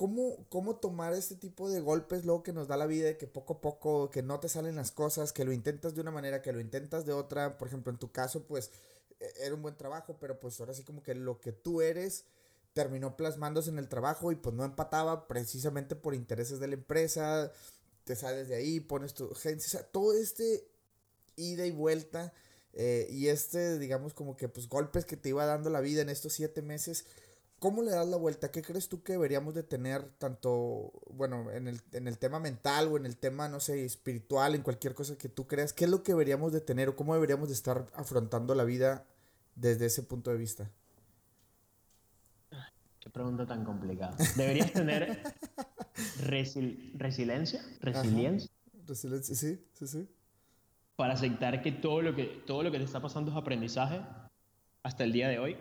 ¿Cómo, 0.00 0.46
¿Cómo 0.48 0.76
tomar 0.76 1.12
este 1.12 1.36
tipo 1.36 1.68
de 1.68 1.82
golpes 1.82 2.24
luego 2.24 2.42
que 2.42 2.54
nos 2.54 2.66
da 2.68 2.78
la 2.78 2.86
vida, 2.86 3.18
que 3.18 3.26
poco 3.26 3.52
a 3.52 3.60
poco, 3.60 4.10
que 4.10 4.22
no 4.22 4.40
te 4.40 4.48
salen 4.48 4.76
las 4.76 4.92
cosas, 4.92 5.34
que 5.34 5.44
lo 5.44 5.52
intentas 5.52 5.94
de 5.94 6.00
una 6.00 6.10
manera, 6.10 6.40
que 6.40 6.54
lo 6.54 6.60
intentas 6.60 7.04
de 7.04 7.12
otra? 7.12 7.58
Por 7.58 7.68
ejemplo, 7.68 7.92
en 7.92 7.98
tu 7.98 8.10
caso, 8.10 8.46
pues 8.46 8.70
e, 9.20 9.30
era 9.44 9.54
un 9.54 9.60
buen 9.60 9.76
trabajo, 9.76 10.16
pero 10.18 10.40
pues 10.40 10.58
ahora 10.58 10.72
sí 10.72 10.84
como 10.84 11.02
que 11.02 11.14
lo 11.14 11.38
que 11.38 11.52
tú 11.52 11.82
eres 11.82 12.24
terminó 12.72 13.14
plasmándose 13.14 13.68
en 13.68 13.76
el 13.76 13.90
trabajo 13.90 14.32
y 14.32 14.36
pues 14.36 14.54
no 14.54 14.64
empataba 14.64 15.28
precisamente 15.28 15.96
por 15.96 16.14
intereses 16.14 16.60
de 16.60 16.68
la 16.68 16.74
empresa, 16.76 17.52
te 18.04 18.16
sales 18.16 18.48
de 18.48 18.54
ahí, 18.54 18.80
pones 18.80 19.12
tu 19.12 19.34
gente, 19.34 19.66
o 19.66 19.68
sea, 19.68 19.82
todo 19.82 20.14
este 20.14 20.66
ida 21.36 21.66
y 21.66 21.72
vuelta. 21.72 22.32
Eh, 22.72 23.06
y 23.10 23.28
este, 23.28 23.78
digamos, 23.78 24.14
como 24.14 24.34
que 24.38 24.48
pues 24.48 24.66
golpes 24.66 25.04
que 25.04 25.18
te 25.18 25.28
iba 25.28 25.44
dando 25.44 25.68
la 25.68 25.80
vida 25.82 26.00
en 26.00 26.08
estos 26.08 26.32
siete 26.32 26.62
meses, 26.62 27.04
¿cómo 27.60 27.82
le 27.82 27.92
das 27.92 28.08
la 28.08 28.16
vuelta? 28.16 28.50
¿Qué 28.50 28.62
crees 28.62 28.88
tú 28.88 29.04
que 29.04 29.12
deberíamos 29.12 29.54
de 29.54 29.62
tener 29.62 30.02
tanto, 30.18 30.92
bueno, 31.12 31.48
en 31.52 31.68
el, 31.68 31.80
en 31.92 32.08
el 32.08 32.18
tema 32.18 32.40
mental 32.40 32.88
o 32.88 32.96
en 32.96 33.06
el 33.06 33.16
tema, 33.16 33.48
no 33.48 33.60
sé, 33.60 33.84
espiritual, 33.84 34.56
en 34.56 34.62
cualquier 34.62 34.94
cosa 34.94 35.16
que 35.16 35.28
tú 35.28 35.46
creas? 35.46 35.72
¿Qué 35.72 35.84
es 35.84 35.90
lo 35.90 36.02
que 36.02 36.10
deberíamos 36.12 36.52
de 36.52 36.60
tener 36.60 36.88
o 36.88 36.96
cómo 36.96 37.14
deberíamos 37.14 37.48
de 37.48 37.54
estar 37.54 37.86
afrontando 37.94 38.56
la 38.56 38.64
vida 38.64 39.06
desde 39.54 39.86
ese 39.86 40.02
punto 40.02 40.32
de 40.32 40.38
vista? 40.38 40.68
Qué 42.98 43.10
pregunta 43.10 43.46
tan 43.46 43.64
complicada. 43.64 44.16
Deberías 44.36 44.72
tener 44.72 45.22
resiliencia, 46.18 46.98
resiliencia. 47.78 48.50
Resiliencia, 48.86 49.36
sí, 49.36 49.64
sí, 49.74 49.86
sí 49.86 50.08
para 51.00 51.14
aceptar 51.14 51.62
que 51.62 51.72
todo 51.72 52.02
lo 52.02 52.14
que, 52.14 52.24
todo 52.46 52.62
lo 52.62 52.70
que 52.70 52.76
te 52.76 52.84
está 52.84 53.00
pasando 53.00 53.30
es 53.30 53.36
aprendizaje 53.38 54.02
hasta 54.82 55.02
el 55.02 55.12
día 55.12 55.28
de 55.28 55.38
hoy. 55.38 55.56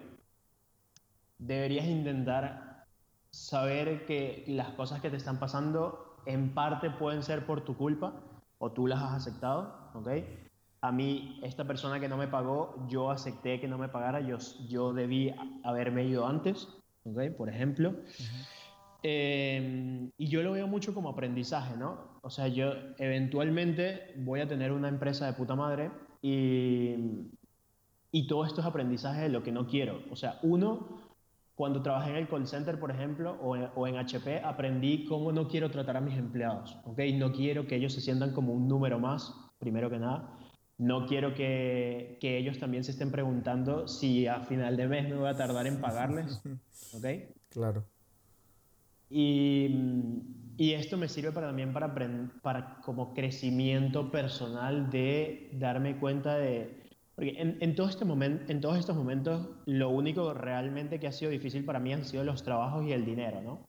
Deberías 1.39 1.87
intentar 1.87 2.85
saber 3.31 4.05
que 4.05 4.43
las 4.47 4.69
cosas 4.71 5.01
que 5.01 5.09
te 5.09 5.17
están 5.17 5.39
pasando 5.39 6.17
en 6.25 6.53
parte 6.53 6.89
pueden 6.89 7.23
ser 7.23 7.45
por 7.45 7.61
tu 7.61 7.75
culpa 7.75 8.13
o 8.57 8.71
tú 8.71 8.87
las 8.87 9.01
has 9.01 9.13
aceptado, 9.13 9.91
¿ok? 9.93 10.09
A 10.81 10.91
mí, 10.91 11.39
esta 11.43 11.65
persona 11.65 11.99
que 11.99 12.07
no 12.07 12.17
me 12.17 12.27
pagó, 12.27 12.85
yo 12.87 13.11
acepté 13.11 13.59
que 13.59 13.67
no 13.67 13.77
me 13.77 13.89
pagara, 13.89 14.21
yo, 14.21 14.37
yo 14.67 14.93
debí 14.93 15.33
haberme 15.63 16.05
ido 16.05 16.27
antes, 16.27 16.67
¿ok? 17.03 17.35
Por 17.37 17.49
ejemplo. 17.49 17.95
Em, 19.01 20.11
y 20.17 20.27
yo 20.27 20.43
lo 20.43 20.51
veo 20.51 20.67
mucho 20.67 20.93
como 20.93 21.09
aprendizaje, 21.09 21.77
¿no? 21.77 22.19
O 22.21 22.29
sea, 22.29 22.47
yo 22.47 22.73
eventualmente 22.97 24.13
voy 24.17 24.41
a 24.41 24.47
tener 24.47 24.71
una 24.71 24.89
empresa 24.89 25.25
de 25.25 25.33
puta 25.33 25.55
madre 25.55 25.89
y, 26.21 27.29
y 28.11 28.27
todo 28.27 28.45
esto 28.45 28.59
es 28.61 28.67
aprendizaje 28.67 29.21
de 29.23 29.29
lo 29.29 29.41
que 29.41 29.53
no 29.53 29.67
quiero. 29.67 30.01
O 30.11 30.15
sea, 30.17 30.39
uno, 30.43 31.08
cuando 31.59 31.81
trabajé 31.81 32.11
en 32.11 32.15
el 32.15 32.29
call 32.29 32.47
center, 32.47 32.79
por 32.79 32.89
ejemplo, 32.89 33.33
o 33.41 33.53
en, 33.53 33.67
o 33.75 33.85
en 33.85 33.97
HP, 33.97 34.39
aprendí 34.45 35.03
cómo 35.03 35.33
no 35.33 35.49
quiero 35.49 35.69
tratar 35.69 35.97
a 35.97 35.99
mis 35.99 36.17
empleados, 36.17 36.79
¿ok? 36.85 36.99
No 37.15 37.33
quiero 37.33 37.67
que 37.67 37.75
ellos 37.75 37.91
se 37.91 37.99
sientan 37.99 38.31
como 38.31 38.53
un 38.53 38.69
número 38.69 38.97
más, 38.97 39.35
primero 39.57 39.89
que 39.89 39.99
nada. 39.99 40.37
No 40.77 41.05
quiero 41.05 41.33
que, 41.33 42.17
que 42.21 42.37
ellos 42.37 42.59
también 42.59 42.85
se 42.85 42.91
estén 42.91 43.11
preguntando 43.11 43.89
si 43.89 44.25
a 44.25 44.39
final 44.39 44.77
de 44.77 44.87
mes 44.87 45.09
me 45.09 45.17
voy 45.17 45.27
a 45.27 45.35
tardar 45.35 45.67
en 45.67 45.81
pagarles, 45.81 46.41
¿ok? 46.93 47.05
Claro. 47.49 47.83
Y, 49.09 49.67
y 50.55 50.71
esto 50.75 50.95
me 50.95 51.09
sirve 51.09 51.33
para, 51.33 51.47
también 51.47 51.73
para, 51.73 51.93
para 52.41 52.79
como 52.85 53.13
crecimiento 53.13 54.09
personal 54.11 54.89
de 54.89 55.49
darme 55.55 55.99
cuenta 55.99 56.37
de... 56.37 56.78
Porque 57.19 57.33
en, 57.37 57.57
en, 57.59 57.75
todo 57.75 57.89
este 57.89 58.05
en 58.05 58.61
todos 58.61 58.77
estos 58.77 58.95
momentos 58.95 59.45
lo 59.65 59.89
único 59.89 60.33
realmente 60.33 61.01
que 61.01 61.07
ha 61.07 61.11
sido 61.11 61.29
difícil 61.29 61.65
para 61.65 61.77
mí 61.77 61.91
han 61.91 62.05
sido 62.05 62.23
los 62.23 62.43
trabajos 62.43 62.85
y 62.85 62.93
el 62.93 63.03
dinero, 63.03 63.41
¿no? 63.41 63.65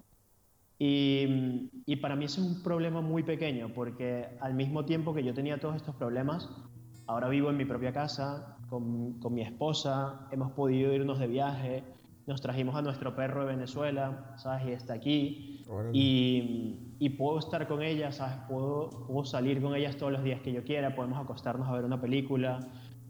Y, 0.79 1.69
y, 1.85 1.97
para 1.97 2.15
mí 2.15 2.27
es 2.27 2.39
un 2.39 2.63
problema 2.63 3.01
muy 3.01 3.25
pequeño, 3.25 3.73
porque 3.75 4.29
al 4.39 4.55
mismo 4.55 4.85
tiempo 4.85 5.13
que 5.13 5.25
yo 5.25 5.35
tenía 5.35 5.59
todos 5.59 5.75
estos 5.75 5.97
problemas, 5.97 6.49
ahora 7.09 7.29
vivo 7.29 7.51
en 7.51 7.57
mi 7.57 7.65
propia 7.65 7.93
casa, 7.93 8.57
con, 8.69 9.19
con 9.19 9.35
mi 9.35 9.43
esposa, 9.43 10.29
hemos 10.31 10.53
podido 10.53 10.95
irnos 10.95 11.19
de 11.19 11.27
viaje, 11.27 11.83
nos 12.29 12.41
trajimos 12.41 12.77
a 12.77 12.83
nuestro 12.83 13.17
perro 13.17 13.45
de 13.45 13.57
Venezuela, 13.57 14.33
¿sabes? 14.37 14.69
Y 14.69 14.71
está 14.71 14.95
aquí. 14.95 15.65
Y, 15.93 16.95
y, 17.01 17.11
puedo 17.11 17.41
estar 17.41 17.67
con 17.67 17.83
ella, 17.83 18.13
¿sabes? 18.13 18.37
Puedo, 18.49 18.91
puedo 19.09 19.25
salir 19.25 19.61
con 19.61 19.75
ellas 19.75 19.97
todos 19.97 20.13
los 20.13 20.23
días 20.23 20.41
que 20.41 20.53
yo 20.53 20.63
quiera, 20.63 20.95
podemos 20.95 21.19
acostarnos 21.19 21.69
a 21.69 21.73
ver 21.73 21.85
una 21.85 22.01
película, 22.01 22.61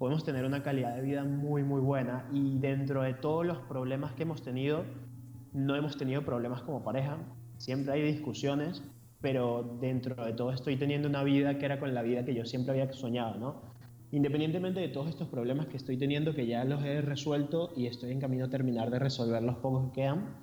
podemos 0.01 0.25
tener 0.25 0.47
una 0.47 0.63
calidad 0.63 0.97
de 0.97 1.03
vida 1.03 1.25
muy, 1.25 1.63
muy 1.63 1.83
buena. 1.83 2.27
Y 2.33 2.57
dentro 2.57 3.03
de 3.03 3.13
todos 3.13 3.45
los 3.45 3.59
problemas 3.59 4.15
que 4.15 4.23
hemos 4.23 4.41
tenido, 4.41 4.87
no 5.53 5.77
hemos 5.77 5.99
tenido 5.99 6.23
problemas 6.23 6.63
como 6.63 6.83
pareja. 6.83 7.19
Siempre 7.59 7.93
hay 7.93 8.03
discusiones, 8.11 8.83
pero 9.21 9.77
dentro 9.79 10.25
de 10.25 10.33
todo 10.33 10.53
estoy 10.53 10.77
teniendo 10.77 11.07
una 11.07 11.23
vida 11.23 11.59
que 11.59 11.67
era 11.67 11.79
con 11.79 11.93
la 11.93 12.01
vida 12.01 12.25
que 12.25 12.35
yo 12.35 12.47
siempre 12.47 12.73
había 12.73 12.91
soñado, 12.95 13.39
¿no? 13.39 13.63
Independientemente 14.11 14.81
de 14.81 14.89
todos 14.89 15.07
estos 15.11 15.29
problemas 15.29 15.67
que 15.67 15.77
estoy 15.77 15.99
teniendo, 15.99 16.35
que 16.35 16.47
ya 16.47 16.65
los 16.65 16.83
he 16.83 17.03
resuelto 17.03 17.71
y 17.77 17.85
estoy 17.85 18.11
en 18.13 18.21
camino 18.21 18.47
a 18.47 18.49
terminar 18.49 18.91
de 18.91 19.01
resolver 19.01 19.43
los 19.43 19.57
pocos 19.57 19.91
que 19.91 20.01
quedan, 20.01 20.35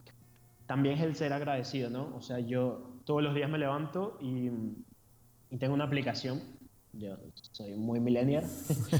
también 0.67 0.99
es 0.99 1.01
el 1.01 1.15
ser 1.15 1.33
agradecido, 1.33 1.89
¿no? 1.89 2.15
O 2.15 2.21
sea, 2.21 2.37
yo 2.37 2.91
todos 3.05 3.23
los 3.23 3.33
días 3.33 3.49
me 3.49 3.57
levanto 3.57 4.19
y, 4.21 4.51
y 5.49 5.57
tengo 5.57 5.73
una 5.73 5.85
aplicación, 5.85 6.43
yo 6.97 7.17
soy 7.51 7.75
muy 7.75 7.99
millennial, 7.99 8.45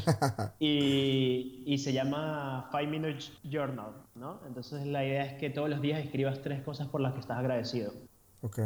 y, 0.60 1.64
y, 1.66 1.78
se 1.78 1.94
llama 1.94 2.70
Five 2.72 2.88
Minutes 2.88 3.34
Journal, 3.44 3.94
¿no? 4.16 4.40
Entonces 4.48 4.86
la 4.86 5.06
idea 5.06 5.26
es 5.26 5.40
que 5.40 5.50
todos 5.50 5.70
los 5.70 5.82
días 5.82 6.04
escribas 6.04 6.42
tres 6.42 6.62
cosas 6.64 6.88
por 6.88 7.02
las 7.02 7.14
que 7.14 7.20
estás 7.20 7.38
agradecido. 7.38 7.94
Ok, 8.42 8.60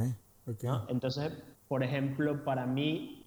ok. 0.47 0.63
Entonces, 0.89 1.31
por 1.67 1.83
ejemplo, 1.83 2.43
para 2.43 2.65
mí 2.65 3.21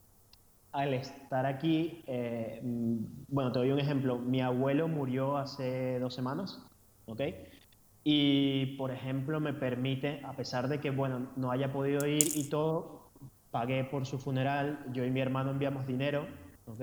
al 0.74 0.92
estar 0.92 1.46
aquí, 1.46 2.02
eh, 2.08 2.60
mm, 2.62 2.96
bueno, 3.28 3.52
te 3.52 3.60
doy 3.60 3.70
un 3.70 3.78
ejemplo. 3.78 4.18
Mi 4.18 4.40
abuelo 4.40 4.88
murió 4.88 5.36
hace 5.36 6.00
dos 6.00 6.14
semanas, 6.14 6.60
¿ok? 7.06 7.20
Y, 8.02 8.76
por 8.76 8.90
ejemplo, 8.90 9.38
me 9.38 9.54
permite, 9.54 10.20
a 10.24 10.32
pesar 10.32 10.68
de 10.68 10.80
que, 10.80 10.90
bueno, 10.90 11.28
no 11.36 11.52
haya 11.52 11.72
podido 11.72 12.04
ir 12.06 12.24
y 12.34 12.50
todo, 12.50 13.03
pagué 13.54 13.84
por 13.84 14.04
su 14.04 14.18
funeral, 14.18 14.84
yo 14.92 15.04
y 15.04 15.12
mi 15.12 15.20
hermano 15.20 15.52
enviamos 15.52 15.86
dinero, 15.86 16.26
¿ok? 16.66 16.80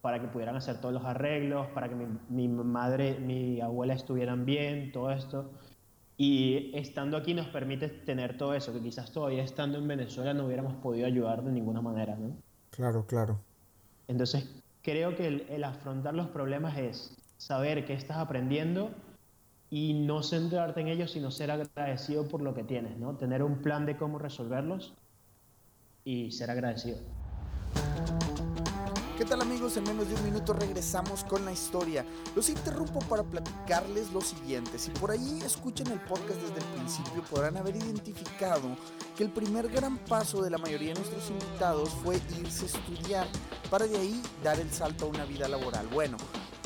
Para 0.00 0.20
que 0.20 0.28
pudieran 0.28 0.54
hacer 0.54 0.80
todos 0.80 0.94
los 0.94 1.04
arreglos, 1.04 1.66
para 1.74 1.88
que 1.88 1.96
mi, 1.96 2.06
mi 2.28 2.46
madre, 2.46 3.18
mi 3.18 3.60
abuela 3.60 3.94
estuvieran 3.94 4.44
bien, 4.44 4.92
todo 4.92 5.10
esto. 5.10 5.50
Y 6.16 6.70
estando 6.74 7.16
aquí 7.16 7.34
nos 7.34 7.48
permite 7.48 7.88
tener 7.88 8.36
todo 8.36 8.54
eso, 8.54 8.72
que 8.72 8.80
quizás 8.80 9.10
todavía 9.10 9.42
estando 9.42 9.78
en 9.78 9.88
Venezuela 9.88 10.32
no 10.32 10.46
hubiéramos 10.46 10.74
podido 10.74 11.08
ayudar 11.08 11.42
de 11.42 11.50
ninguna 11.50 11.80
manera, 11.80 12.14
¿no? 12.14 12.36
Claro, 12.70 13.04
claro. 13.04 13.40
Entonces, 14.06 14.48
creo 14.82 15.16
que 15.16 15.26
el, 15.26 15.64
afrontar 15.64 16.14
los 16.14 16.28
problemas 16.28 16.78
es 16.78 17.16
saber 17.36 17.84
que 17.84 17.94
estás 17.94 18.18
aprendiendo 18.18 18.92
y 19.70 19.94
no 19.94 20.22
centrarte 20.22 20.82
en 20.82 20.86
ellos, 20.86 21.10
sino 21.10 21.32
ser 21.32 21.50
agradecido 21.50 22.28
por 22.28 22.42
lo 22.42 22.54
que 22.54 22.62
tienes, 22.62 22.96
¿no? 22.96 23.16
Tener 23.16 23.42
un 23.42 23.56
plan 23.60 23.86
de 23.86 23.96
cómo 23.96 24.20
resolverlos 24.20 24.94
y 26.10 26.30
ser 26.32 26.50
agradecido. 26.50 26.98
¿Qué 29.16 29.24
tal 29.24 29.42
amigos? 29.42 29.76
En 29.76 29.84
menos 29.84 30.08
de 30.08 30.14
un 30.14 30.24
minuto 30.24 30.54
regresamos 30.54 31.22
con 31.24 31.44
la 31.44 31.52
historia. 31.52 32.04
Los 32.34 32.48
interrumpo 32.48 33.00
para 33.00 33.22
platicarles 33.22 34.10
lo 34.12 34.20
siguiente. 34.22 34.78
Si 34.78 34.90
por 34.92 35.10
ahí 35.10 35.40
escuchan 35.44 35.88
el 35.88 36.00
podcast 36.00 36.40
desde 36.40 36.58
el 36.58 36.64
principio 36.74 37.22
podrán 37.30 37.58
haber 37.58 37.76
identificado 37.76 38.76
que 39.16 39.24
el 39.24 39.30
primer 39.30 39.68
gran 39.68 39.98
paso 39.98 40.42
de 40.42 40.50
la 40.50 40.58
mayoría 40.58 40.94
de 40.94 41.00
nuestros 41.00 41.30
invitados 41.30 41.90
fue 42.02 42.18
irse 42.40 42.64
a 42.64 42.68
estudiar 42.68 43.28
para 43.70 43.86
de 43.86 43.98
ahí 43.98 44.22
dar 44.42 44.58
el 44.58 44.70
salto 44.70 45.04
a 45.04 45.08
una 45.08 45.26
vida 45.26 45.46
laboral. 45.48 45.86
Bueno, 45.88 46.16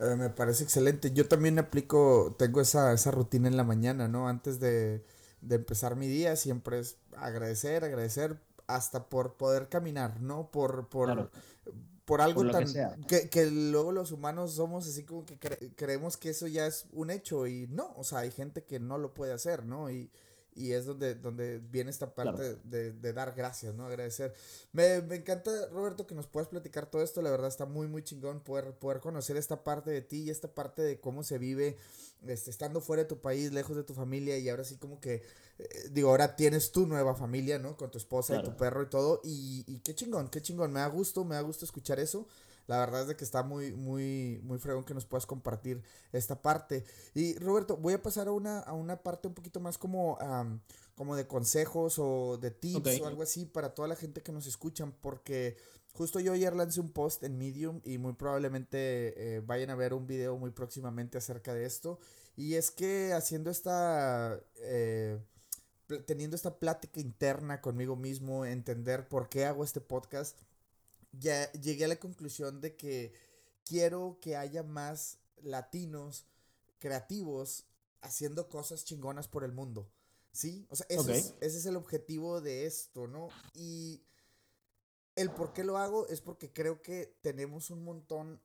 Eh, 0.00 0.16
me 0.16 0.30
parece 0.30 0.64
excelente. 0.64 1.12
Yo 1.12 1.26
también 1.28 1.58
aplico, 1.58 2.34
tengo 2.38 2.60
esa, 2.60 2.92
esa 2.92 3.10
rutina 3.10 3.48
en 3.48 3.56
la 3.56 3.64
mañana, 3.64 4.08
¿no? 4.08 4.28
Antes 4.28 4.60
de, 4.60 5.04
de, 5.40 5.56
empezar 5.56 5.96
mi 5.96 6.06
día, 6.06 6.36
siempre 6.36 6.80
es 6.80 6.96
agradecer, 7.16 7.84
agradecer, 7.84 8.38
hasta 8.66 9.08
por 9.08 9.36
poder 9.36 9.68
caminar, 9.68 10.20
¿no? 10.20 10.50
Por, 10.50 10.88
por, 10.88 11.30
por 12.04 12.20
algo 12.20 12.50
tan... 12.50 12.66
Que, 13.06 13.30
que, 13.30 13.46
luego 13.50 13.92
los 13.92 14.12
humanos 14.12 14.52
somos 14.54 14.86
así 14.86 15.04
como 15.04 15.24
que 15.24 15.38
creemos 15.76 16.16
que 16.16 16.30
eso 16.30 16.46
ya 16.46 16.66
es 16.66 16.86
un 16.92 17.10
hecho 17.10 17.46
y 17.46 17.66
no, 17.68 17.92
o 17.96 18.04
sea, 18.04 18.20
hay 18.20 18.30
gente 18.30 18.64
que 18.64 18.78
no 18.78 18.98
lo 18.98 19.14
puede 19.14 19.32
hacer, 19.32 19.64
¿no? 19.64 19.90
Y, 19.90 20.10
y 20.56 20.72
es 20.72 20.86
donde, 20.86 21.14
donde 21.14 21.58
viene 21.58 21.90
esta 21.90 22.14
parte 22.14 22.56
de, 22.64 22.92
de, 22.92 23.12
dar 23.12 23.34
gracias, 23.36 23.74
¿no? 23.74 23.86
Agradecer. 23.86 24.32
Me, 24.72 25.02
me, 25.02 25.16
encanta, 25.16 25.50
Roberto, 25.70 26.06
que 26.06 26.14
nos 26.14 26.26
puedas 26.26 26.48
platicar 26.48 26.86
todo 26.90 27.02
esto. 27.02 27.20
La 27.20 27.30
verdad 27.30 27.48
está 27.48 27.66
muy, 27.66 27.86
muy 27.86 28.02
chingón 28.02 28.40
poder, 28.40 28.72
poder 28.72 29.00
conocer 29.00 29.36
esta 29.36 29.62
parte 29.62 29.90
de 29.90 30.00
ti 30.00 30.22
y 30.22 30.30
esta 30.30 30.48
parte 30.48 30.82
de 30.82 30.98
cómo 30.98 31.22
se 31.22 31.36
vive 31.38 31.76
este, 32.26 32.50
estando 32.50 32.80
fuera 32.80 33.02
de 33.02 33.08
tu 33.08 33.20
país, 33.20 33.52
lejos 33.52 33.76
de 33.76 33.84
tu 33.84 33.92
familia 33.92 34.38
y 34.38 34.48
ahora 34.48 34.64
sí 34.64 34.76
como 34.76 34.98
que, 34.98 35.22
eh, 35.58 35.88
digo, 35.90 36.08
ahora 36.08 36.34
tienes 36.36 36.72
tu 36.72 36.86
nueva 36.86 37.14
familia, 37.14 37.58
¿no? 37.58 37.76
Con 37.76 37.90
tu 37.90 37.98
esposa 37.98 38.40
y 38.40 38.42
tu 38.42 38.56
perro 38.56 38.82
y 38.82 38.86
todo. 38.86 39.20
Y, 39.24 39.64
y 39.66 39.80
qué 39.80 39.94
chingón, 39.94 40.28
qué 40.28 40.40
chingón. 40.40 40.72
Me 40.72 40.80
da 40.80 40.86
gusto, 40.86 41.24
me 41.24 41.34
da 41.34 41.42
gusto 41.42 41.66
escuchar 41.66 42.00
eso. 42.00 42.26
La 42.66 42.78
verdad 42.78 43.02
es 43.02 43.08
de 43.08 43.16
que 43.16 43.24
está 43.24 43.42
muy, 43.42 43.72
muy, 43.72 44.40
muy 44.42 44.58
fregón 44.58 44.84
que 44.84 44.94
nos 44.94 45.06
puedas 45.06 45.26
compartir 45.26 45.82
esta 46.12 46.42
parte. 46.42 46.84
Y 47.14 47.38
Roberto, 47.38 47.76
voy 47.76 47.94
a 47.94 48.02
pasar 48.02 48.28
a 48.28 48.32
una, 48.32 48.60
a 48.60 48.72
una 48.72 49.02
parte 49.02 49.28
un 49.28 49.34
poquito 49.34 49.60
más 49.60 49.78
como, 49.78 50.18
como 50.94 51.16
de 51.16 51.26
consejos 51.26 51.98
o 51.98 52.38
de 52.38 52.50
tips 52.50 53.00
o 53.00 53.06
algo 53.06 53.22
así 53.22 53.46
para 53.46 53.74
toda 53.74 53.88
la 53.88 53.96
gente 53.96 54.22
que 54.22 54.32
nos 54.32 54.46
escuchan, 54.46 54.92
porque 55.00 55.56
justo 55.92 56.20
yo 56.20 56.32
ayer 56.32 56.54
lancé 56.54 56.80
un 56.80 56.90
post 56.90 57.22
en 57.22 57.38
Medium 57.38 57.80
y 57.84 57.98
muy 57.98 58.14
probablemente 58.14 59.36
eh, 59.36 59.40
vayan 59.40 59.70
a 59.70 59.74
ver 59.74 59.94
un 59.94 60.06
video 60.06 60.36
muy 60.36 60.50
próximamente 60.50 61.18
acerca 61.18 61.54
de 61.54 61.64
esto. 61.64 61.98
Y 62.36 62.54
es 62.54 62.70
que 62.70 63.12
haciendo 63.12 63.50
esta... 63.50 64.40
Eh, 64.56 65.18
teniendo 66.04 66.34
esta 66.34 66.58
plática 66.58 66.98
interna 66.98 67.60
conmigo 67.60 67.94
mismo, 67.94 68.44
entender 68.44 69.08
por 69.08 69.28
qué 69.28 69.44
hago 69.44 69.62
este 69.62 69.80
podcast, 69.80 70.36
ya 71.18 71.50
llegué 71.52 71.84
a 71.84 71.88
la 71.88 71.96
conclusión 71.96 72.60
de 72.60 72.76
que 72.76 73.12
quiero 73.64 74.18
que 74.20 74.36
haya 74.36 74.62
más 74.62 75.18
latinos 75.42 76.26
creativos 76.78 77.64
haciendo 78.00 78.48
cosas 78.48 78.84
chingonas 78.84 79.28
por 79.28 79.44
el 79.44 79.52
mundo. 79.52 79.90
¿Sí? 80.32 80.66
O 80.68 80.76
sea, 80.76 80.86
ese, 80.90 81.34
es, 81.40 81.64
el 81.64 81.76
objetivo 81.76 82.42
de 82.42 82.66
esto, 82.66 83.06
¿no? 83.06 83.30
Y 83.54 84.02
el 85.14 85.30
por 85.30 85.54
qué 85.54 85.64
lo 85.64 85.78
hago 85.78 86.06
es 86.08 86.20
porque 86.20 86.52
creo 86.52 86.82
que 86.82 87.16
tenemos 87.22 87.70
un 87.70 87.82
montón 87.82 88.42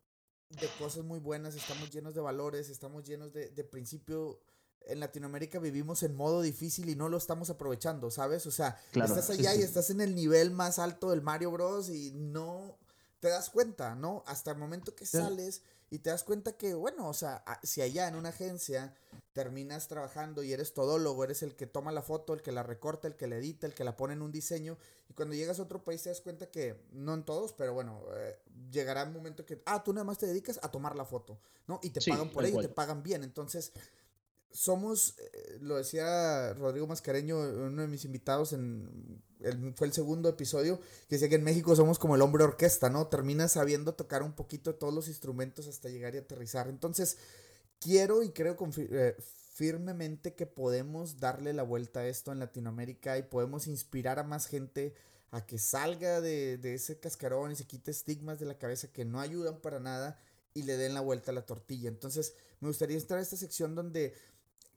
de 0.49 0.69
cosas 0.79 1.03
muy 1.03 1.19
buenas, 1.19 1.53
estamos 1.53 1.89
llenos 1.89 2.15
de 2.15 2.21
valores, 2.21 2.69
estamos 2.69 3.05
llenos 3.05 3.33
de, 3.33 3.49
de 3.49 3.63
principio. 3.65 4.39
En 4.87 4.99
Latinoamérica 4.99 5.59
vivimos 5.59 6.03
en 6.03 6.15
modo 6.15 6.41
difícil 6.41 6.89
y 6.89 6.95
no 6.95 7.09
lo 7.09 7.17
estamos 7.17 7.49
aprovechando, 7.49 8.11
¿sabes? 8.11 8.45
O 8.45 8.51
sea, 8.51 8.79
estás 8.93 9.29
allá 9.29 9.55
y 9.55 9.61
estás 9.61 9.89
en 9.89 10.01
el 10.01 10.15
nivel 10.15 10.51
más 10.51 10.79
alto 10.79 11.11
del 11.11 11.21
Mario 11.21 11.51
Bros. 11.51 11.89
y 11.89 12.11
no 12.11 12.77
te 13.19 13.29
das 13.29 13.49
cuenta, 13.49 13.95
¿no? 13.95 14.23
Hasta 14.25 14.51
el 14.51 14.57
momento 14.57 14.95
que 14.95 15.05
sales 15.05 15.61
y 15.91 15.99
te 15.99 16.09
das 16.09 16.23
cuenta 16.23 16.53
que, 16.53 16.73
bueno, 16.73 17.07
o 17.09 17.13
sea, 17.13 17.43
si 17.63 17.81
allá 17.81 18.07
en 18.07 18.15
una 18.15 18.29
agencia 18.29 18.95
terminas 19.33 19.89
trabajando 19.89 20.41
y 20.41 20.53
eres 20.53 20.73
todólogo, 20.73 21.23
eres 21.25 21.43
el 21.43 21.55
que 21.55 21.67
toma 21.67 21.91
la 21.91 22.01
foto, 22.01 22.33
el 22.33 22.41
que 22.41 22.53
la 22.53 22.63
recorta, 22.63 23.09
el 23.09 23.17
que 23.17 23.27
la 23.27 23.35
edita, 23.35 23.67
el 23.67 23.73
que 23.73 23.83
la 23.83 23.97
pone 23.97 24.13
en 24.13 24.21
un 24.21 24.31
diseño, 24.31 24.77
y 25.09 25.13
cuando 25.13 25.35
llegas 25.35 25.59
a 25.59 25.63
otro 25.63 25.83
país 25.83 26.01
te 26.01 26.09
das 26.09 26.21
cuenta 26.21 26.49
que, 26.49 26.81
no 26.93 27.13
en 27.13 27.23
todos, 27.23 27.51
pero 27.51 27.73
bueno, 27.73 28.01
eh, 28.13 28.39
llegará 28.71 29.03
un 29.03 29.13
momento 29.13 29.45
que, 29.45 29.61
ah, 29.65 29.83
tú 29.83 29.91
nada 29.91 30.05
más 30.05 30.17
te 30.17 30.25
dedicas 30.25 30.59
a 30.63 30.71
tomar 30.71 30.95
la 30.95 31.03
foto, 31.03 31.37
¿no? 31.67 31.79
Y 31.83 31.89
te 31.89 32.01
pagan 32.09 32.29
por 32.29 32.45
ello, 32.45 32.59
y 32.59 32.63
te 32.63 32.69
pagan 32.69 33.03
bien, 33.03 33.23
entonces 33.23 33.73
somos, 34.53 35.15
eh, 35.17 35.57
lo 35.61 35.77
decía 35.77 36.53
Rodrigo 36.53 36.87
Mascareño, 36.87 37.37
uno 37.37 37.81
de 37.81 37.87
mis 37.87 38.05
invitados 38.05 38.53
en 38.53 39.21
fue 39.75 39.87
el 39.87 39.93
segundo 39.93 40.29
episodio, 40.29 40.79
que 41.07 41.15
decía 41.15 41.29
que 41.29 41.35
en 41.35 41.43
México 41.43 41.75
somos 41.75 41.99
como 41.99 42.15
el 42.15 42.21
hombre 42.21 42.43
orquesta, 42.43 42.89
¿no? 42.89 43.07
Terminas 43.07 43.53
sabiendo 43.53 43.93
tocar 43.93 44.23
un 44.23 44.33
poquito 44.33 44.75
todos 44.75 44.93
los 44.93 45.07
instrumentos 45.07 45.67
hasta 45.67 45.89
llegar 45.89 46.15
y 46.15 46.19
aterrizar. 46.19 46.67
Entonces, 46.67 47.17
quiero 47.79 48.23
y 48.23 48.29
creo 48.29 48.57
eh, 48.77 49.15
firmemente 49.53 50.33
que 50.33 50.45
podemos 50.45 51.19
darle 51.19 51.53
la 51.53 51.63
vuelta 51.63 52.01
a 52.01 52.07
esto 52.07 52.31
en 52.31 52.39
Latinoamérica 52.39 53.17
y 53.17 53.23
podemos 53.23 53.67
inspirar 53.67 54.19
a 54.19 54.23
más 54.23 54.45
gente 54.45 54.93
a 55.31 55.45
que 55.45 55.57
salga 55.57 56.21
de, 56.21 56.57
de 56.57 56.73
ese 56.75 56.99
cascarón 56.99 57.51
y 57.51 57.55
se 57.55 57.65
quite 57.65 57.91
estigmas 57.91 58.39
de 58.39 58.45
la 58.45 58.57
cabeza 58.57 58.91
que 58.91 59.05
no 59.05 59.21
ayudan 59.21 59.59
para 59.59 59.79
nada 59.79 60.19
y 60.53 60.63
le 60.63 60.77
den 60.77 60.93
la 60.93 61.01
vuelta 61.01 61.31
a 61.31 61.33
la 61.33 61.45
tortilla. 61.45 61.87
Entonces, 61.87 62.33
me 62.59 62.67
gustaría 62.67 62.97
entrar 62.97 63.19
a 63.19 63.23
esta 63.23 63.37
sección 63.37 63.73
donde, 63.73 64.13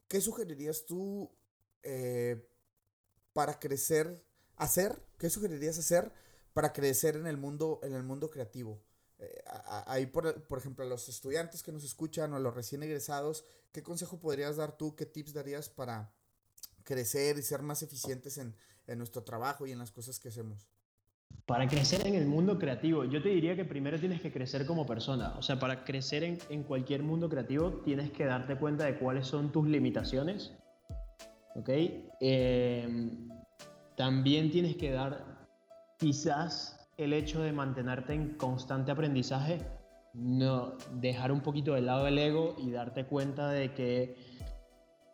¿qué 0.08 0.20
sugerirías 0.20 0.84
tú 0.86 1.30
eh, 1.82 2.48
para 3.32 3.58
crecer 3.58 4.24
hacer? 4.56 5.02
¿Qué 5.18 5.30
sugerirías 5.30 5.78
hacer 5.78 6.12
para 6.52 6.72
crecer 6.72 7.16
en 7.16 7.26
el 7.26 7.36
mundo, 7.36 7.80
en 7.82 7.94
el 7.94 8.02
mundo 8.02 8.30
creativo? 8.30 8.80
Eh, 9.18 9.42
ahí, 9.86 10.06
por, 10.06 10.42
por, 10.46 10.58
ejemplo, 10.58 10.84
a 10.84 10.88
los 10.88 11.08
estudiantes 11.08 11.62
que 11.62 11.72
nos 11.72 11.84
escuchan 11.84 12.32
o 12.32 12.36
a 12.36 12.40
los 12.40 12.54
recién 12.54 12.82
egresados, 12.82 13.44
¿qué 13.72 13.82
consejo 13.82 14.18
podrías 14.18 14.56
dar 14.56 14.76
tú? 14.76 14.96
¿Qué 14.96 15.06
tips 15.06 15.32
darías 15.32 15.68
para 15.68 16.12
crecer 16.82 17.38
y 17.38 17.42
ser 17.42 17.62
más 17.62 17.82
eficientes 17.82 18.38
en, 18.38 18.56
en 18.86 18.98
nuestro 18.98 19.22
trabajo 19.22 19.66
y 19.66 19.72
en 19.72 19.78
las 19.78 19.90
cosas 19.90 20.18
que 20.18 20.28
hacemos? 20.28 20.68
Para 21.46 21.68
crecer 21.68 22.06
en 22.06 22.14
el 22.14 22.26
mundo 22.26 22.58
creativo, 22.58 23.04
yo 23.04 23.22
te 23.22 23.28
diría 23.28 23.54
que 23.54 23.66
primero 23.66 24.00
tienes 24.00 24.22
que 24.22 24.32
crecer 24.32 24.64
como 24.64 24.86
persona. 24.86 25.34
O 25.36 25.42
sea, 25.42 25.58
para 25.58 25.84
crecer 25.84 26.24
en, 26.24 26.62
cualquier 26.62 27.02
mundo 27.02 27.28
creativo 27.28 27.82
tienes 27.84 28.10
que 28.12 28.24
darte 28.24 28.56
cuenta 28.56 28.84
de 28.84 28.96
cuáles 28.96 29.26
son 29.26 29.52
tus 29.52 29.68
limitaciones. 29.68 30.56
¿Ok? 31.54 31.68
Eh, 32.20 33.10
también 33.94 34.50
tienes 34.50 34.76
que 34.76 34.90
dar 34.90 35.22
quizás 35.98 36.88
el 36.96 37.12
hecho 37.12 37.42
de 37.42 37.52
mantenerte 37.52 38.14
en 38.14 38.36
constante 38.36 38.90
aprendizaje, 38.90 39.60
no 40.14 40.78
dejar 40.94 41.30
un 41.30 41.42
poquito 41.42 41.74
de 41.74 41.82
lado 41.82 42.06
el 42.06 42.18
ego 42.18 42.56
y 42.58 42.70
darte 42.70 43.04
cuenta 43.04 43.50
de 43.50 43.74
que 43.74 44.16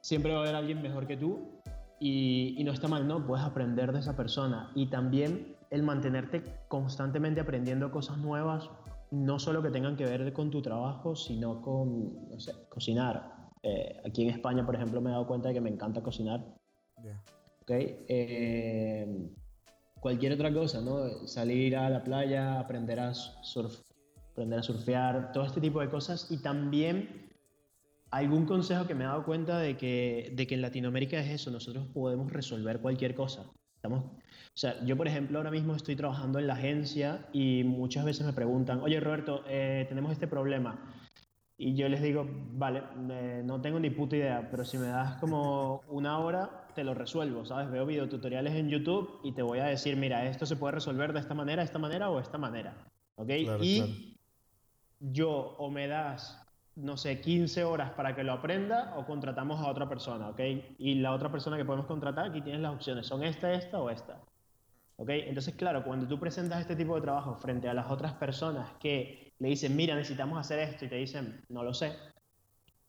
siempre 0.01 0.33
va 0.33 0.39
a 0.39 0.43
haber 0.43 0.55
alguien 0.55 0.81
mejor 0.81 1.09
que 1.09 1.17
tú 1.17 1.61
y 1.99 2.63
no 2.65 2.73
está 2.73 2.87
mal, 2.87 3.09
¿no? 3.09 3.27
Puedes 3.27 3.45
aprender 3.45 3.93
de 3.93 3.99
esa 3.99 4.17
persona 4.17 4.71
y 4.75 4.87
también 4.87 5.60
el 5.71 5.83
mantenerte 5.83 6.45
constantemente 6.69 7.41
aprendiendo 7.41 7.91
cosas 7.91 8.19
nuevas, 8.19 8.69
no 9.11 9.39
solo 9.39 9.63
que 9.63 9.71
tengan 9.71 9.97
que 9.97 10.05
ver 10.05 10.33
con 10.33 10.51
tu 10.51 10.61
trabajo, 10.63 11.17
sino 11.17 11.63
con, 11.63 12.29
no 12.29 12.41
sé, 12.41 12.53
cocinar. 12.69 13.51
Eh, 13.63 14.01
aquí 14.05 14.23
en 14.23 14.31
España, 14.31 14.65
por 14.65 14.75
ejemplo, 14.75 15.01
me 15.01 15.11
he 15.11 15.13
dado 15.13 15.27
cuenta 15.27 15.49
de 15.49 15.55
que 15.55 15.61
me 15.61 15.71
encanta 15.71 16.03
cocinar. 16.03 16.45
Eh, 17.69 19.31
cualquier 20.01 20.33
otra 20.33 20.53
cosa, 20.53 20.81
¿no? 20.81 21.27
Salir 21.29 21.77
a 21.77 21.89
la 21.89 22.03
playa, 22.03 22.59
aprender 22.59 22.99
a, 22.99 23.15
surf, 23.15 23.81
aprender 24.33 24.59
a 24.59 24.63
surfear, 24.63 25.33
todo 25.33 25.45
este 25.45 25.61
tipo 25.61 25.81
de 25.81 25.89
cosas. 25.89 26.29
Y 26.31 26.39
también 26.39 27.31
algún 28.11 28.47
consejo 28.47 28.87
que 28.87 28.95
me 28.95 29.05
he 29.05 29.07
dado 29.07 29.25
cuenta 29.25 29.59
de 29.61 29.77
que, 29.77 30.33
de 30.35 30.47
que 30.47 30.55
en 30.55 30.63
Latinoamérica 30.63 31.21
es 31.21 31.31
eso, 31.31 31.51
nosotros 31.51 31.87
podemos 31.93 32.33
resolver 32.33 32.81
cualquier 32.81 33.15
cosa. 33.15 33.51
Estamos, 33.81 34.05
o 34.05 34.59
sea, 34.59 34.85
yo 34.85 34.95
por 34.95 35.09
ejemplo 35.09 35.39
ahora 35.39 35.51
mismo 35.51 35.75
estoy 35.75 35.97
trabajando 35.97 36.39
en 36.39 36.47
la 36.47 36.53
agencia 36.53 37.27
y 37.33 37.65
muchas 37.65 38.05
veces 38.05 38.27
me 38.27 38.35
preguntan, 38.35 38.81
oye 38.83 39.01
Roberto, 39.01 39.43
eh, 39.49 39.87
tenemos 39.89 40.13
este 40.13 40.27
problema. 40.27 40.79
Y 41.57 41.75
yo 41.75 41.89
les 41.89 42.03
digo, 42.03 42.27
vale, 42.53 42.83
eh, 43.11 43.43
no 43.43 43.63
tengo 43.63 43.81
ni 43.81 43.89
puta 43.89 44.17
idea, 44.17 44.49
pero 44.51 44.67
si 44.67 44.77
me 44.77 44.89
das 44.89 45.15
como 45.15 45.81
una 45.89 46.19
hora, 46.19 46.67
te 46.75 46.85
lo 46.85 46.93
resuelvo, 46.93 47.47
¿sabes? 47.47 47.71
Veo 47.71 47.87
videotutoriales 47.87 48.55
en 48.55 48.69
YouTube 48.69 49.21
y 49.25 49.33
te 49.33 49.41
voy 49.41 49.61
a 49.61 49.65
decir, 49.65 49.97
mira, 49.97 50.27
esto 50.27 50.45
se 50.45 50.57
puede 50.57 50.73
resolver 50.73 51.15
de 51.15 51.21
esta 51.21 51.33
manera, 51.33 51.63
de 51.63 51.67
esta 51.67 51.79
manera 51.79 52.11
o 52.11 52.17
de 52.17 52.23
esta 52.23 52.37
manera, 52.37 52.77
¿ok? 53.15 53.31
y 53.63 54.19
yo 55.01 55.31
o 55.31 55.71
me 55.71 55.87
das 55.87 56.40
no 56.83 56.97
sé, 56.97 57.21
15 57.21 57.65
horas 57.65 57.91
para 57.93 58.15
que 58.15 58.25
lo 58.25 58.33
aprenda 58.33 58.95
o 58.97 59.05
contratamos 59.05 59.61
a 59.61 59.69
otra 59.69 59.89
persona, 59.89 60.29
¿ok? 60.31 60.41
Y 60.79 60.97
la 60.97 61.13
otra 61.13 61.31
persona 61.31 61.57
que 61.57 61.65
podemos 61.65 61.87
contratar, 61.87 62.27
aquí 62.27 62.41
tienes 62.41 62.61
las 62.61 62.75
opciones, 62.75 63.07
son 63.07 63.23
esta, 63.23 63.53
esta 63.53 63.81
o 63.81 63.91
esta. 63.91 64.21
¿Ok? 64.97 65.09
Entonces, 65.09 65.55
claro, 65.55 65.83
cuando 65.83 66.07
tú 66.07 66.19
presentas 66.19 66.61
este 66.61 66.77
tipo 66.77 66.95
de 66.95 67.01
trabajo 67.01 67.35
frente 67.37 67.69
a 67.69 67.75
las 67.75 67.91
otras 67.91 68.13
personas 68.13 68.71
que 68.79 69.33
le 69.39 69.49
dicen, 69.49 69.75
mira, 69.75 69.95
necesitamos 69.95 70.39
hacer 70.39 70.59
esto 70.59 70.85
y 70.85 70.89
te 70.89 70.97
dicen, 70.97 71.43
no 71.49 71.63
lo 71.63 71.73
sé, 71.73 71.97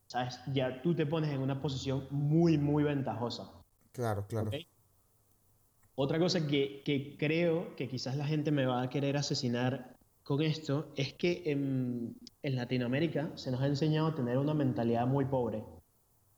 ¿sabes? 0.06 0.38
Ya 0.52 0.82
tú 0.82 0.94
te 0.94 1.06
pones 1.06 1.30
en 1.30 1.40
una 1.40 1.62
posición 1.62 2.06
muy, 2.10 2.58
muy 2.58 2.84
ventajosa. 2.84 3.50
Claro, 3.92 4.26
claro. 4.26 4.50
Otra 5.94 6.18
cosa 6.18 6.46
que, 6.46 6.82
que, 6.84 7.16
creo 7.18 7.74
que 7.76 7.88
quizás 7.88 8.16
la 8.16 8.26
gente 8.26 8.50
me 8.50 8.66
va 8.66 8.82
a 8.82 8.90
querer 8.90 9.16
asesinar 9.16 9.96
con 10.24 10.40
esto 10.42 10.92
es 10.96 11.12
que 11.14 11.42
en, 11.46 12.16
en, 12.42 12.56
Latinoamérica 12.56 13.30
se 13.34 13.50
nos 13.50 13.60
ha 13.60 13.66
enseñado 13.66 14.08
a 14.08 14.14
tener 14.14 14.38
una 14.38 14.54
mentalidad 14.54 15.06
muy 15.06 15.24
pobre. 15.24 15.64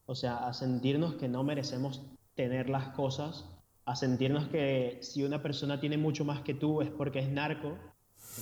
O 0.07 0.14
sea, 0.14 0.47
a 0.47 0.53
sentirnos 0.53 1.14
que 1.14 1.28
no 1.28 1.45
merecemos 1.45 2.03
tener 2.35 2.68
las 2.68 2.89
cosas, 2.89 3.47
a 3.85 3.97
sentirnos 3.97 4.49
que 4.49 4.99
si 5.03 5.24
una 5.24 5.43
persona 5.43 5.80
tiene 5.80 5.99
mucho 5.99 6.24
más 6.24 6.41
que 6.43 6.55
tú 6.55 6.80
es 6.82 6.91
porque 6.91 7.20
es 7.20 7.28
narco, 7.28 7.68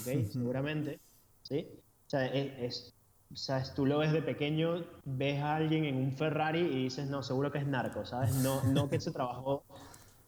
¿ok? 0.00 0.30
Seguramente, 0.30 1.00
¿sí? 1.42 1.68
O 2.06 2.10
sea, 2.10 2.26
es, 2.26 2.94
¿sabes? 3.34 3.74
Tú 3.74 3.86
lo 3.86 3.98
ves 3.98 4.12
de 4.12 4.22
pequeño, 4.22 4.84
ves 5.04 5.40
a 5.40 5.56
alguien 5.56 5.84
en 5.84 5.96
un 5.96 6.12
Ferrari 6.12 6.60
y 6.60 6.84
dices, 6.84 7.08
no, 7.08 7.22
seguro 7.22 7.50
que 7.50 7.58
es 7.58 7.66
narco, 7.66 8.04
¿sabes? 8.04 8.34
No, 8.36 8.62
no 8.64 8.88
que 8.88 9.00
se 9.00 9.10
trabajó 9.10 9.64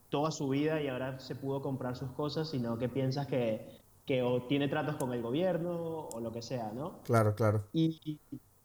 toda 0.09 0.31
su 0.31 0.49
vida 0.49 0.81
y 0.81 0.89
ahora 0.89 1.19
se 1.21 1.35
pudo 1.35 1.63
comprar 1.63 1.97
sus 1.97 2.11
cosas, 2.13 2.51
sino 2.51 2.79
que 2.79 2.89
piensas 2.89 3.27
que, 3.27 3.84
que 4.07 4.23
o 4.23 4.43
tiene 4.43 4.69
tratos 4.69 4.97
con 4.97 5.13
el 5.13 5.23
gobierno 5.23 6.09
o 6.09 6.21
lo 6.21 6.31
que 6.31 6.43
sea, 6.43 6.73
¿no? 6.73 7.01
Claro, 7.05 7.35
claro. 7.35 7.65
Y, 7.73 8.19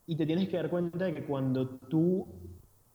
y 0.06 0.16
te 0.16 0.26
tienes 0.26 0.50
que 0.50 0.58
dar 0.58 0.70
cuenta 0.70 1.06
de 1.06 1.14
que 1.14 1.26
cuando 1.26 1.68
tú 1.68 2.28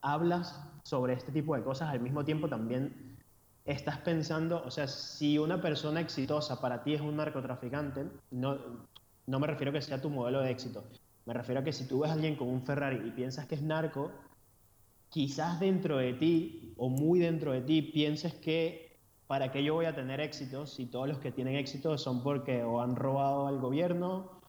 hablas 0.00 0.60
sobre 0.82 1.14
este 1.14 1.32
tipo 1.32 1.56
de 1.56 1.62
cosas, 1.62 1.88
al 1.88 2.00
mismo 2.00 2.24
tiempo 2.24 2.48
también 2.48 3.16
estás 3.64 3.98
pensando, 3.98 4.62
o 4.64 4.70
sea, 4.70 4.86
si 4.86 5.38
una 5.38 5.60
persona 5.60 6.00
exitosa 6.00 6.60
para 6.60 6.82
ti 6.82 6.94
es 6.94 7.00
un 7.00 7.16
narcotraficante, 7.16 8.06
no, 8.30 8.58
no 9.26 9.40
me 9.40 9.46
refiero 9.46 9.70
a 9.70 9.72
que 9.72 9.80
sea 9.80 10.00
tu 10.00 10.10
modelo 10.10 10.40
de 10.40 10.50
éxito, 10.50 10.84
me 11.24 11.32
refiero 11.32 11.60
a 11.60 11.64
que 11.64 11.72
si 11.72 11.88
tú 11.88 12.00
ves 12.00 12.10
a 12.10 12.14
alguien 12.14 12.36
con 12.36 12.48
un 12.48 12.62
Ferrari 12.62 13.08
y 13.08 13.10
piensas 13.12 13.46
que 13.46 13.54
es 13.54 13.62
narco, 13.62 14.10
quizás 15.08 15.58
dentro 15.60 15.96
de 15.96 16.12
ti 16.14 16.74
o 16.76 16.90
muy 16.90 17.18
dentro 17.18 17.52
de 17.52 17.62
ti 17.62 17.80
pienses 17.80 18.34
que 18.34 18.83
para 19.26 19.50
qué 19.52 19.64
yo 19.64 19.74
voy 19.74 19.86
a 19.86 19.94
tener 19.94 20.20
éxito 20.20 20.66
si 20.66 20.86
todos 20.86 21.08
los 21.08 21.18
que 21.18 21.32
tienen 21.32 21.56
éxito 21.56 21.96
son 21.98 22.22
porque 22.22 22.62
o 22.62 22.80
han 22.80 22.96
robado 22.96 23.46
al 23.46 23.58
gobierno 23.58 24.40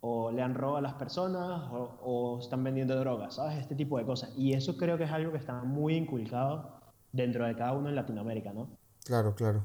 o 0.00 0.30
le 0.30 0.42
han 0.42 0.54
robado 0.54 0.76
a 0.78 0.80
las 0.80 0.94
personas 0.94 1.68
o, 1.72 2.38
están 2.40 2.62
vendiendo 2.62 2.96
drogas, 2.98 3.34
¿sabes? 3.36 3.58
Este 3.58 3.74
tipo 3.74 3.98
de 3.98 4.04
cosas. 4.04 4.30
Y 4.36 4.52
eso 4.52 4.76
creo 4.76 4.96
que 4.96 5.04
es 5.04 5.10
algo 5.10 5.32
que 5.32 5.38
está 5.38 5.62
muy 5.64 5.96
inculcado 5.96 6.80
dentro 7.12 7.46
de 7.46 7.56
cada 7.56 7.72
uno 7.72 7.88
en 7.88 7.96
Latinoamérica, 7.96 8.52
¿no? 8.52 8.78
Claro, 9.04 9.34
claro. 9.34 9.64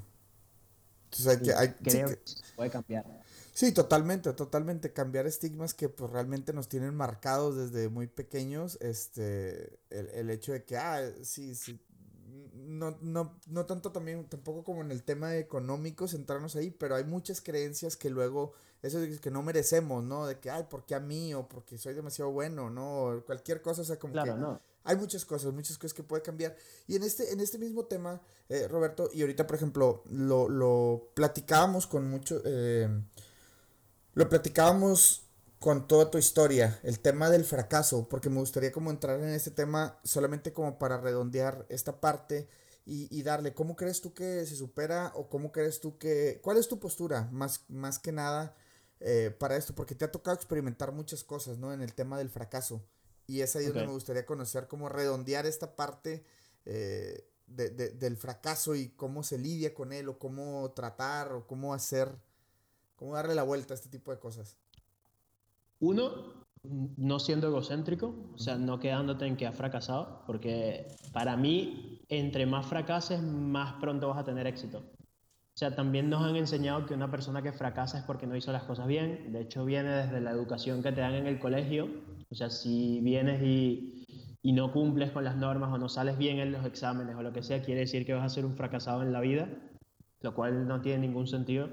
Entonces 1.04 1.26
hay 1.28 1.42
que, 1.44 1.54
hay, 1.54 1.68
creo 1.74 2.08
que 2.08 2.18
puede 2.56 2.70
cambiar. 2.70 3.04
Sí, 3.52 3.72
totalmente, 3.72 4.32
totalmente. 4.32 4.92
Cambiar 4.92 5.26
estigmas 5.26 5.74
que 5.74 5.88
pues 5.88 6.10
realmente 6.10 6.52
nos 6.52 6.68
tienen 6.68 6.96
marcados 6.96 7.56
desde 7.56 7.88
muy 7.88 8.08
pequeños. 8.08 8.76
Este, 8.80 9.78
el, 9.90 10.08
el 10.08 10.30
hecho 10.30 10.52
de 10.52 10.64
que, 10.64 10.76
ah, 10.76 11.00
sí, 11.22 11.54
sí. 11.54 11.80
No, 12.52 12.96
no, 13.00 13.38
no 13.46 13.66
tanto 13.66 13.92
también, 13.92 14.28
tampoco 14.28 14.64
como 14.64 14.82
en 14.82 14.90
el 14.90 15.02
tema 15.02 15.36
económico, 15.36 16.08
centrarnos 16.08 16.56
ahí, 16.56 16.70
pero 16.70 16.94
hay 16.94 17.04
muchas 17.04 17.40
creencias 17.40 17.96
que 17.96 18.10
luego, 18.10 18.52
eso 18.82 19.02
es 19.02 19.20
que 19.20 19.30
no 19.30 19.42
merecemos, 19.42 20.04
¿no? 20.04 20.26
De 20.26 20.38
que, 20.38 20.50
ay, 20.50 20.64
¿por 20.68 20.84
qué 20.84 20.94
a 20.94 21.00
mí? 21.00 21.34
O 21.34 21.48
porque 21.48 21.78
soy 21.78 21.94
demasiado 21.94 22.30
bueno, 22.30 22.70
¿no? 22.70 23.22
cualquier 23.26 23.62
cosa, 23.62 23.82
o 23.82 23.84
sea, 23.84 23.98
como 23.98 24.12
claro, 24.12 24.34
que... 24.34 24.40
No. 24.40 24.60
Hay 24.86 24.96
muchas 24.96 25.24
cosas, 25.24 25.52
muchas 25.54 25.78
cosas 25.78 25.94
que 25.94 26.02
puede 26.02 26.22
cambiar. 26.22 26.54
Y 26.86 26.96
en 26.96 27.04
este, 27.04 27.32
en 27.32 27.40
este 27.40 27.58
mismo 27.58 27.86
tema, 27.86 28.20
eh, 28.50 28.68
Roberto, 28.68 29.08
y 29.14 29.22
ahorita, 29.22 29.46
por 29.46 29.56
ejemplo, 29.56 30.02
lo, 30.10 30.48
lo 30.48 31.10
platicábamos 31.14 31.86
con 31.86 32.08
mucho... 32.10 32.42
Eh, 32.44 32.88
lo 34.14 34.28
platicábamos 34.28 35.23
con 35.64 35.88
toda 35.88 36.10
tu 36.10 36.18
historia, 36.18 36.78
el 36.82 37.00
tema 37.00 37.30
del 37.30 37.42
fracaso, 37.42 38.06
porque 38.06 38.28
me 38.28 38.38
gustaría 38.38 38.70
como 38.70 38.90
entrar 38.90 39.18
en 39.18 39.30
este 39.30 39.50
tema 39.50 39.98
solamente 40.04 40.52
como 40.52 40.78
para 40.78 40.98
redondear 41.00 41.64
esta 41.70 42.02
parte 42.02 42.50
y, 42.84 43.22
darle, 43.22 43.54
¿cómo 43.54 43.74
crees 43.74 44.02
tú 44.02 44.12
que 44.12 44.44
se 44.44 44.56
supera 44.56 45.10
o 45.14 45.30
cómo 45.30 45.52
crees 45.52 45.80
tú 45.80 45.96
que, 45.96 46.38
cuál 46.42 46.58
es 46.58 46.68
tu 46.68 46.78
postura 46.78 47.30
más, 47.32 47.64
más 47.68 47.98
que 47.98 48.12
nada 48.12 48.54
eh, 49.00 49.34
para 49.38 49.56
esto? 49.56 49.74
Porque 49.74 49.94
te 49.94 50.04
ha 50.04 50.12
tocado 50.12 50.36
experimentar 50.36 50.92
muchas 50.92 51.24
cosas, 51.24 51.56
¿no? 51.56 51.72
En 51.72 51.80
el 51.80 51.94
tema 51.94 52.18
del 52.18 52.28
fracaso. 52.28 52.84
Y 53.26 53.40
es 53.40 53.56
ahí 53.56 53.64
donde 53.64 53.86
me 53.86 53.92
gustaría 53.92 54.26
conocer 54.26 54.68
cómo 54.68 54.90
redondear 54.90 55.46
esta 55.46 55.76
parte 55.76 56.26
eh, 56.66 57.26
de, 57.46 57.70
del 57.70 58.18
fracaso 58.18 58.74
y 58.74 58.90
cómo 58.90 59.22
se 59.22 59.38
lidia 59.38 59.72
con 59.72 59.94
él 59.94 60.10
o 60.10 60.18
cómo 60.18 60.70
tratar 60.72 61.32
o 61.32 61.46
cómo 61.46 61.72
hacer 61.72 62.18
¿Cómo 62.96 63.14
darle 63.14 63.34
la 63.34 63.42
vuelta 63.42 63.74
a 63.74 63.76
este 63.76 63.88
tipo 63.88 64.12
de 64.12 64.18
cosas? 64.18 64.56
Uno, 65.84 66.12
no 66.96 67.18
siendo 67.18 67.48
egocéntrico, 67.48 68.14
o 68.34 68.38
sea, 68.38 68.56
no 68.56 68.80
quedándote 68.80 69.26
en 69.26 69.36
que 69.36 69.46
has 69.46 69.54
fracasado, 69.54 70.22
porque 70.26 70.86
para 71.12 71.36
mí, 71.36 72.00
entre 72.08 72.46
más 72.46 72.64
fracases, 72.64 73.22
más 73.22 73.74
pronto 73.74 74.08
vas 74.08 74.18
a 74.18 74.24
tener 74.24 74.46
éxito. 74.46 74.78
O 74.78 75.56
sea, 75.56 75.76
también 75.76 76.08
nos 76.08 76.22
han 76.22 76.36
enseñado 76.36 76.86
que 76.86 76.94
una 76.94 77.10
persona 77.10 77.42
que 77.42 77.52
fracasa 77.52 77.98
es 77.98 78.04
porque 78.04 78.26
no 78.26 78.34
hizo 78.34 78.50
las 78.50 78.64
cosas 78.64 78.86
bien. 78.86 79.30
De 79.30 79.42
hecho, 79.42 79.66
viene 79.66 79.90
desde 79.90 80.22
la 80.22 80.30
educación 80.30 80.82
que 80.82 80.90
te 80.90 81.02
dan 81.02 81.14
en 81.14 81.26
el 81.26 81.38
colegio. 81.38 81.88
O 82.30 82.34
sea, 82.34 82.48
si 82.48 83.00
vienes 83.00 83.42
y, 83.42 84.06
no 84.42 84.72
cumples 84.72 85.10
con 85.10 85.22
las 85.22 85.36
normas 85.36 85.70
o 85.70 85.76
no 85.76 85.90
sales 85.90 86.16
bien 86.16 86.38
en 86.38 86.50
los 86.50 86.64
exámenes 86.64 87.14
o 87.14 87.22
lo 87.22 87.32
que 87.34 87.42
sea, 87.42 87.62
quiere 87.62 87.80
decir 87.80 88.06
que 88.06 88.14
vas 88.14 88.24
a 88.24 88.34
ser 88.34 88.46
un 88.46 88.54
fracasado 88.54 89.02
en 89.02 89.12
la 89.12 89.20
vida, 89.20 89.48
lo 90.22 90.34
cual 90.34 90.66
no 90.66 90.80
tiene 90.80 91.06
ningún 91.06 91.26
sentido. 91.26 91.68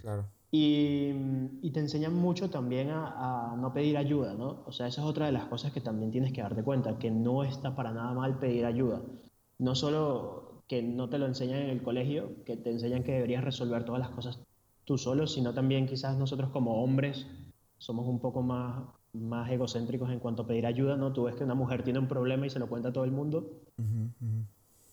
Claro. 0.00 0.35
Y, 0.50 1.12
y, 1.60 1.70
te 1.72 1.80
enseñan 1.80 2.14
mucho 2.14 2.48
también 2.48 2.90
a, 2.90 3.52
a, 3.52 3.56
no 3.56 3.72
pedir 3.72 3.96
ayuda, 3.96 4.34
¿no? 4.34 4.62
O 4.64 4.72
sea, 4.72 4.86
esa 4.86 5.02
es 5.02 5.06
otra 5.06 5.26
de 5.26 5.32
las 5.32 5.46
cosas 5.46 5.72
que 5.72 5.80
también 5.80 6.12
tienes 6.12 6.32
que 6.32 6.40
darte 6.40 6.62
cuenta, 6.62 6.98
que 6.98 7.10
no 7.10 7.42
está 7.42 7.74
para 7.74 7.92
nada 7.92 8.14
mal 8.14 8.38
pedir 8.38 8.64
ayuda. 8.64 9.02
No 9.58 9.74
solo 9.74 10.62
que 10.68 10.82
no 10.82 11.08
te 11.08 11.18
lo 11.18 11.26
enseñan 11.26 11.62
en 11.62 11.70
el 11.70 11.82
colegio, 11.82 12.44
que 12.44 12.56
te 12.56 12.70
enseñan 12.70 13.02
que 13.02 13.12
deberías 13.12 13.44
resolver 13.44 13.84
todas 13.84 14.00
las 14.00 14.10
cosas 14.10 14.40
tú 14.84 14.98
solo, 14.98 15.26
sino 15.26 15.52
también 15.52 15.86
quizás 15.86 16.16
nosotros 16.16 16.50
como 16.50 16.82
hombres 16.82 17.26
somos 17.78 18.06
un 18.06 18.20
poco 18.20 18.42
más, 18.42 18.84
más 19.12 19.50
egocéntricos 19.50 20.10
en 20.10 20.18
cuanto 20.20 20.42
a 20.42 20.46
pedir 20.46 20.66
ayuda, 20.66 20.96
¿no? 20.96 21.12
Tú 21.12 21.24
ves 21.24 21.34
que 21.34 21.44
una 21.44 21.54
mujer 21.54 21.82
tiene 21.82 21.98
un 21.98 22.08
problema 22.08 22.46
y 22.46 22.50
se 22.50 22.58
lo 22.58 22.68
cuenta 22.68 22.88
a 22.88 22.92
todo 22.92 23.04
el 23.04 23.10
mundo. 23.10 23.50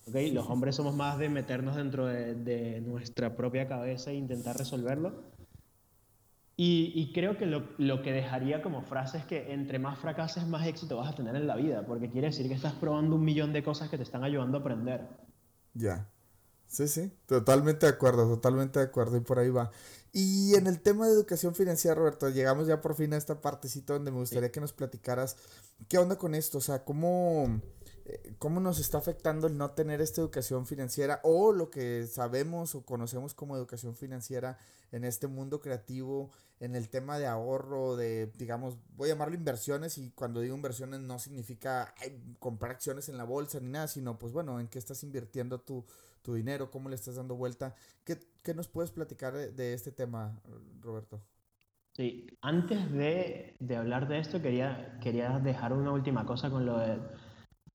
¿Okay? 0.08 0.32
Los 0.32 0.50
hombres 0.50 0.76
somos 0.76 0.96
más 0.96 1.18
de 1.18 1.30
meternos 1.30 1.76
dentro 1.76 2.08
de, 2.08 2.36
de 2.36 2.82
nuestra 2.82 3.36
propia 3.36 3.68
cabeza 3.68 4.12
e 4.12 4.16
intentar 4.16 4.58
resolverlo 4.58 5.14
y, 6.56 7.12
creo 7.14 7.38
que 7.38 7.48
lo, 7.48 7.64
lo, 7.80 8.04
que 8.04 8.12
dejaría 8.12 8.62
como 8.62 8.84
frase 8.84 9.18
es 9.18 9.26
que 9.26 9.54
entre 9.54 9.80
más 9.80 9.98
fracases, 9.98 10.46
más 10.48 10.68
éxito 10.68 10.98
vas 10.98 11.12
a 11.12 11.16
tener 11.16 11.36
en 11.36 11.48
la 11.48 11.56
vida, 11.56 11.84
porque 11.86 12.12
quiere 12.12 12.28
decir 12.28 12.48
que 12.48 12.54
estás 12.54 12.74
probando 12.74 13.16
un 13.16 13.26
millón 13.26 13.54
de 13.54 13.64
cosas 13.64 13.90
que 13.90 13.98
te 13.98 14.04
están 14.04 14.24
ayudando 14.24 14.58
a 14.58 14.62
aprender. 14.62 15.08
Ya. 15.74 16.08
Sí, 16.68 16.88
sí, 16.88 17.12
totalmente 17.28 17.86
de 17.86 17.92
acuerdo, 17.92 18.28
totalmente 18.28 18.80
de 18.80 18.86
acuerdo, 18.86 19.18
y 19.18 19.20
por 19.20 19.40
ahí 19.40 19.50
va. 19.50 19.72
Y 20.12 20.56
en 20.56 20.68
el 20.68 20.80
tema 20.80 21.08
de 21.08 21.14
educación 21.14 21.56
financiera, 21.56 21.96
Roberto, 21.96 22.30
llegamos 22.30 22.68
ya 22.68 22.82
por 22.82 22.96
fin 22.96 23.14
a 23.14 23.18
esta 23.18 23.42
partecita 23.42 23.94
donde 23.94 24.12
me 24.12 24.20
gustaría 24.20 24.52
que 24.52 24.60
nos 24.60 24.74
platicaras 24.74 25.38
qué 25.88 25.98
onda 25.98 26.18
con 26.18 26.36
esto, 26.36 26.60
o 26.60 26.62
sea, 26.62 26.84
cómo 26.84 27.62
cómo 28.38 28.60
nos 28.60 28.80
está 28.80 28.98
afectando 28.98 29.48
el 29.48 29.58
no 29.58 29.72
tener 29.72 30.02
esta 30.02 30.22
educación 30.22 30.66
financiera 30.66 31.22
o 31.24 31.54
lo 31.54 31.70
que 31.70 32.06
sabemos 32.08 32.76
o 32.76 32.86
conocemos 32.86 33.34
como 33.34 33.56
educación 33.56 33.96
financiera 33.96 34.58
en 34.92 35.04
este 35.06 35.28
mundo 35.28 35.60
creativo, 35.60 36.30
en 36.60 36.76
el 36.76 36.90
tema 36.90 37.18
de 37.18 37.28
ahorro, 37.28 37.96
de, 37.96 38.28
digamos, 38.38 38.78
voy 38.96 39.10
a 39.10 39.14
llamarlo 39.14 39.36
inversiones 39.36 39.98
y 39.98 40.12
cuando 40.12 40.40
digo 40.40 40.56
inversiones 40.56 41.00
no 41.00 41.20
significa 41.20 41.94
comprar 42.40 42.72
acciones 42.74 43.10
en 43.10 43.18
la 43.18 43.24
bolsa 43.24 43.60
ni 43.60 43.70
nada, 43.70 43.88
sino 43.88 44.20
pues 44.20 44.34
bueno, 44.34 44.60
en 44.60 44.68
qué 44.68 44.80
estás 44.80 45.04
invirtiendo 45.04 45.60
tu, 45.60 45.86
tu 46.22 46.36
dinero, 46.36 46.72
cómo 46.72 46.90
le 46.90 46.96
estás 46.96 47.16
dando 47.16 47.36
vuelta. 47.36 47.76
¿Qué, 48.04 48.20
qué 48.44 48.54
nos 48.54 48.68
puedes 48.68 48.92
platicar 48.92 49.34
de, 49.34 49.52
de, 49.52 49.74
este 49.74 49.92
tema, 49.92 50.40
Roberto? 50.82 51.22
Sí, 51.94 52.28
antes 52.42 52.92
de, 52.92 53.56
de 53.60 53.76
hablar 53.76 54.08
de 54.08 54.20
esto 54.20 54.42
quería, 54.42 54.98
quería 55.02 55.40
dejar 55.40 55.74
una 55.74 55.92
última 55.92 56.26
cosa 56.26 56.50
con 56.50 56.66
lo 56.66 56.78
de 56.80 56.98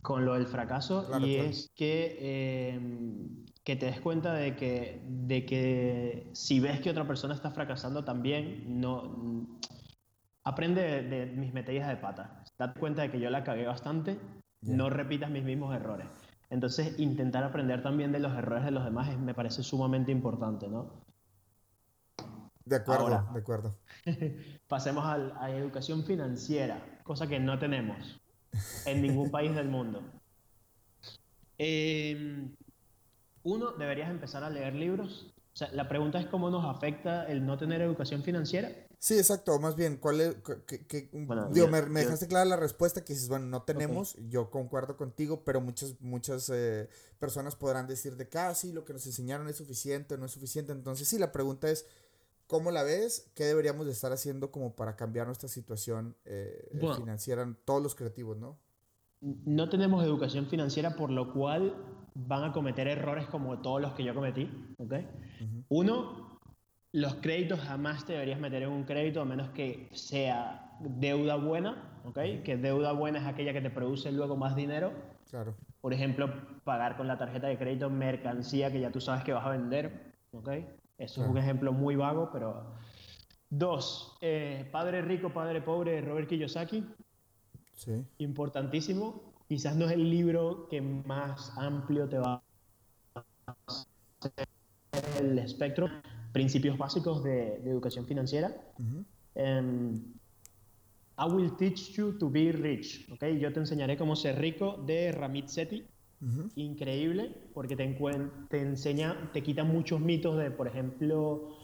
con 0.02 0.24
lo 0.24 0.34
del 0.34 0.46
fracaso 0.46 1.08
y 1.20 1.36
es 1.36 1.72
que, 1.74 2.70
em, 2.70 3.44
que 3.64 3.76
te 3.76 3.86
des 3.86 4.00
cuenta 4.00 4.32
de 4.32 4.56
que, 4.56 5.02
de 5.04 5.44
que 5.44 6.30
si 6.32 6.60
ves 6.60 6.80
que 6.80 6.90
otra 6.90 7.06
persona 7.06 7.34
está 7.34 7.50
fracasando 7.50 8.04
también, 8.04 8.80
no 8.80 9.58
aprende 10.44 11.02
de, 11.02 11.26
mis 11.26 11.52
metidas 11.52 11.88
de 11.88 11.96
pata. 11.96 12.42
Date 12.56 12.78
cuenta 12.78 13.02
de 13.02 13.10
que 13.10 13.20
yo 13.20 13.28
la 13.28 13.44
cagué 13.44 13.66
bastante, 13.66 14.18
no 14.62 14.88
repitas 14.88 15.30
mis 15.30 15.44
mismos 15.44 15.74
errores. 15.74 16.06
Entonces, 16.50 16.98
intentar 16.98 17.44
aprender 17.44 17.82
también 17.82 18.10
de 18.10 18.20
los 18.20 18.32
errores 18.32 18.64
de 18.64 18.70
los 18.70 18.84
demás 18.84 19.18
me 19.18 19.34
parece 19.34 19.62
sumamente 19.62 20.12
importante, 20.12 20.68
¿no? 20.68 21.04
De 22.64 22.76
acuerdo, 22.76 23.28
de 23.32 23.40
acuerdo. 23.40 23.78
Pasemos 24.68 25.04
a, 25.04 25.42
a 25.42 25.50
educación 25.50 26.04
financiera, 26.04 27.00
cosa 27.02 27.26
que 27.26 27.40
no 27.40 27.58
tenemos 27.58 28.20
en 28.86 29.02
ningún 29.02 29.30
país 29.30 29.54
del 29.54 29.68
mundo. 29.68 30.02
Eh, 31.58 32.48
uno, 33.42 33.72
deberías 33.72 34.10
empezar 34.10 34.44
a 34.44 34.50
leer 34.50 34.74
libros. 34.74 35.34
O 35.54 35.56
sea, 35.58 35.70
la 35.72 35.88
pregunta 35.88 36.20
es 36.20 36.26
cómo 36.26 36.50
nos 36.50 36.64
afecta 36.64 37.26
el 37.26 37.44
no 37.44 37.58
tener 37.58 37.80
educación 37.80 38.22
financiera. 38.22 38.70
Sí, 39.00 39.16
exacto. 39.16 39.58
Más 39.58 39.76
bien, 39.76 39.96
¿cuál 39.96 40.20
es? 40.20 40.36
digo, 41.52 41.68
me, 41.68 41.82
dejaste 41.82 42.26
clara 42.26 42.44
la 42.44 42.56
respuesta 42.56 43.04
que 43.04 43.12
dices, 43.12 43.28
bueno, 43.28 43.46
no 43.46 43.62
tenemos. 43.62 44.16
Yo 44.28 44.50
concuerdo 44.50 44.96
contigo, 44.96 45.44
pero 45.44 45.60
muchas, 45.60 46.00
muchas 46.00 46.50
eh, 46.52 46.88
personas 47.18 47.54
podrán 47.54 47.86
decir 47.86 48.16
de 48.16 48.28
que, 48.28 48.38
ah, 48.38 48.54
sí, 48.54 48.72
lo 48.72 48.84
que 48.84 48.92
nos 48.92 49.06
enseñaron 49.06 49.48
es 49.48 49.56
suficiente, 49.56 50.18
no 50.18 50.26
es 50.26 50.32
suficiente. 50.32 50.72
Entonces, 50.72 51.06
sí, 51.06 51.18
la 51.18 51.30
pregunta 51.30 51.70
es, 51.70 51.86
¿cómo 52.48 52.72
la 52.72 52.82
ves? 52.82 53.30
¿Qué 53.36 53.44
deberíamos 53.44 53.86
de 53.86 53.92
estar 53.92 54.10
haciendo 54.10 54.50
como 54.50 54.74
para 54.74 54.96
cambiar 54.96 55.26
nuestra 55.26 55.48
situación 55.48 56.16
eh, 56.24 56.68
financiera, 56.96 57.46
todos 57.64 57.80
los 57.80 57.94
creativos, 57.94 58.36
no? 58.36 58.58
No 59.20 59.68
tenemos 59.68 60.04
educación 60.04 60.46
financiera, 60.46 60.96
por 60.96 61.10
lo 61.10 61.32
cual 61.32 61.74
van 62.14 62.44
a 62.44 62.52
cometer 62.52 62.88
errores 62.88 63.26
como 63.26 63.60
todos 63.60 63.80
los 63.80 63.92
que 63.92 64.04
yo 64.04 64.14
cometí. 64.14 64.50
¿okay? 64.78 65.06
Uno, 65.68 66.38
los 66.92 67.16
créditos 67.16 67.60
jamás 67.60 68.06
te 68.06 68.14
deberías 68.14 68.40
meter 68.40 68.62
en 68.62 68.70
un 68.70 68.84
crédito 68.84 69.20
a 69.20 69.24
menos 69.24 69.50
que 69.50 69.88
sea 69.92 70.76
deuda 70.80 71.36
buena, 71.36 72.00
¿okay? 72.04 72.42
que 72.42 72.56
deuda 72.56 72.92
buena 72.92 73.18
es 73.18 73.26
aquella 73.26 73.52
que 73.52 73.60
te 73.60 73.70
produce 73.70 74.10
luego 74.10 74.36
más 74.36 74.56
dinero. 74.56 74.92
Claro. 75.28 75.54
Por 75.80 75.92
ejemplo, 75.92 76.32
pagar 76.64 76.96
con 76.96 77.08
la 77.08 77.18
tarjeta 77.18 77.48
de 77.48 77.58
crédito 77.58 77.90
mercancía 77.90 78.72
que 78.72 78.80
ya 78.80 78.90
tú 78.90 79.00
sabes 79.00 79.24
que 79.24 79.32
vas 79.32 79.44
a 79.44 79.50
vender. 79.50 80.14
¿okay? 80.32 80.66
Eso 80.98 81.22
es 81.22 81.30
un 81.30 81.38
ejemplo 81.38 81.72
muy 81.72 81.96
vago, 81.96 82.30
pero... 82.32 82.74
Dos, 83.50 84.18
eh, 84.20 84.68
Padre 84.70 85.00
Rico, 85.00 85.32
Padre 85.32 85.62
Pobre, 85.62 86.02
Robert 86.02 86.28
Kiyosaki. 86.28 86.84
Sí. 87.72 88.04
Importantísimo 88.18 89.28
quizás 89.48 89.74
no 89.74 89.86
es 89.86 89.92
el 89.92 90.08
libro 90.08 90.68
que 90.68 90.80
más 90.80 91.52
amplio 91.56 92.08
te 92.08 92.18
va 92.18 92.42
a 93.14 93.54
hacer 93.66 94.48
el 95.20 95.38
espectro, 95.38 95.88
principios 96.32 96.76
básicos 96.76 97.24
de, 97.24 97.56
educación 97.64 98.04
financiera. 98.06 98.54
Em, 99.34 99.94
I 101.18 101.24
will 101.32 101.56
teach 101.56 101.92
you 101.94 102.16
to 102.18 102.30
be 102.30 102.52
rich, 102.52 103.10
¿ok? 103.10 103.24
Yo 103.40 103.52
te 103.52 103.60
enseñaré 103.60 103.96
cómo 103.96 104.14
ser 104.14 104.38
rico 104.38 104.76
de 104.86 105.10
Ramit 105.12 105.48
Sethi. 105.48 105.84
Increíble, 106.56 107.32
porque 107.54 107.76
te, 107.76 107.86
te 108.50 108.60
enseña, 108.60 109.30
te 109.32 109.42
quita 109.42 109.62
muchos 109.62 110.00
mitos 110.00 110.36
de, 110.36 110.50
por 110.50 110.66
ejemplo, 110.66 111.56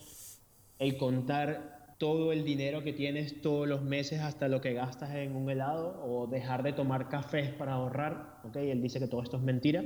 el 0.79 0.97
contar 0.97 1.97
todo 1.99 2.33
el 2.33 2.45
dinero 2.45 2.83
que 2.83 2.93
tienes 2.93 3.41
todos 3.41 3.67
los 3.67 3.83
meses 3.83 4.21
hasta 4.21 4.49
lo 4.49 4.61
que 4.61 4.75
gastas 4.75 5.15
en 5.15 5.35
un 5.35 5.51
helado 5.51 6.01
o 6.05 6.27
dejar 6.27 6.63
de 6.63 6.73
tomar 6.73 7.09
cafés 7.09 7.51
para 7.53 7.73
ahorrar, 7.73 8.41
¿ok? 8.45 8.57
Él 8.57 8.83
dice 8.83 9.01
que 9.01 9.09
todo 9.09 9.23
esto 9.23 9.37
es 9.39 9.43
mentira 9.43 9.85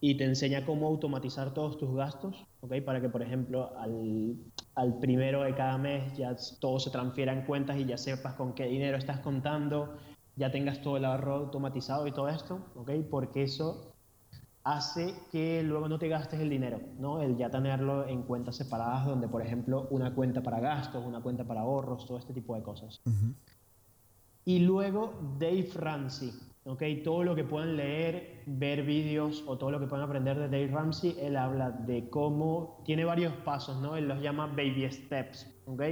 y 0.00 0.16
te 0.16 0.24
enseña 0.24 0.64
cómo 0.64 0.86
automatizar 0.86 1.52
todos 1.52 1.76
tus 1.76 1.94
gastos, 1.94 2.46
¿ok? 2.60 2.80
Para 2.82 3.00
que, 3.00 3.08
por 3.10 3.22
ejemplo, 3.22 3.76
al, 3.78 4.36
al 4.74 4.98
primero 4.98 5.42
de 5.42 5.54
cada 5.54 5.76
mes 5.76 6.16
ya 6.16 6.34
todo 6.60 6.78
se 6.78 6.90
transfiera 6.90 7.32
en 7.32 7.44
cuentas 7.44 7.78
y 7.78 7.84
ya 7.84 7.98
sepas 7.98 8.34
con 8.34 8.54
qué 8.54 8.64
dinero 8.66 8.96
estás 8.96 9.20
contando, 9.20 9.96
ya 10.36 10.50
tengas 10.50 10.80
todo 10.80 10.96
el 10.96 11.04
ahorro 11.04 11.34
automatizado 11.34 12.06
y 12.06 12.12
todo 12.12 12.28
esto, 12.28 12.64
¿ok? 12.76 12.92
Porque 13.10 13.42
eso 13.42 13.89
hace 14.76 15.14
que 15.30 15.62
luego 15.62 15.88
no 15.88 15.98
te 15.98 16.08
gastes 16.08 16.40
el 16.40 16.50
dinero, 16.50 16.80
¿no? 16.98 17.20
El 17.20 17.36
ya 17.36 17.50
tenerlo 17.50 18.06
en 18.06 18.22
cuentas 18.22 18.56
separadas, 18.56 19.06
donde, 19.06 19.28
por 19.28 19.42
ejemplo, 19.42 19.88
una 19.90 20.14
cuenta 20.14 20.42
para 20.42 20.60
gastos, 20.60 21.04
una 21.04 21.20
cuenta 21.20 21.44
para 21.44 21.60
ahorros, 21.62 22.06
todo 22.06 22.18
este 22.18 22.32
tipo 22.32 22.54
de 22.54 22.62
cosas. 22.62 23.00
Y 24.44 24.60
luego 24.60 25.12
Dave 25.38 25.68
Ramsey, 25.74 26.32
¿ok? 26.64 26.82
Todo 27.04 27.24
lo 27.24 27.34
que 27.34 27.44
puedan 27.44 27.76
leer, 27.76 28.42
ver 28.46 28.82
vídeos 28.84 29.44
o 29.46 29.58
todo 29.58 29.70
lo 29.70 29.80
que 29.80 29.86
puedan 29.86 30.04
aprender 30.04 30.38
de 30.38 30.48
Dave 30.48 30.68
Ramsey, 30.68 31.16
él 31.20 31.36
habla 31.36 31.70
de 31.70 32.08
cómo 32.08 32.82
tiene 32.84 33.04
varios 33.04 33.34
pasos, 33.44 33.80
¿no? 33.80 33.96
Él 33.96 34.08
los 34.08 34.20
llama 34.22 34.46
baby 34.46 34.88
steps, 34.90 35.46
¿ok? 35.66 35.82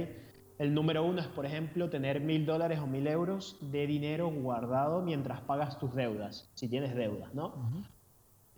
El 0.57 0.73
número 0.73 1.05
uno 1.05 1.21
es, 1.21 1.27
por 1.27 1.45
ejemplo, 1.45 1.89
tener 1.89 2.19
mil 2.19 2.45
dólares 2.45 2.79
o 2.79 2.87
mil 2.87 3.07
euros 3.07 3.57
de 3.61 3.87
dinero 3.87 4.29
guardado 4.29 5.01
mientras 5.01 5.41
pagas 5.41 5.79
tus 5.79 5.93
deudas, 5.95 6.49
si 6.53 6.67
tienes 6.67 6.95
deudas, 6.95 7.33
¿no? 7.33 7.53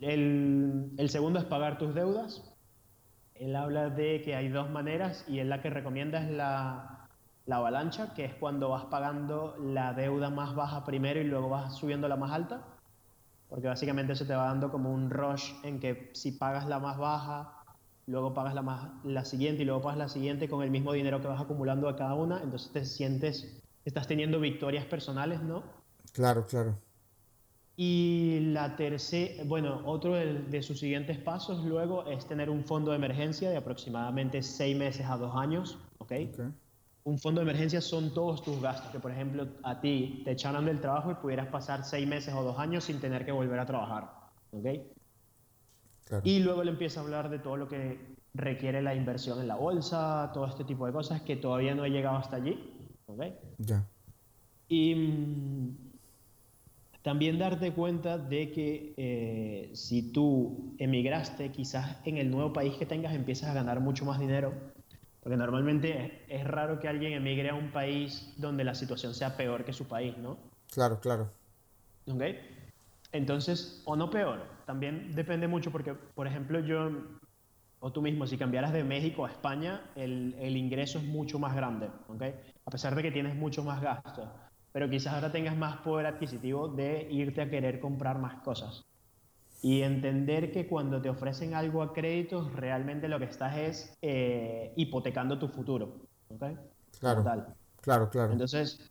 El, 0.02 1.08
segundo 1.08 1.38
es 1.38 1.44
pagar 1.44 1.78
tus 1.78 1.94
deudas. 1.94 2.42
Él 3.34 3.54
habla 3.54 3.88
de 3.88 4.20
que 4.22 4.34
hay 4.34 4.48
dos 4.48 4.68
maneras 4.68 5.24
y 5.28 5.38
en 5.38 5.48
la 5.48 5.62
que 5.62 5.70
recomienda 5.70 6.22
es 6.22 6.30
la, 6.30 7.08
la 7.46 7.56
avalancha, 7.56 8.12
que 8.14 8.24
es 8.24 8.34
cuando 8.34 8.68
vas 8.68 8.84
pagando 8.86 9.56
la 9.58 9.92
deuda 9.94 10.28
más 10.28 10.54
baja 10.54 10.84
primero 10.84 11.20
y 11.20 11.24
luego 11.24 11.48
vas 11.48 11.76
subiendo 11.76 12.08
la 12.08 12.16
más 12.16 12.32
alta, 12.32 12.62
porque 13.48 13.68
básicamente 13.68 14.16
se 14.16 14.24
te 14.24 14.34
va 14.34 14.46
dando 14.46 14.70
como 14.70 14.92
un 14.92 15.08
rush 15.08 15.52
en 15.62 15.78
que 15.78 16.10
si 16.14 16.32
pagas 16.32 16.66
la 16.66 16.80
más 16.80 16.98
baja, 16.98 17.62
luego 18.06 18.34
pagas 18.34 18.54
la, 18.54 18.62
más, 18.62 18.90
la 19.04 19.24
siguiente 19.24 19.62
y 19.62 19.64
luego 19.64 19.82
pagas 19.82 19.98
la 19.98 20.08
siguiente 20.08 20.48
con 20.48 20.62
el 20.62 20.70
mismo 20.70 20.92
dinero 20.92 21.20
que 21.20 21.28
vas 21.28 21.40
acumulando 21.40 21.88
a 21.88 21.96
cada 21.96 22.14
una, 22.14 22.42
entonces 22.42 22.72
te 22.72 22.84
sientes, 22.84 23.62
estás 23.84 24.08
teniendo 24.08 24.40
victorias 24.40 24.84
personales, 24.84 25.40
¿no? 25.42 25.62
Claro, 26.12 26.44
claro. 26.46 26.76
Y 27.84 28.38
la 28.52 28.76
tercera, 28.76 29.42
bueno, 29.44 29.82
otro 29.84 30.14
de, 30.14 30.62
sus 30.62 30.78
siguientes 30.78 31.18
pasos 31.18 31.64
luego 31.64 32.06
es 32.06 32.24
tener 32.26 32.48
un 32.48 32.62
fondo 32.62 32.92
de 32.92 32.96
emergencia 32.96 33.50
de 33.50 33.56
aproximadamente 33.56 34.40
seis 34.44 34.76
meses 34.76 35.04
a 35.06 35.16
dos 35.16 35.34
años, 35.34 35.80
¿ok? 35.98 36.12
Un 37.02 37.18
fondo 37.18 37.40
de 37.40 37.50
emergencia 37.50 37.80
son 37.80 38.14
todos 38.14 38.44
tus 38.44 38.62
gastos, 38.62 38.92
que 38.92 39.00
por 39.00 39.10
ejemplo 39.10 39.48
a 39.64 39.80
ti 39.80 40.22
te 40.24 40.30
echaran 40.30 40.64
del 40.64 40.80
trabajo 40.80 41.10
y 41.10 41.14
pudieras 41.16 41.48
pasar 41.48 41.82
seis 41.82 42.06
meses 42.06 42.32
o 42.32 42.44
dos 42.44 42.56
años 42.56 42.84
sin 42.84 43.00
tener 43.00 43.24
que 43.24 43.32
volver 43.32 43.58
a 43.58 43.66
trabajar, 43.66 44.12
¿ok? 44.52 44.66
Y 46.22 46.38
luego 46.38 46.62
le 46.62 46.70
empieza 46.70 47.00
a 47.00 47.02
hablar 47.02 47.30
de 47.30 47.40
todo 47.40 47.56
lo 47.56 47.66
que 47.66 47.98
requiere 48.32 48.80
la 48.80 48.94
inversión 48.94 49.40
en 49.40 49.48
la 49.48 49.56
bolsa, 49.56 50.30
todo 50.32 50.46
este 50.46 50.62
tipo 50.62 50.86
de 50.86 50.92
cosas 50.92 51.22
que 51.22 51.34
todavía 51.34 51.74
no 51.74 51.84
he 51.84 51.90
llegado 51.90 52.18
hasta 52.18 52.36
allí, 52.36 52.96
¿ok? 53.06 53.24
Ya. 53.58 53.84
Y 54.68 54.94
mm, 54.94 55.81
también 57.02 57.38
darte 57.38 57.72
cuenta 57.72 58.16
de 58.16 58.52
que 58.52 58.94
eh, 58.96 59.70
si 59.74 60.12
tú 60.12 60.74
emigraste, 60.78 61.50
quizás 61.50 61.96
en 62.04 62.16
el 62.16 62.30
nuevo 62.30 62.52
país 62.52 62.74
que 62.76 62.86
tengas 62.86 63.14
empiezas 63.14 63.50
a 63.50 63.54
ganar 63.54 63.80
mucho 63.80 64.04
más 64.04 64.20
dinero, 64.20 64.52
porque 65.20 65.36
normalmente 65.36 66.24
es, 66.28 66.44
raro 66.44 66.78
que 66.78 66.88
alguien 66.88 67.12
emigre 67.12 67.50
a 67.50 67.54
un 67.54 67.72
país 67.72 68.32
donde 68.36 68.64
la 68.64 68.74
situación 68.74 69.14
sea 69.14 69.36
peor 69.36 69.64
que 69.64 69.72
su 69.72 69.86
país, 69.86 70.16
¿no? 70.18 70.38
Claro, 70.72 71.00
claro. 71.00 71.30
¿Ok? 72.06 72.22
Entonces, 73.10 73.82
o 73.84 73.96
no 73.96 74.08
peor, 74.08 74.40
también 74.64 75.12
depende 75.14 75.48
mucho 75.48 75.70
porque, 75.70 75.94
por 75.94 76.26
ejemplo, 76.26 76.60
yo, 76.60 76.90
o 77.80 77.92
tú 77.92 78.00
mismo, 78.00 78.26
si 78.26 78.38
cambiaras 78.38 78.72
de 78.72 78.84
México 78.84 79.26
a 79.26 79.30
España, 79.30 79.90
el, 79.96 80.34
el 80.38 80.56
ingreso 80.56 80.98
es 80.98 81.04
mucho 81.04 81.38
más 81.38 81.54
grande, 81.54 81.90
¿ok? 82.08 82.22
A 82.64 82.70
pesar 82.70 82.94
de 82.94 83.02
que 83.02 83.10
tienes 83.10 83.34
mucho 83.34 83.64
más 83.64 83.80
gastos 83.80 84.28
pero 84.72 84.88
quizás 84.88 85.14
ahora 85.14 85.30
tengas 85.30 85.56
más 85.56 85.78
poder 85.78 86.06
adquisitivo 86.06 86.68
de 86.68 87.06
irte 87.10 87.42
a 87.42 87.50
querer 87.50 87.78
comprar 87.78 88.18
más 88.18 88.42
cosas. 88.42 88.84
Y 89.60 89.82
entender 89.82 90.50
que 90.50 90.66
cuando 90.66 91.00
te 91.00 91.08
ofrecen 91.08 91.54
algo 91.54 91.82
a 91.82 91.92
crédito, 91.92 92.50
realmente 92.54 93.06
lo 93.06 93.18
que 93.18 93.26
estás 93.26 93.56
es 93.56 93.96
eh, 94.02 94.72
hipotecando 94.76 95.38
tu 95.38 95.48
futuro. 95.48 96.00
¿okay? 96.30 96.56
Claro, 96.98 97.22
claro, 97.80 98.10
claro. 98.10 98.32
Entonces, 98.32 98.88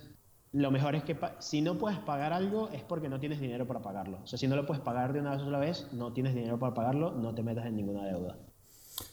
lo 0.53 0.69
mejor 0.71 0.95
es 0.95 1.03
que 1.03 1.17
si 1.39 1.61
no 1.61 1.77
puedes 1.77 1.99
pagar 1.99 2.33
algo 2.33 2.69
es 2.69 2.83
porque 2.83 3.09
no 3.09 3.19
tienes 3.19 3.39
dinero 3.39 3.67
para 3.67 3.81
pagarlo. 3.81 4.19
O 4.23 4.27
sea, 4.27 4.37
si 4.37 4.47
no 4.47 4.55
lo 4.55 4.65
puedes 4.65 4.83
pagar 4.83 5.13
de 5.13 5.19
una 5.19 5.31
vez 5.31 5.41
sola 5.41 5.59
vez, 5.59 5.87
no 5.93 6.13
tienes 6.13 6.35
dinero 6.35 6.59
para 6.59 6.73
pagarlo, 6.73 7.11
no 7.11 7.33
te 7.33 7.43
metas 7.43 7.65
en 7.65 7.75
ninguna 7.75 8.05
deuda. 8.05 8.37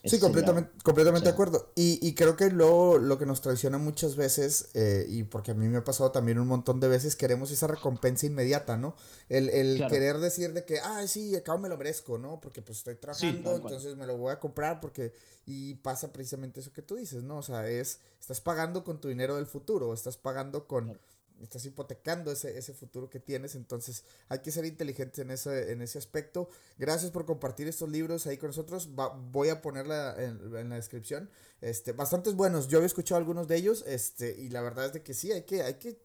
Sí, 0.05 0.19
completamente, 0.19 0.71
completamente 0.83 1.29
de 1.29 1.33
acuerdo. 1.33 1.73
Y, 1.75 1.99
y, 2.07 2.15
creo 2.15 2.37
que 2.37 2.51
lo, 2.51 2.99
lo 2.99 3.19
que 3.19 3.27
nos 3.27 3.41
traiciona 3.41 3.79
muchas 3.79 4.17
veces, 4.17 4.69
eh, 4.75 5.07
y 5.09 5.25
porque 5.25 5.53
a 5.53 5.55
mí 5.55 5.69
me 5.69 5.79
ha 5.79 5.85
pasado 5.85 6.11
también 6.11 6.39
un 6.39 6.49
montón 6.49 6.81
de 6.81 6.89
veces, 6.89 7.17
queremos 7.17 7.51
esa 7.51 7.67
recompensa 7.67 8.27
inmediata, 8.27 8.77
¿no? 8.77 8.95
El, 9.29 9.49
el 9.51 9.87
querer 9.89 10.19
decir 10.19 10.53
de 10.53 10.65
que, 10.65 10.81
ah, 10.81 11.07
sí, 11.07 11.35
acabo 11.37 11.59
me 11.59 11.69
lo 11.69 11.77
merezco, 11.77 12.19
¿no? 12.19 12.41
Porque 12.41 12.63
pues 12.63 12.79
estoy 12.79 12.97
trabajando, 12.97 13.57
entonces 13.57 13.97
me 13.97 14.07
lo 14.07 14.17
voy 14.17 14.33
a 14.33 14.39
comprar 14.39 14.81
porque... 14.81 15.13
Y 15.51 15.77
pasa 15.77 16.13
precisamente 16.13 16.61
eso 16.61 16.75
que 16.75 16.83
tú 16.83 16.97
dices, 16.97 17.23
¿no? 17.23 17.39
O 17.39 17.43
sea, 17.43 17.67
es, 17.67 18.01
estás 18.21 18.39
pagando 18.39 18.85
con 18.85 19.01
tu 19.01 19.09
dinero 19.09 19.37
del 19.37 19.47
futuro, 19.47 19.95
estás 19.95 20.19
pagando 20.19 20.67
con 20.67 20.99
estás 21.43 21.65
hipotecando 21.65 22.33
ese, 22.33 22.59
ese 22.59 22.73
futuro 22.73 23.09
que 23.09 23.21
tienes, 23.21 23.55
entonces 23.55 24.05
hay 24.29 24.41
que 24.41 24.51
ser 24.51 24.65
inteligentes 24.65 25.19
en 25.19 25.31
ese, 25.31 25.73
en 25.73 25.83
ese 25.83 25.99
aspecto. 25.99 26.49
Gracias 26.79 27.11
por 27.11 27.27
compartir 27.27 27.69
estos 27.69 27.89
libros 27.89 28.27
ahí 28.27 28.37
con 28.37 28.49
nosotros, 28.49 28.89
voy 29.31 29.49
a 29.49 29.61
ponerla 29.63 30.15
en, 30.19 30.57
en, 30.57 30.69
la 30.69 30.77
descripción, 30.77 31.31
este, 31.61 31.93
bastantes 31.93 32.35
buenos, 32.35 32.69
yo 32.69 32.79
había 32.79 32.87
escuchado 32.87 33.19
algunos 33.19 33.49
de 33.49 33.57
ellos, 33.57 33.85
este, 33.87 34.37
y 34.39 34.49
la 34.49 34.61
verdad 34.61 34.87
es 34.87 34.93
de 34.93 35.03
que 35.03 35.15
sí, 35.15 35.33
hay 35.33 35.43
que, 35.43 35.63
hay 35.63 35.75
que 35.75 35.99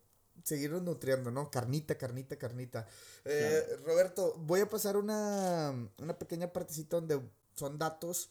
seguirnos 0.43 0.81
nutriendo, 0.81 1.31
¿no? 1.31 1.49
Carnita, 1.49 1.97
carnita, 1.97 2.37
carnita. 2.37 2.87
Eh, 3.25 3.63
Roberto, 3.85 4.35
voy 4.39 4.61
a 4.61 4.69
pasar 4.69 4.97
una, 4.97 5.73
una 5.99 6.17
pequeña 6.17 6.51
partecita 6.51 6.97
donde 6.97 7.21
son 7.55 7.77
datos 7.77 8.29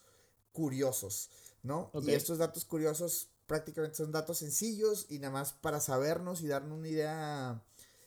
curiosos, 0.52 1.30
¿no? 1.62 1.90
Y 2.02 2.12
estos 2.12 2.38
datos 2.38 2.64
curiosos 2.64 3.28
prácticamente 3.52 3.96
son 3.96 4.12
datos 4.12 4.38
sencillos 4.38 5.04
y 5.10 5.18
nada 5.18 5.30
más 5.30 5.52
para 5.52 5.78
sabernos 5.78 6.40
y 6.40 6.48
darnos 6.48 6.78
una 6.78 6.88
idea 6.88 7.62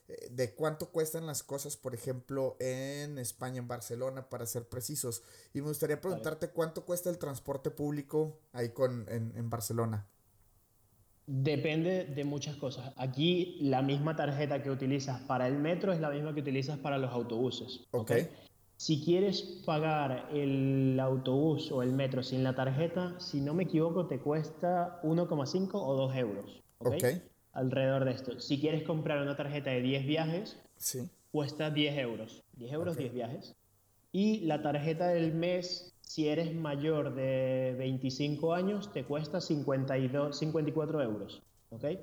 eh, 0.07 0.29
de 0.31 0.55
cuánto 0.55 0.89
cuestan 0.89 1.27
las 1.27 1.43
cosas, 1.43 1.77
por 1.77 1.93
ejemplo, 1.93 2.57
en 2.59 3.19
España, 3.19 3.59
en 3.59 3.67
Barcelona, 3.67 4.27
para 4.27 4.47
ser 4.47 4.67
precisos. 4.67 5.21
Y 5.53 5.61
me 5.61 5.67
gustaría 5.67 6.01
preguntarte 6.01 6.49
cuánto 6.49 6.83
cuesta 6.83 7.11
el 7.11 7.19
transporte 7.19 7.69
público 7.69 8.39
ahí 8.53 8.69
con, 8.69 9.05
en, 9.07 9.47
Barcelona. 9.51 10.07
Depende 11.27 12.05
de 12.05 12.23
muchas 12.23 12.55
cosas. 12.55 12.91
Aquí 12.97 13.59
la 13.61 13.83
misma 13.83 14.15
tarjeta 14.15 14.63
que 14.63 14.71
utilizas 14.71 15.21
para 15.21 15.47
el 15.47 15.59
metro 15.59 15.93
es 15.93 16.01
la 16.01 16.09
misma 16.09 16.33
que 16.33 16.41
utilizas 16.41 16.79
para 16.79 16.97
los 16.97 17.11
autobuses. 17.11 17.81
Ok. 17.91 18.13
Si 18.77 19.01
quieres 19.03 19.41
pagar 19.65 20.29
el 20.33 20.99
autobús 20.99 21.71
o 21.71 21.81
el 21.81 21.93
metro 21.93 22.23
sin 22.23 22.43
la 22.43 22.55
tarjeta, 22.55 23.19
si 23.19 23.41
no 23.41 23.53
me 23.53 23.63
equivoco, 23.63 24.07
te 24.07 24.19
cuesta 24.19 24.99
1,5 25.03 25.69
o 25.73 25.95
2 25.95 26.15
euros. 26.15 26.63
Ok. 26.79 26.95
okay 26.95 27.21
alrededor 27.55 28.05
de 28.05 28.11
esto. 28.11 28.39
Si 28.39 28.59
quieres 28.59 28.83
comprar 28.83 29.21
una 29.21 29.35
tarjeta 29.35 29.71
de 29.71 29.81
10 29.81 30.05
viajes, 30.05 30.57
sí. 30.77 31.09
cuesta 31.31 31.71
10 31.71 31.97
euros. 31.97 32.43
10 32.57 32.73
euros, 32.73 32.97
10 32.97 33.13
viajes. 33.13 33.55
Y 34.11 34.41
la 34.41 34.61
tarjeta 34.61 35.07
del 35.07 35.33
mes, 35.33 35.93
si 36.01 36.27
eres 36.27 36.53
mayor 36.53 37.15
de 37.15 37.75
25 37.77 38.53
años, 38.53 38.91
te 38.93 39.03
cuesta 39.05 39.41
52, 39.41 40.37
54 40.37 41.01
euros. 41.01 41.41
¿okay? 41.69 41.99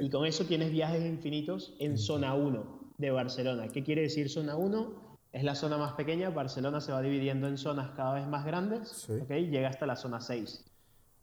Y 0.00 0.10
con 0.10 0.26
eso 0.26 0.46
tienes 0.46 0.72
viajes 0.72 1.04
infinitos 1.04 1.74
en 1.78 1.96
zona 1.98 2.34
1 2.34 2.92
de 2.96 3.10
Barcelona. 3.10 3.68
¿Qué 3.68 3.82
quiere 3.82 4.02
decir 4.02 4.30
zona 4.30 4.56
1? 4.56 5.03
Es 5.34 5.42
la 5.42 5.56
zona 5.56 5.76
más 5.76 5.94
pequeña. 5.94 6.30
Barcelona 6.30 6.80
se 6.80 6.92
va 6.92 7.02
dividiendo 7.02 7.48
en 7.48 7.58
zonas 7.58 7.90
cada 7.96 8.14
vez 8.14 8.26
más 8.28 8.46
grandes. 8.46 9.10
¿okay? 9.10 9.50
Llega 9.50 9.68
hasta 9.68 9.84
la 9.84 9.96
zona 9.96 10.20
6. 10.20 10.64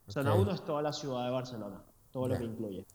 Zona 0.10 0.34
1 0.34 0.52
es 0.52 0.66
toda 0.66 0.82
la 0.82 0.92
ciudad 0.92 1.24
de 1.24 1.32
Barcelona, 1.32 1.82
todo 2.12 2.28
lo 2.28 2.38
que 2.38 2.44
incluye. 2.44 2.86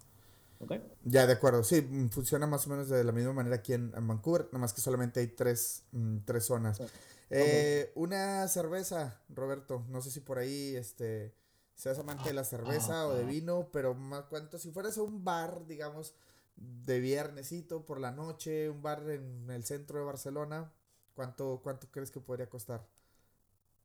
Ya, 1.05 1.27
de 1.27 1.33
acuerdo. 1.33 1.65
Sí, 1.65 1.81
mm, 1.81 2.11
funciona 2.11 2.47
más 2.47 2.67
o 2.67 2.71
menos 2.71 2.91
de 2.91 3.03
la 3.03 3.13
misma 3.13 3.33
manera 3.33 3.57
aquí 3.57 3.73
en, 3.73 3.93
Vancouver, 3.93 4.45
nada 4.47 4.59
más 4.59 4.75
que 4.75 4.83
solamente 4.83 5.21
hay 5.21 5.29
tres, 5.29 5.85
mm, 5.93 6.19
tres 6.27 6.45
zonas. 6.45 6.83
Eh, 7.31 7.93
una 7.95 8.47
cerveza, 8.49 9.23
Roberto. 9.31 9.87
No 9.89 10.03
sé 10.03 10.11
si 10.11 10.21
por 10.21 10.37
ahí 10.37 10.77
este, 10.77 11.35
seas 11.75 11.99
amante 11.99 12.29
de 12.29 12.35
la 12.35 12.45
cerveza 12.45 13.07
o 13.07 13.15
de 13.15 13.25
vino, 13.25 13.71
pero 13.73 13.95
más 13.95 14.25
cuánto, 14.25 14.59
si 14.59 14.71
fueras 14.71 14.99
a 14.99 15.03
un 15.03 15.25
bar, 15.25 15.67
digamos, 15.67 16.15
de 16.57 17.01
viernesito 17.01 17.87
por 17.87 18.01
la 18.01 18.13
noche, 18.13 18.69
un 18.69 18.83
bar 18.83 19.09
en 19.09 19.51
el 19.51 19.65
centro 19.65 19.99
de 19.99 20.05
Barcelona, 20.05 20.71
¿cuánto, 21.17 21.61
cuánto 21.65 21.89
crees 21.91 22.13
que 22.13 22.21
podría 22.21 22.49
costar? 22.49 22.87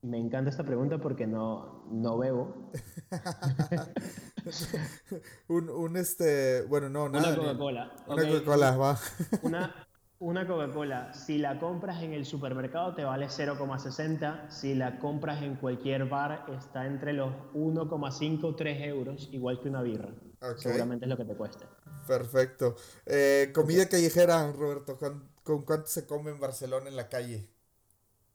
Me 0.03 0.19
encanta 0.19 0.49
esta 0.49 0.63
pregunta 0.63 0.97
porque 0.97 1.25
no, 1.25 1.85
no 1.91 2.17
bebo. 2.17 2.71
un, 5.47 5.69
un, 5.69 5.97
este, 5.97 6.63
bueno, 6.63 6.89
no, 6.89 7.07
nada. 7.07 7.29
Una 7.29 7.37
Coca-Cola. 7.37 7.91
Una 8.07 8.27
Coca-Cola, 8.27 8.77
va. 8.77 8.99
una, 9.43 9.87
una 10.17 10.47
Coca-Cola, 10.47 11.13
si 11.13 11.37
la 11.37 11.59
compras 11.59 12.01
en 12.01 12.13
el 12.13 12.25
supermercado 12.25 12.95
te 12.95 13.03
vale 13.03 13.27
0,60. 13.27 14.49
Si 14.49 14.73
la 14.73 14.97
compras 14.97 15.43
en 15.43 15.55
cualquier 15.55 16.09
bar 16.09 16.45
está 16.49 16.87
entre 16.87 17.13
los 17.13 17.31
1,5 17.53 18.55
3 18.57 18.81
euros, 18.87 19.29
igual 19.31 19.59
que 19.59 19.69
una 19.69 19.83
birra. 19.83 20.09
Seguramente 20.57 21.05
es 21.05 21.09
lo 21.09 21.17
que 21.17 21.25
te 21.25 21.35
cueste. 21.35 21.65
Perfecto. 22.07 22.75
Eh, 23.05 23.51
comida 23.53 23.87
callejera, 23.87 24.51
Roberto, 24.51 24.97
¿con, 24.97 25.30
¿con 25.43 25.63
cuánto 25.63 25.87
se 25.87 26.05
come 26.05 26.31
en 26.31 26.39
Barcelona 26.39 26.89
en 26.89 26.95
la 26.95 27.09
calle? 27.09 27.47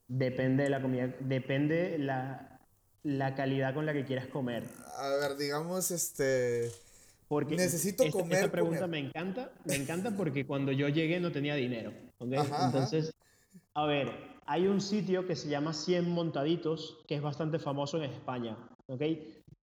Depende 0.09 0.65
de 0.65 0.71
la 0.71 0.81
comida, 0.81 1.15
depende 1.21 1.99
la, 1.99 2.61
la 3.03 3.35
calidad 3.35 3.75
con 3.75 3.87
la 3.87 3.93
que 3.93 4.05
quieras 4.05 4.27
comer. 4.29 4.65
A 4.97 5.09
ver, 5.09 5.37
digamos, 5.37 5.91
este... 5.91 6.71
Porque 7.29 7.57
necesito 7.57 8.09
comer. 8.13 8.39
Esta 8.39 8.53
pregunta 8.53 8.87
me 8.87 9.01
encanta, 9.01 9.53
me 9.65 9.75
encanta 9.75 10.17
porque 10.17 10.47
cuando 10.47 10.71
yo 10.71 10.89
llegué 10.89 11.19
no 11.19 11.33
tenía 11.33 11.57
dinero. 11.57 11.93
Entonces, 12.21 13.13
a 13.75 13.85
ver, 13.85 14.13
hay 14.47 14.69
un 14.69 14.81
sitio 14.81 15.27
que 15.27 15.35
se 15.35 15.49
llama 15.49 15.73
100 15.73 16.09
Montaditos, 16.09 17.05
que 17.09 17.17
es 17.17 17.23
bastante 17.23 17.59
famoso 17.59 17.97
en 17.97 18.11
España. 18.13 18.57
¿ok? 18.87 19.03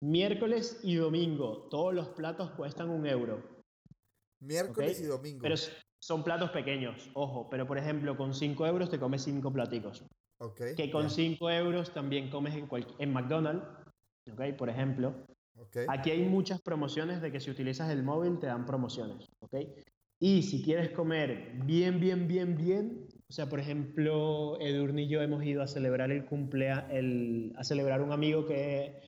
Miércoles 0.00 0.78
y 0.84 0.94
domingo, 0.94 1.66
todos 1.68 1.92
los 1.92 2.08
platos 2.10 2.52
cuestan 2.52 2.90
un 2.90 3.06
euro. 3.06 3.42
Miércoles 4.40 5.00
y 5.00 5.04
domingo. 5.04 5.40
Pero 5.42 5.56
son 6.00 6.24
platos 6.24 6.50
pequeños, 6.50 7.10
ojo, 7.14 7.48
pero 7.50 7.66
por 7.66 7.78
ejemplo, 7.78 8.16
con 8.16 8.34
5 8.34 8.66
euros 8.66 8.90
te 8.90 8.98
comes 8.98 9.22
5 9.22 9.52
platicos 9.52 10.04
que 10.76 10.90
con 10.90 11.10
5 11.10 11.50
euros 11.50 11.92
también 11.92 12.30
comes 12.30 12.54
en, 12.54 12.68
en 12.98 13.12
McDonald's, 13.12 13.66
okay, 14.32 14.52
por 14.52 14.68
ejemplo. 14.68 15.14
Aquí 15.88 16.10
hay 16.12 16.22
muchas 16.22 16.60
promociones 16.62 17.20
de 17.20 17.32
que 17.32 17.40
si 17.40 17.50
utilizas 17.50 17.90
el 17.90 18.04
móvil 18.04 18.38
te 18.38 18.46
dan 18.46 18.64
promociones. 18.64 19.28
Okay. 19.40 19.74
Y 20.20 20.42
si 20.42 20.62
quieres 20.62 20.90
comer 20.90 21.52
bien, 21.64 21.98
bien, 21.98 22.28
bien, 22.28 22.56
bien, 22.56 23.08
o 23.28 23.32
sea, 23.32 23.48
por 23.48 23.58
ejemplo, 23.58 24.60
Edurne 24.60 25.02
y 25.02 25.08
yo 25.08 25.20
hemos 25.22 25.44
ido 25.44 25.62
a 25.62 25.66
celebrar 25.66 26.12
el 26.12 26.24
cumpleaños, 26.26 27.56
a 27.56 27.64
celebrar 27.64 28.00
un 28.02 28.12
amigo 28.12 28.46
que 28.46 29.00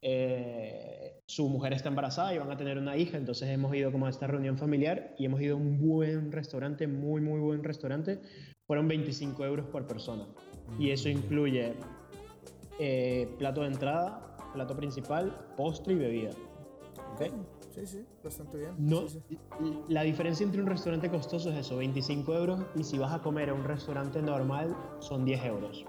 eh, 0.00 1.19
su 1.30 1.48
mujer 1.48 1.72
está 1.72 1.88
embarazada 1.88 2.34
y 2.34 2.38
van 2.38 2.50
a 2.50 2.56
tener 2.56 2.76
una 2.76 2.96
hija, 2.96 3.16
entonces 3.16 3.48
hemos 3.50 3.72
ido 3.72 3.92
como 3.92 4.06
a 4.06 4.10
esta 4.10 4.26
reunión 4.26 4.58
familiar 4.58 5.14
y 5.16 5.26
hemos 5.26 5.40
ido 5.40 5.54
a 5.54 5.60
un 5.60 5.78
buen 5.78 6.32
restaurante, 6.32 6.88
muy, 6.88 7.20
muy 7.20 7.38
buen 7.38 7.62
restaurante, 7.62 8.20
fueron 8.66 8.88
25 8.88 9.44
euros 9.44 9.66
por 9.66 9.86
persona. 9.86 10.26
Y 10.76 10.90
eso 10.90 11.08
incluye 11.08 11.74
eh, 12.80 13.32
plato 13.38 13.60
de 13.60 13.68
entrada, 13.68 14.36
plato 14.52 14.74
principal, 14.76 15.46
postre 15.56 15.94
y 15.94 15.98
bebida. 15.98 16.30
¿Okay? 17.14 17.30
Sí, 17.76 17.86
sí, 17.86 18.04
bastante 18.24 18.58
bien. 18.58 18.72
No, 18.76 19.04
La 19.88 20.02
diferencia 20.02 20.42
entre 20.42 20.60
un 20.60 20.66
restaurante 20.66 21.08
costoso 21.08 21.52
es 21.52 21.58
eso, 21.58 21.76
25 21.76 22.34
euros, 22.34 22.60
y 22.74 22.82
si 22.82 22.98
vas 22.98 23.12
a 23.12 23.22
comer 23.22 23.50
a 23.50 23.54
un 23.54 23.62
restaurante 23.62 24.20
normal 24.20 24.76
son 24.98 25.24
10 25.24 25.44
euros. 25.44 25.84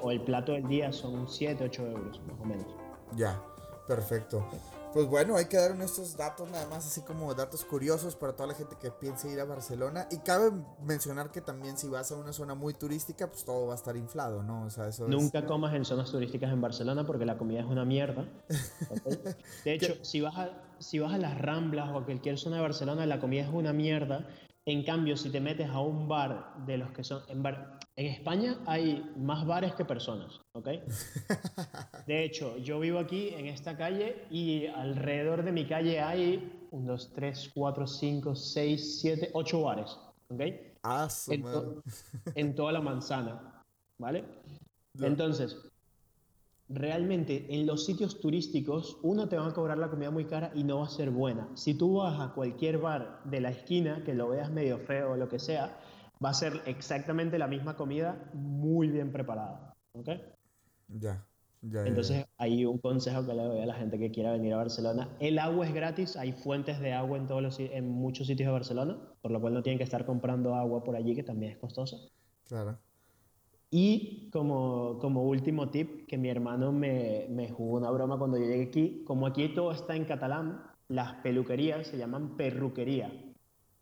O 0.00 0.12
el 0.12 0.20
plato 0.20 0.52
del 0.52 0.68
día 0.68 0.92
son 0.92 1.28
7, 1.28 1.64
8 1.64 1.86
euros, 1.88 2.20
más 2.28 2.40
o 2.40 2.44
menos. 2.44 2.66
Ya, 3.16 3.42
perfecto. 3.90 4.46
Pues 4.92 5.06
bueno, 5.06 5.36
hay 5.36 5.46
que 5.46 5.56
dar 5.56 5.80
estos 5.82 6.16
datos 6.16 6.48
nada 6.50 6.66
más, 6.68 6.86
así 6.86 7.00
como 7.02 7.32
datos 7.34 7.64
curiosos 7.64 8.14
para 8.14 8.32
toda 8.32 8.48
la 8.48 8.54
gente 8.54 8.76
que 8.80 8.90
piense 8.90 9.30
ir 9.30 9.40
a 9.40 9.44
Barcelona. 9.44 10.06
Y 10.10 10.18
cabe 10.18 10.50
mencionar 10.84 11.30
que 11.30 11.40
también 11.40 11.76
si 11.76 11.88
vas 11.88 12.10
a 12.12 12.16
una 12.16 12.32
zona 12.32 12.54
muy 12.54 12.74
turística, 12.74 13.28
pues 13.28 13.44
todo 13.44 13.66
va 13.66 13.74
a 13.74 13.76
estar 13.76 13.96
inflado, 13.96 14.42
¿no? 14.42 14.64
O 14.64 14.70
sea, 14.70 14.88
eso 14.88 15.08
Nunca 15.08 15.44
comas 15.44 15.74
en 15.74 15.84
zonas 15.84 16.10
turísticas 16.10 16.52
en 16.52 16.60
Barcelona 16.60 17.04
porque 17.04 17.24
la 17.24 17.36
comida 17.36 17.60
es 17.60 17.66
una 17.66 17.84
mierda. 17.84 18.24
De 19.64 19.74
hecho, 19.74 19.96
si 20.02 20.20
vas, 20.20 20.36
a, 20.36 20.50
si 20.78 21.00
vas 21.00 21.14
a 21.14 21.18
las 21.18 21.36
Ramblas 21.38 21.90
o 21.90 21.98
a 21.98 22.04
cualquier 22.04 22.38
zona 22.38 22.56
de 22.56 22.62
Barcelona, 22.62 23.06
la 23.06 23.20
comida 23.20 23.42
es 23.42 23.50
una 23.52 23.72
mierda. 23.72 24.26
En 24.66 24.84
cambio, 24.84 25.16
si 25.16 25.30
te 25.30 25.40
metes 25.40 25.68
a 25.68 25.80
un 25.80 26.08
bar 26.08 26.54
de 26.66 26.78
los 26.78 26.92
que 26.92 27.02
son... 27.02 27.22
En 27.28 27.42
bar, 27.42 27.79
en 28.00 28.06
España 28.06 28.58
hay 28.64 29.04
más 29.18 29.46
bares 29.46 29.74
que 29.74 29.84
personas, 29.84 30.40
¿ok? 30.54 30.68
De 32.06 32.24
hecho, 32.24 32.56
yo 32.56 32.80
vivo 32.80 32.98
aquí 32.98 33.28
en 33.28 33.46
esta 33.46 33.76
calle 33.76 34.24
y 34.30 34.66
alrededor 34.68 35.44
de 35.44 35.52
mi 35.52 35.66
calle 35.66 36.00
hay 36.00 36.66
1, 36.70 36.92
2, 36.92 37.12
3, 37.14 37.50
4, 37.54 37.86
5, 37.86 38.34
6, 38.34 39.00
7, 39.02 39.30
8 39.34 39.60
bares, 39.60 39.98
¿ok? 40.30 40.40
Ah, 40.82 41.08
en, 41.28 41.44
en, 42.36 42.54
toda 42.54 42.72
la 42.72 42.80
manzana, 42.80 43.62
¿vale? 43.98 44.24
Entonces, 44.98 45.58
realmente 46.70 47.48
en 47.50 47.66
los 47.66 47.84
sitios 47.84 48.18
turísticos, 48.18 48.96
uno 49.02 49.28
te 49.28 49.36
va 49.36 49.46
a 49.46 49.52
cobrar 49.52 49.76
la 49.76 49.90
comida 49.90 50.10
muy 50.10 50.24
cara 50.24 50.52
y 50.54 50.64
no 50.64 50.78
va 50.78 50.86
a 50.86 50.88
ser 50.88 51.10
buena. 51.10 51.50
Si 51.54 51.74
tú 51.74 51.98
vas 51.98 52.18
a 52.18 52.32
cualquier 52.32 52.78
bar 52.78 53.20
de 53.24 53.42
la 53.42 53.50
esquina, 53.50 54.02
que 54.04 54.14
lo 54.14 54.30
veas 54.30 54.50
medio 54.50 54.78
feo 54.78 55.12
o 55.12 55.16
lo 55.16 55.28
que 55.28 55.38
sea, 55.38 55.78
va 56.24 56.30
a 56.30 56.34
ser 56.34 56.60
exactamente 56.66 57.38
la 57.38 57.46
misma 57.46 57.76
comida 57.76 58.30
muy 58.34 58.88
bien 58.88 59.12
preparada. 59.12 59.74
¿Ok? 59.92 60.08
Ya. 60.88 61.24
Ya, 61.62 61.84
Entonces, 61.84 62.24
hay 62.38 62.64
un 62.64 62.78
consejo 62.78 63.26
que 63.26 63.34
le 63.34 63.42
doy 63.42 63.60
a 63.60 63.66
la 63.66 63.74
gente 63.74 63.98
que 63.98 64.10
quiera 64.10 64.32
venir 64.32 64.54
a 64.54 64.56
Barcelona. 64.56 65.14
El 65.20 65.38
agua 65.38 65.66
es 65.66 65.74
gratis, 65.74 66.16
hay 66.16 66.32
fuentes 66.32 66.80
de 66.80 66.94
agua 66.94 67.18
en, 67.18 67.26
todos 67.26 67.42
los, 67.42 67.60
en 67.60 67.86
muchos 67.86 68.28
sitios 68.28 68.46
de 68.46 68.52
Barcelona, 68.52 68.96
por 69.20 69.30
lo 69.30 69.42
cual 69.42 69.52
no 69.52 69.62
tienen 69.62 69.76
que 69.76 69.84
estar 69.84 70.06
comprando 70.06 70.54
agua 70.54 70.82
por 70.82 70.96
allí, 70.96 71.14
que 71.14 71.22
también 71.22 71.52
es 71.52 71.58
costosa. 71.58 71.98
Claro. 72.48 72.78
Y 73.70 74.30
como, 74.30 74.98
como 75.00 75.24
último 75.24 75.68
tip, 75.68 76.06
que 76.06 76.16
mi 76.16 76.30
hermano 76.30 76.72
me, 76.72 77.26
me 77.28 77.50
jugó 77.50 77.76
una 77.76 77.90
broma 77.90 78.18
cuando 78.18 78.38
yo 78.38 78.44
llegué 78.44 78.64
aquí, 78.64 79.04
como 79.06 79.26
aquí 79.26 79.48
todo 79.54 79.72
está 79.72 79.94
en 79.94 80.06
catalán, 80.06 80.62
las 80.88 81.14
peluquerías 81.16 81.86
se 81.86 81.98
llaman 81.98 82.36
perruquería. 82.38 83.12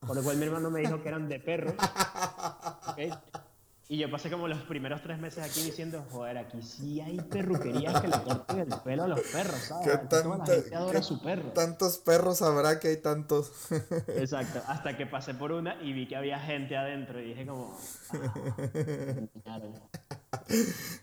Por 0.00 0.16
lo 0.16 0.22
cual 0.22 0.36
mi 0.36 0.46
hermano 0.46 0.70
me 0.70 0.80
dijo 0.80 1.02
que 1.02 1.08
eran 1.08 1.28
de 1.28 1.40
perros. 1.40 1.74
Y 3.90 3.96
yo 3.96 4.10
pasé 4.10 4.30
como 4.30 4.48
los 4.48 4.58
primeros 4.64 5.02
tres 5.02 5.18
meses 5.18 5.42
aquí 5.42 5.62
diciendo, 5.62 6.04
joder, 6.10 6.36
aquí 6.36 6.60
sí 6.60 7.00
hay 7.00 7.16
perruquerías 7.22 7.98
que 8.02 8.08
le 8.08 8.20
corten 8.20 8.58
el 8.60 8.80
pelo 8.84 9.04
a 9.04 9.08
los 9.08 9.20
perros, 9.20 9.56
¿sabes? 9.60 9.88
¿Qué 9.88 10.06
Toda 10.08 10.36
la 10.36 10.44
gente 10.44 10.76
adora 10.76 11.02
su 11.02 11.22
perro. 11.22 11.52
Tantos 11.52 11.96
perros 11.96 12.42
habrá 12.42 12.80
que 12.80 12.88
hay 12.88 12.96
tantos. 12.98 13.50
Exacto, 14.08 14.60
hasta 14.68 14.94
que 14.94 15.06
pasé 15.06 15.32
por 15.32 15.52
una 15.52 15.82
y 15.82 15.94
vi 15.94 16.06
que 16.06 16.16
había 16.16 16.38
gente 16.38 16.76
adentro 16.76 17.18
y 17.18 17.28
dije 17.28 17.46
como... 17.46 17.78
Ah, 19.46 19.58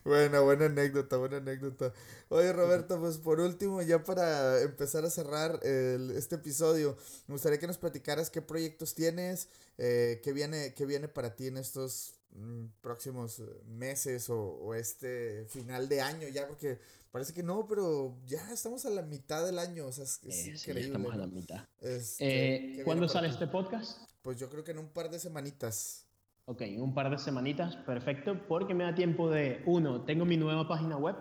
Buena, 0.03 0.39
buena 0.41 0.65
anécdota, 0.65 1.17
buena 1.17 1.37
anécdota. 1.37 1.93
Oye, 2.29 2.53
Roberto, 2.53 2.99
pues 2.99 3.17
por 3.17 3.39
último, 3.39 3.81
ya 3.81 4.03
para 4.03 4.61
empezar 4.61 5.05
a 5.05 5.09
cerrar 5.09 5.59
este 5.63 6.35
episodio, 6.35 6.97
me 7.27 7.33
gustaría 7.33 7.59
que 7.59 7.67
nos 7.67 7.77
platicaras 7.77 8.29
qué 8.29 8.41
proyectos 8.41 8.93
tienes, 8.93 9.49
eh, 9.77 10.21
qué, 10.23 10.33
viene, 10.33 10.73
qué 10.73 10.85
viene 10.85 11.07
para 11.07 11.35
ti 11.35 11.47
en 11.47 11.57
estos 11.57 12.15
mm, 12.31 12.65
próximos 12.81 13.41
meses 13.65 14.29
o, 14.29 14.73
este 14.75 15.45
final 15.49 15.89
de 15.89 16.01
año, 16.01 16.27
ya 16.27 16.47
porque 16.47 16.79
parece 17.11 17.33
que 17.33 17.43
no, 17.43 17.67
pero 17.67 18.17
ya 18.25 18.51
estamos 18.51 18.85
a 18.85 18.89
la 18.89 19.01
mitad 19.01 19.45
del 19.45 19.59
año, 19.59 19.87
o 19.87 19.91
sea, 19.91 20.03
es, 20.03 20.19
eh, 20.23 20.53
increíble. 20.55 20.81
estamos 20.81 21.13
a 21.13 21.17
la 21.17 21.27
mitad. 21.27 21.67
Este, 21.81 22.79
eh, 22.79 22.83
¿Cuándo 22.83 23.07
sale 23.07 23.29
este 23.29 23.47
podcast? 23.47 23.97
Pues 24.21 24.39
yo 24.39 24.49
creo 24.49 24.63
que 24.63 24.71
en 24.71 24.79
un 24.79 24.89
par 24.89 25.09
de 25.09 25.19
semanitas. 25.19 26.04
Ok, 26.47 26.61
en 26.61 26.81
un 26.81 26.93
par 26.93 27.09
de 27.09 27.17
semanitas, 27.17 27.75
perfecto, 27.75 28.37
porque 28.47 28.75
me 28.75 28.83
da 28.83 28.93
tiempo 28.93 29.31
de, 29.31 29.63
uno, 29.65 30.01
tengo 30.01 30.25
mi 30.25 30.37
nueva 30.37 30.67
página 30.67 30.95
web, 30.95 31.15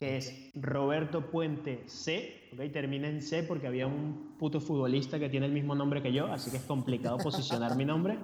que 0.00 0.16
es 0.16 0.50
Roberto 0.54 1.30
Puente 1.30 1.84
C, 1.86 2.48
ok, 2.52 2.62
termina 2.72 3.08
en 3.08 3.22
C 3.22 3.44
porque 3.44 3.68
había 3.68 3.86
un 3.86 4.34
puto 4.36 4.60
futbolista 4.60 5.20
que 5.20 5.28
tiene 5.28 5.46
el 5.46 5.52
mismo 5.52 5.76
nombre 5.76 6.02
que 6.02 6.12
yo, 6.12 6.26
así 6.26 6.50
que 6.50 6.56
es 6.56 6.64
complicado 6.64 7.18
posicionar 7.18 7.76
mi 7.76 7.84
nombre. 7.84 8.18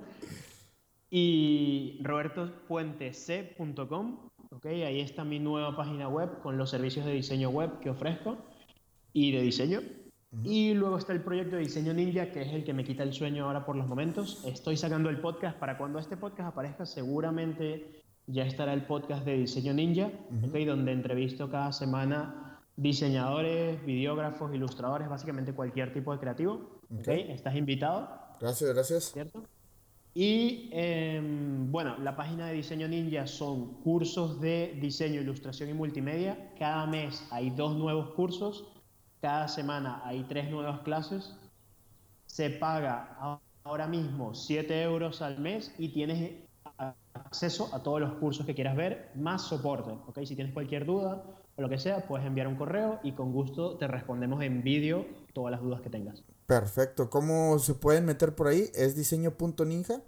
Y 1.09 2.01
robertopuentec.com, 2.03 4.31
ok, 4.51 4.67
ahí 4.67 5.01
está 5.01 5.23
mi 5.23 5.39
nueva 5.39 5.77
página 5.77 6.09
web 6.09 6.41
con 6.43 6.59
los 6.59 6.71
servicios 6.71 7.07
de 7.07 7.13
diseño 7.13 7.51
web 7.51 7.79
que 7.79 7.91
ofrezco 7.91 8.39
y 9.13 9.31
de 9.31 9.43
diseño. 9.43 9.83
Y 10.43 10.75
luego 10.75 10.99
está 10.99 11.13
el 11.13 11.23
proyecto 11.23 11.57
de 11.57 11.63
Diseño 11.63 11.95
Ninja, 11.95 12.33
que 12.33 12.43
es 12.43 12.53
el 12.53 12.65
que 12.65 12.75
me 12.75 12.85
quita 12.85 13.03
el 13.03 13.13
sueño 13.13 13.47
ahora 13.47 13.65
por 13.65 13.77
los 13.77 13.87
momentos. 13.87 14.43
Estoy 14.47 14.77
sacando 14.77 15.09
el 15.09 15.21
podcast 15.21 15.59
para 15.59 15.79
cuando 15.79 15.99
este 15.99 16.17
podcast 16.17 16.49
aparezca, 16.49 16.87
seguramente 16.87 18.03
ya 18.27 18.45
estará 18.45 18.73
el 18.73 18.83
podcast 18.87 19.25
de 19.25 19.37
Diseño 19.37 19.73
Ninja, 19.75 20.11
donde 20.31 20.93
entrevisto 20.93 21.51
cada 21.51 21.73
semana 21.73 22.61
diseñadores, 22.77 23.85
videógrafos, 23.85 24.55
ilustradores, 24.55 25.09
básicamente 25.09 25.53
cualquier 25.53 25.93
tipo 25.93 26.13
de 26.13 26.19
creativo. 26.19 26.81
Okay. 27.01 27.31
Estás 27.31 27.55
invitado. 27.55 28.09
Gracias, 28.41 28.73
gracias. 28.73 29.05
¿Cierto? 29.13 29.45
Y 30.15 30.71
em, 30.73 31.71
bueno, 31.73 31.99
la 31.99 32.15
página 32.15 32.47
de 32.47 32.55
Diseño 32.55 32.87
Ninja 32.87 33.27
son 33.27 33.81
cursos 33.83 34.41
de 34.41 34.79
diseño, 34.81 35.21
ilustración 35.21 35.71
y 35.71 35.75
multimedia. 35.75 36.53
Cada 36.57 36.87
mes 36.87 37.27
hay 37.31 37.51
dos 37.51 37.77
nuevos 37.77 38.11
cursos 38.11 38.65
cada 39.25 39.49
semana 39.49 40.03
hay 40.05 40.23
tres 40.25 40.51
nuevas 40.51 40.81
clases. 40.81 41.33
Se 42.27 42.51
paga 42.51 43.41
ahora 43.63 43.87
mismo 43.87 44.35
7 44.35 44.83
euros 44.83 45.23
al 45.23 45.39
mes 45.39 45.73
y 45.79 45.89
tienes 45.95 46.43
acceso 47.15 47.75
a 47.75 47.83
todos 47.83 48.03
los 48.03 48.13
cursos 48.17 48.45
que 48.45 48.55
quieras 48.55 48.77
ver, 48.77 49.13
más 49.15 49.41
soporte. 49.41 49.93
¿okay? 50.09 50.27
Si 50.27 50.35
tienes 50.35 50.53
cualquier 50.53 50.85
duda 50.85 51.25
o 51.57 51.63
lo 51.63 51.71
que 51.71 51.79
sea, 51.79 52.07
puedes 52.07 52.27
enviar 52.27 52.49
un 52.49 52.57
correo 52.57 53.01
y 53.03 53.13
con 53.13 53.33
gusto 53.33 53.79
te 53.79 53.87
respondemos 53.87 54.43
en 54.43 54.63
vídeo 54.63 55.07
todas 55.33 55.53
las 55.53 55.63
dudas 55.63 55.81
que 55.81 55.89
tengas. 55.89 56.23
Perfecto. 56.45 57.09
¿Cómo 57.09 57.59
se 57.59 57.73
pueden 57.73 58.05
meter 58.05 58.35
por 58.35 58.49
ahí? 58.49 58.67
¿Es 58.75 58.95
diseño.ninja? 58.95 60.03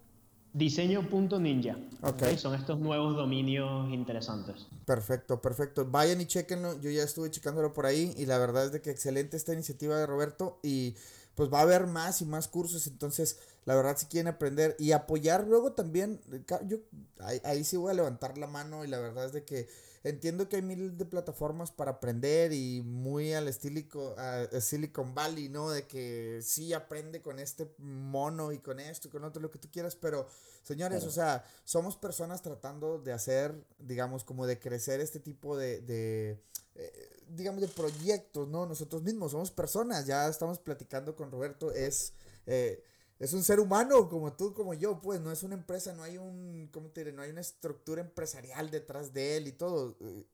Diseño.ninja. 0.57 1.76
Okay. 2.00 2.38
Son 2.38 2.54
estos 2.54 2.78
nuevos 2.78 3.14
dominios 3.14 3.92
interesantes. 3.92 4.66
Perfecto, 4.86 5.42
perfecto. 5.42 5.84
Vayan 5.84 6.22
y 6.22 6.26
chequenlo. 6.26 6.80
Yo 6.80 6.90
ya 6.90 7.02
estuve 7.02 7.30
checándolo 7.30 7.74
por 7.74 7.84
ahí 7.84 8.14
y 8.16 8.24
la 8.24 8.38
verdad 8.38 8.64
es 8.64 8.72
de 8.72 8.80
que 8.80 8.90
excelente 8.90 9.36
esta 9.36 9.52
iniciativa 9.52 9.98
de 9.98 10.07
Roberto 10.07 10.59
y 10.62 10.94
pues 11.34 11.52
va 11.52 11.59
a 11.59 11.62
haber 11.62 11.86
más 11.86 12.22
y 12.22 12.24
más 12.24 12.48
cursos. 12.48 12.86
Entonces, 12.86 13.38
la 13.66 13.74
verdad, 13.74 13.98
si 13.98 14.07
quieren 14.07 14.28
aprender 14.28 14.74
y 14.78 14.92
apoyar 14.92 15.46
luego 15.46 15.72
también, 15.72 16.22
yo 16.66 16.78
ahí, 17.20 17.38
ahí 17.44 17.62
sí 17.62 17.76
voy 17.76 17.90
a 17.90 17.94
levantar 17.94 18.38
la 18.38 18.46
mano 18.46 18.82
y 18.82 18.88
la 18.88 18.98
verdad 18.98 19.26
es 19.26 19.34
de 19.34 19.44
que 19.44 19.68
Entiendo 20.07 20.48
que 20.48 20.54
hay 20.54 20.62
mil 20.62 20.96
de 20.96 21.04
plataformas 21.04 21.72
para 21.72 21.90
aprender 21.90 22.52
y 22.52 22.80
muy 22.80 23.32
al 23.32 23.48
estilo 23.48 24.14
Silicon 24.61 25.16
Valley, 25.16 25.48
¿no? 25.48 25.68
De 25.68 25.88
que 25.88 26.38
sí 26.44 26.72
aprende 26.72 27.20
con 27.20 27.40
este 27.40 27.68
mono 27.78 28.52
y 28.52 28.61
con 28.61 28.78
esto 28.78 29.09
y 29.09 29.11
con 29.11 29.24
otro, 29.24 29.42
lo 29.42 29.50
que 29.50 29.59
tú 29.59 29.68
quieras, 29.68 29.96
pero 29.96 30.28
señores, 30.62 31.02
o 31.02 31.11
sea, 31.11 31.44
somos 31.64 31.96
personas 31.96 32.40
tratando 32.40 33.00
de 33.00 33.12
hacer, 33.12 33.52
digamos, 33.80 34.22
como 34.22 34.46
de 34.46 34.61
crecer 34.61 35.00
este 35.00 35.18
tipo 35.18 35.57
de, 35.57 35.80
de 35.80 36.40
eh, 36.76 37.11
digamos, 37.30 37.61
de 37.61 37.66
proyectos, 37.66 38.46
¿no? 38.46 38.64
Nosotros 38.64 39.02
mismos 39.02 39.32
somos 39.32 39.50
personas, 39.50 40.07
ya 40.07 40.28
estamos 40.28 40.61
platicando 40.61 41.16
con 41.16 41.32
Roberto, 41.32 41.72
es... 41.72 42.12
Eh, 42.46 42.80
es 43.18 43.32
un 43.32 43.42
ser 43.42 43.60
humano 43.60 44.08
como 44.08 44.32
tú, 44.34 44.52
como 44.52 44.74
yo, 44.74 45.00
pues 45.00 45.20
no 45.20 45.32
es 45.32 45.42
una 45.42 45.54
empresa, 45.54 45.92
no 45.92 46.02
hay 46.02 46.18
un, 46.18 46.68
¿cómo 46.72 46.90
te 46.90 47.00
diré? 47.00 47.12
No 47.12 47.22
hay 47.22 47.30
una 47.30 47.40
estructura 47.40 48.02
empresarial 48.02 48.70
detrás 48.70 49.12
de 49.12 49.36
él 49.36 49.48
y 49.48 49.52
todo. 49.52 49.96
Eh, 50.00 50.26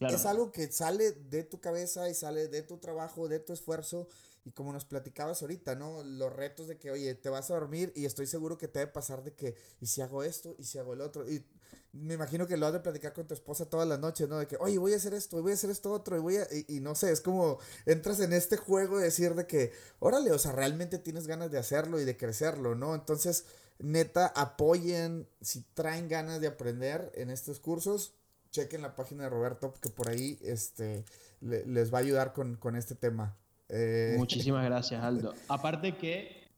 es 0.00 0.26
algo 0.26 0.52
que 0.52 0.70
sale 0.70 1.12
de 1.12 1.44
tu 1.44 1.60
cabeza 1.60 2.08
y 2.10 2.14
sale 2.14 2.48
de 2.48 2.62
tu 2.62 2.78
trabajo, 2.78 3.28
de 3.28 3.40
tu 3.40 3.52
esfuerzo 3.52 4.08
y 4.44 4.52
como 4.52 4.72
nos 4.72 4.84
platicabas 4.84 5.42
ahorita, 5.42 5.74
¿no? 5.74 6.02
Los 6.04 6.32
retos 6.32 6.68
de 6.68 6.78
que, 6.78 6.90
oye, 6.90 7.14
te 7.14 7.28
vas 7.28 7.50
a 7.50 7.54
dormir 7.54 7.92
y 7.96 8.04
estoy 8.04 8.26
seguro 8.26 8.58
que 8.58 8.68
te 8.68 8.80
debe 8.80 8.92
pasar 8.92 9.22
de 9.24 9.34
que, 9.34 9.56
¿y 9.80 9.86
si 9.86 10.00
hago 10.00 10.22
esto? 10.22 10.54
¿Y 10.58 10.64
si 10.64 10.78
hago 10.78 10.92
el 10.92 11.00
otro? 11.00 11.28
Y 11.28 11.44
me 11.92 12.14
imagino 12.14 12.46
que 12.46 12.56
lo 12.56 12.66
has 12.66 12.72
de 12.72 12.80
platicar 12.80 13.12
con 13.12 13.26
tu 13.26 13.34
esposa 13.34 13.68
todas 13.68 13.88
las 13.88 13.98
noches, 13.98 14.28
¿no? 14.28 14.38
De 14.38 14.46
que, 14.46 14.56
oye, 14.60 14.78
voy 14.78 14.92
a 14.92 14.96
hacer 14.96 15.14
esto, 15.14 15.40
voy 15.42 15.52
a 15.52 15.54
hacer 15.54 15.70
esto 15.70 15.90
otro, 15.90 16.16
y 16.16 16.20
voy 16.20 16.36
a. 16.36 16.46
Y, 16.68 16.80
no 16.80 16.94
sé, 16.94 17.12
es 17.12 17.20
como 17.20 17.58
entras 17.86 18.20
en 18.20 18.32
este 18.32 18.56
juego 18.56 18.98
de 18.98 19.04
decir 19.04 19.34
de 19.34 19.46
que, 19.46 19.72
órale, 19.98 20.30
o 20.32 20.38
sea, 20.38 20.52
realmente 20.52 20.98
tienes 20.98 21.26
ganas 21.26 21.50
de 21.50 21.58
hacerlo 21.58 22.00
y 22.00 22.04
de 22.04 22.16
crecerlo, 22.16 22.74
¿no? 22.74 22.94
Entonces, 22.94 23.46
neta, 23.78 24.26
apoyen, 24.36 25.26
si 25.40 25.62
traen 25.74 26.08
ganas 26.08 26.40
de 26.40 26.48
aprender 26.48 27.10
en 27.14 27.30
estos 27.30 27.58
cursos, 27.58 28.14
chequen 28.50 28.82
la 28.82 28.94
página 28.94 29.24
de 29.24 29.30
Roberto, 29.30 29.74
que 29.80 29.88
por 29.88 30.08
ahí 30.08 30.38
este, 30.42 31.04
les 31.40 31.92
va 31.92 31.98
a 31.98 32.00
ayudar 32.02 32.32
con, 32.32 32.76
este 32.76 32.94
tema. 32.94 33.36
Eh, 33.68 34.14
Muchísimas 34.18 34.64
gracias, 34.64 35.02
Aldo. 35.04 35.34
Aparte 35.48 35.96
que 35.96 36.48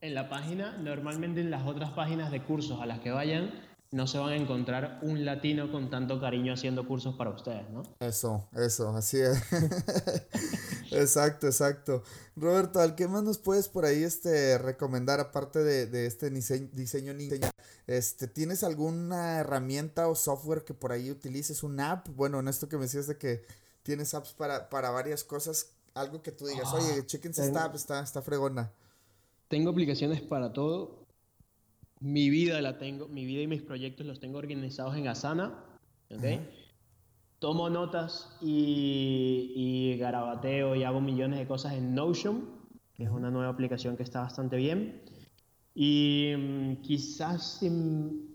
en 0.00 0.14
la 0.14 0.28
página, 0.28 0.76
normalmente 0.78 1.40
en 1.40 1.50
las 1.50 1.66
otras 1.66 1.90
páginas 1.90 2.30
de 2.30 2.42
cursos 2.42 2.80
a 2.80 2.86
las 2.86 3.00
que 3.00 3.10
vayan, 3.10 3.50
no 3.92 4.06
se 4.06 4.18
van 4.18 4.30
a 4.30 4.36
encontrar 4.36 4.98
un 5.02 5.24
latino 5.24 5.70
con 5.70 5.90
tanto 5.90 6.20
cariño 6.20 6.52
haciendo 6.52 6.86
cursos 6.86 7.14
para 7.14 7.30
ustedes, 7.30 7.68
¿no? 7.70 7.82
Eso, 8.00 8.48
eso, 8.52 8.90
así 8.90 9.18
es. 9.18 9.40
exacto, 10.90 11.46
exacto. 11.46 12.02
Roberto, 12.34 12.80
¿al 12.80 12.94
qué 12.94 13.06
más 13.08 13.22
nos 13.22 13.38
puedes 13.38 13.68
por 13.68 13.84
ahí 13.84 14.02
este, 14.02 14.58
recomendar 14.58 15.20
aparte 15.20 15.60
de, 15.60 16.06
este 16.06 16.30
diseño, 16.30 16.68
diseño 16.72 17.14
Este, 17.86 18.26
¿Tienes 18.26 18.64
alguna 18.64 19.38
herramienta 19.38 20.08
o 20.08 20.14
software 20.14 20.64
que 20.64 20.74
por 20.74 20.92
ahí 20.92 21.10
utilices? 21.10 21.62
¿Un 21.62 21.80
app? 21.80 22.08
Bueno, 22.16 22.40
en 22.40 22.48
esto 22.48 22.68
que 22.68 22.76
me 22.76 22.82
decías 22.82 23.06
de 23.06 23.16
que 23.16 23.44
tienes 23.82 24.14
apps 24.14 24.32
para, 24.32 24.68
para 24.68 24.90
varias 24.90 25.22
cosas, 25.22 25.70
algo 25.94 26.22
que 26.22 26.32
tú 26.32 26.46
digas, 26.46 26.72
oye, 26.72 27.00
ah, 27.00 27.06
chequense 27.06 27.44
esta 27.44 27.64
app, 27.64 27.74
está, 27.74 28.00
está 28.00 28.20
fregona. 28.20 28.72
Tengo 29.48 29.70
aplicaciones 29.70 30.20
para 30.20 30.52
todo 30.52 31.05
mi 32.00 32.30
vida 32.30 32.60
la 32.60 32.78
tengo, 32.78 33.08
mi 33.08 33.24
vida 33.24 33.42
y 33.42 33.46
mis 33.46 33.62
proyectos 33.62 34.06
los 34.06 34.20
tengo 34.20 34.38
organizados 34.38 34.96
en 34.96 35.08
Asana, 35.08 35.64
Tomo 37.38 37.68
notas 37.68 38.34
y, 38.40 39.52
y, 39.54 39.98
garabateo 39.98 40.74
y 40.74 40.84
hago 40.84 41.02
millones 41.02 41.38
de 41.38 41.46
cosas 41.46 41.74
en 41.74 41.94
Notion, 41.94 42.48
que 42.94 43.04
es 43.04 43.10
una 43.10 43.30
nueva 43.30 43.50
aplicación 43.50 43.96
que 43.96 44.02
está 44.02 44.22
bastante 44.22 44.56
bien. 44.56 45.02
Y 45.74 46.32
mm, 46.34 46.76
quizás 46.76 47.60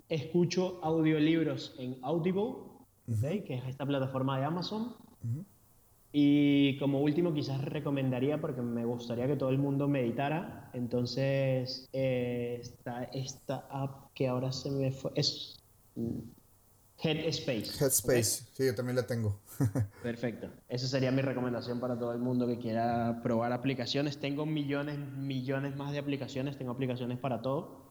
escucho 0.08 0.80
audiolibros 0.84 1.74
en 1.80 1.98
Audible, 2.04 2.54
que 3.46 3.56
es 3.56 3.64
esta 3.68 3.86
plataforma 3.86 4.38
de 4.38 4.46
Amazon. 4.46 4.96
Y 6.14 6.78
como 6.78 7.00
último, 7.00 7.34
quizás 7.34 7.64
recomendaría, 7.64 8.42
porque 8.42 8.62
me 8.62 8.84
gustaría 8.84 9.28
que 9.28 9.38
todo 9.38 9.50
el 9.50 9.58
mundo 9.58 9.88
meditara, 9.88 10.70
entonces 10.74 11.88
eh, 11.94 12.58
está 12.62 13.04
esta 13.06 13.66
app 13.70 14.12
que 14.14 14.28
ahora 14.28 14.52
se 14.52 14.72
me 14.72 14.92
fue, 14.92 15.12
es 15.16 15.58
Headspace. 17.04 17.84
Headspace, 17.84 18.46
sí, 18.54 18.66
yo 18.66 18.76
también 18.76 18.96
la 18.96 19.08
tengo. 19.08 19.40
Perfecto. 20.04 20.50
Esa 20.70 20.88
sería 20.88 21.12
mi 21.12 21.22
recomendación 21.22 21.80
para 21.80 21.98
todo 21.98 22.14
el 22.14 22.20
mundo 22.20 22.46
que 22.46 22.60
quiera 22.60 23.22
probar 23.24 23.54
aplicaciones. 23.54 24.20
Tengo 24.20 24.46
millones, 24.46 25.00
millones 25.00 25.76
más 25.76 25.92
de 25.94 26.00
aplicaciones, 26.00 26.58
tengo 26.58 26.72
aplicaciones 26.72 27.18
para 27.18 27.42
todo. 27.42 27.91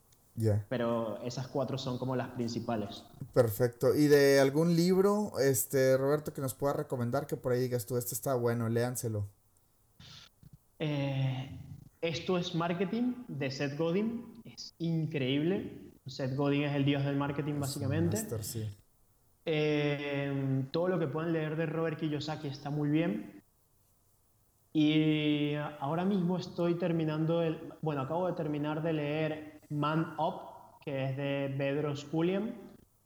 Pero 0.69 1.21
esas 1.23 1.49
cuatro 1.49 1.77
son 1.77 1.99
como 1.99 2.17
las 2.17 2.29
principales. 2.29 3.05
Perfecto. 3.33 3.95
¿Y 3.95 4.07
de 4.07 4.41
algún 4.41 4.75
libro, 4.75 5.33
este, 5.39 5.97
Roberto, 5.97 6.33
que 6.33 6.41
nos 6.41 6.55
pueda 6.55 6.73
recomendar 6.73 7.27
que 7.27 7.37
por 7.37 7.53
ahí 7.53 7.61
digas 7.61 7.87
tú, 7.87 7.97
este 7.97 8.15
está 8.15 8.35
bueno, 8.35 8.69
léanselo? 8.69 9.29
Eh, 10.79 11.59
esto 12.01 12.39
es 12.39 12.55
marketing 12.55 13.15
de 13.29 13.51
Seth 13.51 13.77
Godin. 13.77 14.41
Es 14.45 14.75
increíble. 14.79 15.93
Seth 16.07 16.35
Godin 16.35 16.63
es 16.63 16.75
el 16.75 16.85
dios 16.85 17.05
del 17.05 17.17
marketing, 17.17 17.61
básicamente. 17.61 18.19
Eh, 19.45 20.65
todo 20.71 20.89
lo 20.89 20.99
que 20.99 21.07
pueden 21.07 21.33
leer 21.33 21.57
de 21.57 21.67
Robert 21.67 21.99
Kiyosaki 21.99 22.49
está 22.49 22.71
muy 22.71 22.89
bien. 22.89 23.43
Y 24.73 25.55
ahora 25.81 26.05
mismo 26.05 26.39
estoy 26.39 26.77
terminando 26.79 27.43
el. 27.43 27.59
Bueno, 27.83 28.03
acabo 28.03 28.27
de 28.29 28.35
terminar 28.35 28.83
de 28.83 28.93
leer 28.93 29.60
Man 29.71 30.15
Up, 30.19 30.81
que 30.85 31.05
es 31.05 31.17
de 31.17 31.55
Bedros 31.57 32.07
Julian, 32.11 32.55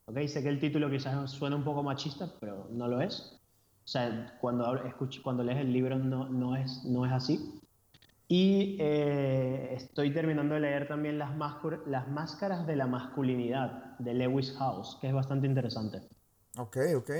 ¿ok? 0.06 0.18
Sé 0.26 0.42
que 0.42 0.48
el 0.48 0.58
título 0.58 0.90
quizás 0.90 1.30
suena 1.30 1.56
un 1.56 1.64
poco 1.64 1.82
machista, 1.82 2.32
pero 2.40 2.66
no 2.70 2.88
lo 2.88 3.00
es. 3.00 3.38
O 3.84 3.86
sea, 3.86 4.36
cuando, 4.40 4.74
escucho, 4.84 5.22
cuando 5.22 5.42
lees 5.44 5.58
el 5.60 5.72
libro 5.72 5.98
no, 5.98 6.28
no, 6.28 6.56
es, 6.56 6.84
no 6.84 7.04
es 7.04 7.12
así. 7.12 7.60
Y 8.26 8.78
eh, 8.80 9.74
estoy 9.76 10.12
terminando 10.12 10.54
de 10.54 10.60
leer 10.60 10.88
también 10.88 11.18
las, 11.18 11.30
las 11.86 12.08
Máscaras 12.08 12.66
de 12.66 12.76
la 12.76 12.86
Masculinidad 12.86 13.98
de 13.98 14.14
Lewis 14.14 14.52
House, 14.58 14.96
que 15.00 15.08
es 15.08 15.14
bastante 15.14 15.46
interesante. 15.46 16.00
Ok, 16.56 16.78
ok. 16.96 17.10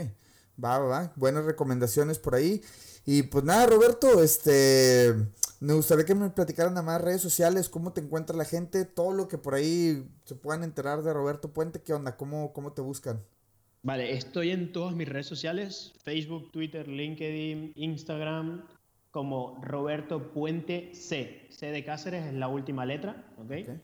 Va, 0.62 0.78
va, 0.78 0.86
va. 0.86 1.12
Buenas 1.16 1.45
recomendaciones 1.45 2.18
por 2.18 2.34
ahí. 2.34 2.62
Y 3.05 3.24
pues 3.24 3.45
nada, 3.45 3.66
Roberto, 3.66 4.22
este, 4.22 5.14
me 5.65 5.73
gustaría 5.73 6.05
que 6.05 6.15
me 6.15 6.29
platicaran 6.29 6.77
a 6.77 6.83
más 6.83 7.01
redes 7.01 7.23
sociales, 7.23 7.71
cómo 7.71 7.93
te 7.95 8.03
encuentra 8.03 8.37
la 8.37 8.45
gente, 8.45 8.85
todo 8.85 9.12
lo 9.12 9.29
que 9.29 9.39
por 9.39 9.55
ahí 9.55 10.07
se 10.25 10.35
puedan 10.35 10.62
enterar 10.62 11.03
de 11.03 11.12
Roberto 11.12 11.53
Puente, 11.53 11.81
¿qué 11.81 11.95
onda? 11.95 12.19
¿Cómo, 12.19 12.53
cómo 12.53 12.73
te 12.73 12.83
buscan? 12.83 13.23
Vale, 13.83 14.12
estoy 14.12 14.51
en 14.51 14.73
todas 14.73 14.95
mis 14.95 15.09
redes 15.09 15.27
sociales, 15.27 15.95
Facebook, 16.03 16.53
Twitter, 16.53 16.87
LinkedIn, 16.87 17.73
Instagram, 17.77 18.67
como 19.11 19.59
Roberto 19.62 20.33
Puente 20.33 20.95
C. 20.95 21.47
C 21.51 21.71
de 21.71 21.83
Cáceres 21.83 22.27
es 22.27 22.35
la 22.35 22.49
última 22.49 22.85
letra, 22.85 23.25
¿ok? 23.39 23.79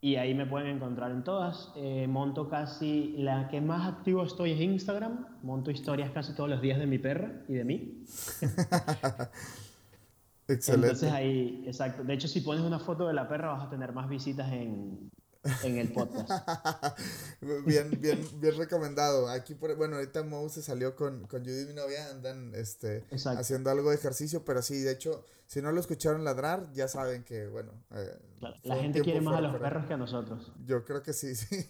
Y 0.00 0.16
ahí 0.16 0.34
me 0.34 0.46
pueden 0.46 0.68
encontrar 0.68 1.12
en 1.12 1.22
todas. 1.22 1.72
Eh, 1.76 2.06
monto 2.08 2.48
casi, 2.48 3.14
la 3.18 3.48
que 3.48 3.60
más 3.60 3.88
activo 3.88 4.22
estoy 4.22 4.52
es 4.52 4.60
Instagram. 4.60 5.26
Monto 5.42 5.70
historias 5.70 6.10
casi 6.10 6.34
todos 6.34 6.50
los 6.50 6.60
días 6.60 6.78
de 6.78 6.86
mi 6.86 6.98
perra 6.98 7.42
y 7.48 7.54
de 7.54 7.64
mí. 7.64 8.04
Excelente. 10.46 10.88
Entonces 10.88 11.12
ahí, 11.12 11.64
exacto. 11.66 12.04
De 12.04 12.14
hecho, 12.14 12.28
si 12.28 12.40
pones 12.40 12.62
una 12.62 12.78
foto 12.78 13.08
de 13.08 13.14
la 13.14 13.28
perra 13.28 13.52
vas 13.52 13.66
a 13.66 13.70
tener 13.70 13.92
más 13.92 14.08
visitas 14.08 14.52
en, 14.52 15.10
en 15.62 15.78
el 15.78 15.92
podcast. 15.92 16.28
bien, 17.66 17.90
bien, 18.00 18.20
bien 18.40 18.56
recomendado. 18.56 19.28
Aquí, 19.28 19.54
por, 19.54 19.74
bueno, 19.76 19.96
ahorita 19.96 20.22
Mo 20.22 20.48
se 20.48 20.62
salió 20.62 20.96
con, 20.96 21.26
con 21.26 21.44
Judy, 21.44 21.66
mi 21.66 21.74
novia, 21.74 22.10
andan 22.10 22.54
este, 22.54 23.04
haciendo 23.10 23.70
algo 23.70 23.90
de 23.90 23.96
ejercicio, 23.96 24.44
pero 24.44 24.62
sí, 24.62 24.80
de 24.80 24.92
hecho, 24.92 25.24
si 25.46 25.60
no 25.60 25.72
lo 25.72 25.80
escucharon 25.80 26.24
ladrar, 26.24 26.72
ya 26.72 26.88
saben 26.88 27.22
que, 27.22 27.46
bueno. 27.46 27.72
Eh, 27.92 28.18
la 28.62 28.76
gente 28.76 29.00
quiere 29.00 29.20
más 29.20 29.36
a 29.36 29.40
los 29.40 29.56
perros 29.56 29.86
que 29.86 29.94
a 29.94 29.96
nosotros. 29.96 30.52
Yo 30.66 30.84
creo 30.84 31.02
que 31.02 31.12
sí, 31.14 31.34
sí. 31.34 31.64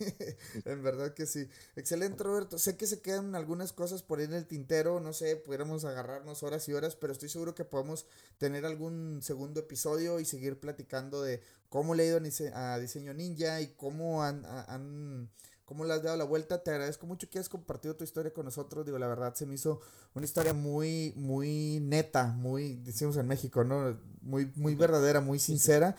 en 0.65 0.83
verdad 0.83 1.13
que 1.13 1.27
sí. 1.27 1.49
Excelente, 1.77 2.23
Roberto. 2.23 2.59
Sé 2.59 2.77
que 2.77 2.87
se 2.87 3.01
quedan 3.01 3.35
algunas 3.35 3.73
cosas 3.73 4.03
por 4.03 4.19
ahí 4.19 4.25
en 4.25 4.35
el 4.35 4.47
tintero, 4.47 5.01
no 5.01 5.13
sé, 5.13 5.37
pudiéramos 5.37 5.85
agarrarnos 5.85 6.43
horas 6.43 6.69
y 6.69 6.73
horas, 6.73 6.97
pero 6.97 7.13
estoy 7.13 7.29
seguro 7.29 7.55
que 7.55 7.65
podemos 7.65 8.07
tener 8.39 8.65
algún 8.65 9.21
segundo 9.23 9.61
episodio 9.61 10.21
y 10.21 10.25
seguir 10.25 10.59
platicando 10.59 11.23
de 11.23 11.43
cómo 11.75 11.97
le 11.97 12.05
ha 12.05 12.07
ido 12.07 12.21
a 12.55 12.79
Diseño 12.79 13.13
Ninja 13.15 13.61
y 13.61 13.75
cómo 13.75 14.23
han, 14.23 14.47
han 14.47 15.29
cómo 15.65 15.85
le 15.85 15.93
has 15.93 16.05
dado 16.05 16.17
la 16.17 16.23
vuelta. 16.23 16.63
Te 16.63 16.71
agradezco 16.71 17.05
mucho 17.05 17.29
que 17.29 17.39
hayas 17.39 17.49
compartido 17.49 17.97
tu 17.97 18.05
historia 18.05 18.33
con 18.33 18.45
nosotros. 18.45 18.87
Digo, 18.87 18.97
la 18.97 19.09
verdad 19.09 19.35
se 19.35 19.45
me 19.45 19.57
hizo 19.57 19.81
una 20.15 20.25
historia 20.25 20.55
muy, 20.55 21.13
muy 21.17 21.81
neta, 21.83 22.29
muy, 22.29 22.77
decimos 22.77 23.17
en 23.17 23.27
México, 23.27 23.65
¿no? 23.65 23.99
Muy, 24.23 24.53
muy 24.55 24.77
verdadera, 24.77 25.21
muy 25.21 25.41
sincera. 25.41 25.97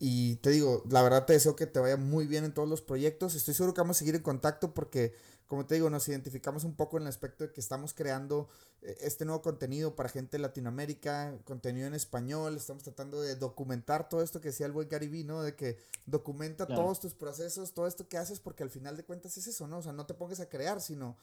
Y 0.00 0.36
te 0.36 0.48
digo, 0.48 0.82
la 0.88 1.02
verdad 1.02 1.26
te 1.26 1.34
deseo 1.34 1.54
que 1.54 1.66
te 1.66 1.78
vaya 1.78 1.98
muy 1.98 2.26
bien 2.26 2.44
en 2.44 2.54
todos 2.54 2.66
los 2.66 2.80
proyectos. 2.80 3.34
Estoy 3.34 3.52
seguro 3.52 3.74
que 3.74 3.82
vamos 3.82 3.98
a 3.98 3.98
seguir 3.98 4.14
en 4.14 4.22
contacto 4.22 4.72
porque 4.72 5.12
como 5.48 5.64
te 5.64 5.74
digo, 5.74 5.88
nos 5.90 6.06
identificamos 6.08 6.64
un 6.64 6.76
poco 6.76 6.98
en 6.98 7.04
el 7.04 7.08
aspecto 7.08 7.44
de 7.44 7.52
que 7.52 7.60
estamos 7.60 7.94
creando 7.94 8.48
este 8.80 9.24
nuevo 9.24 9.42
contenido 9.42 9.96
para 9.96 10.08
gente 10.08 10.36
de 10.36 10.42
Latinoamérica, 10.42 11.36
contenido 11.44 11.86
en 11.86 11.94
español, 11.94 12.56
estamos 12.56 12.84
tratando 12.84 13.20
de 13.20 13.34
documentar 13.34 14.08
todo 14.08 14.22
esto 14.22 14.40
que 14.40 14.48
decía 14.48 14.66
el 14.66 14.72
buen 14.72 14.88
Gary 14.88 15.24
¿no? 15.24 15.42
De 15.42 15.56
que 15.56 15.78
documenta 16.06 16.66
todos 16.66 17.00
tus 17.00 17.14
procesos, 17.14 17.74
todo 17.74 17.86
esto 17.86 18.08
que 18.08 18.18
haces, 18.18 18.38
porque 18.38 18.62
al 18.62 18.70
final 18.70 18.96
de 18.96 19.04
cuentas 19.04 19.36
es 19.36 19.48
eso, 19.48 19.66
¿no? 19.66 19.78
O 19.78 19.82
sea, 19.82 19.92
no 19.92 20.06
te 20.06 20.14
pongas 20.14 20.40
a 20.40 20.48
crear, 20.48 20.80
sino 20.80 21.16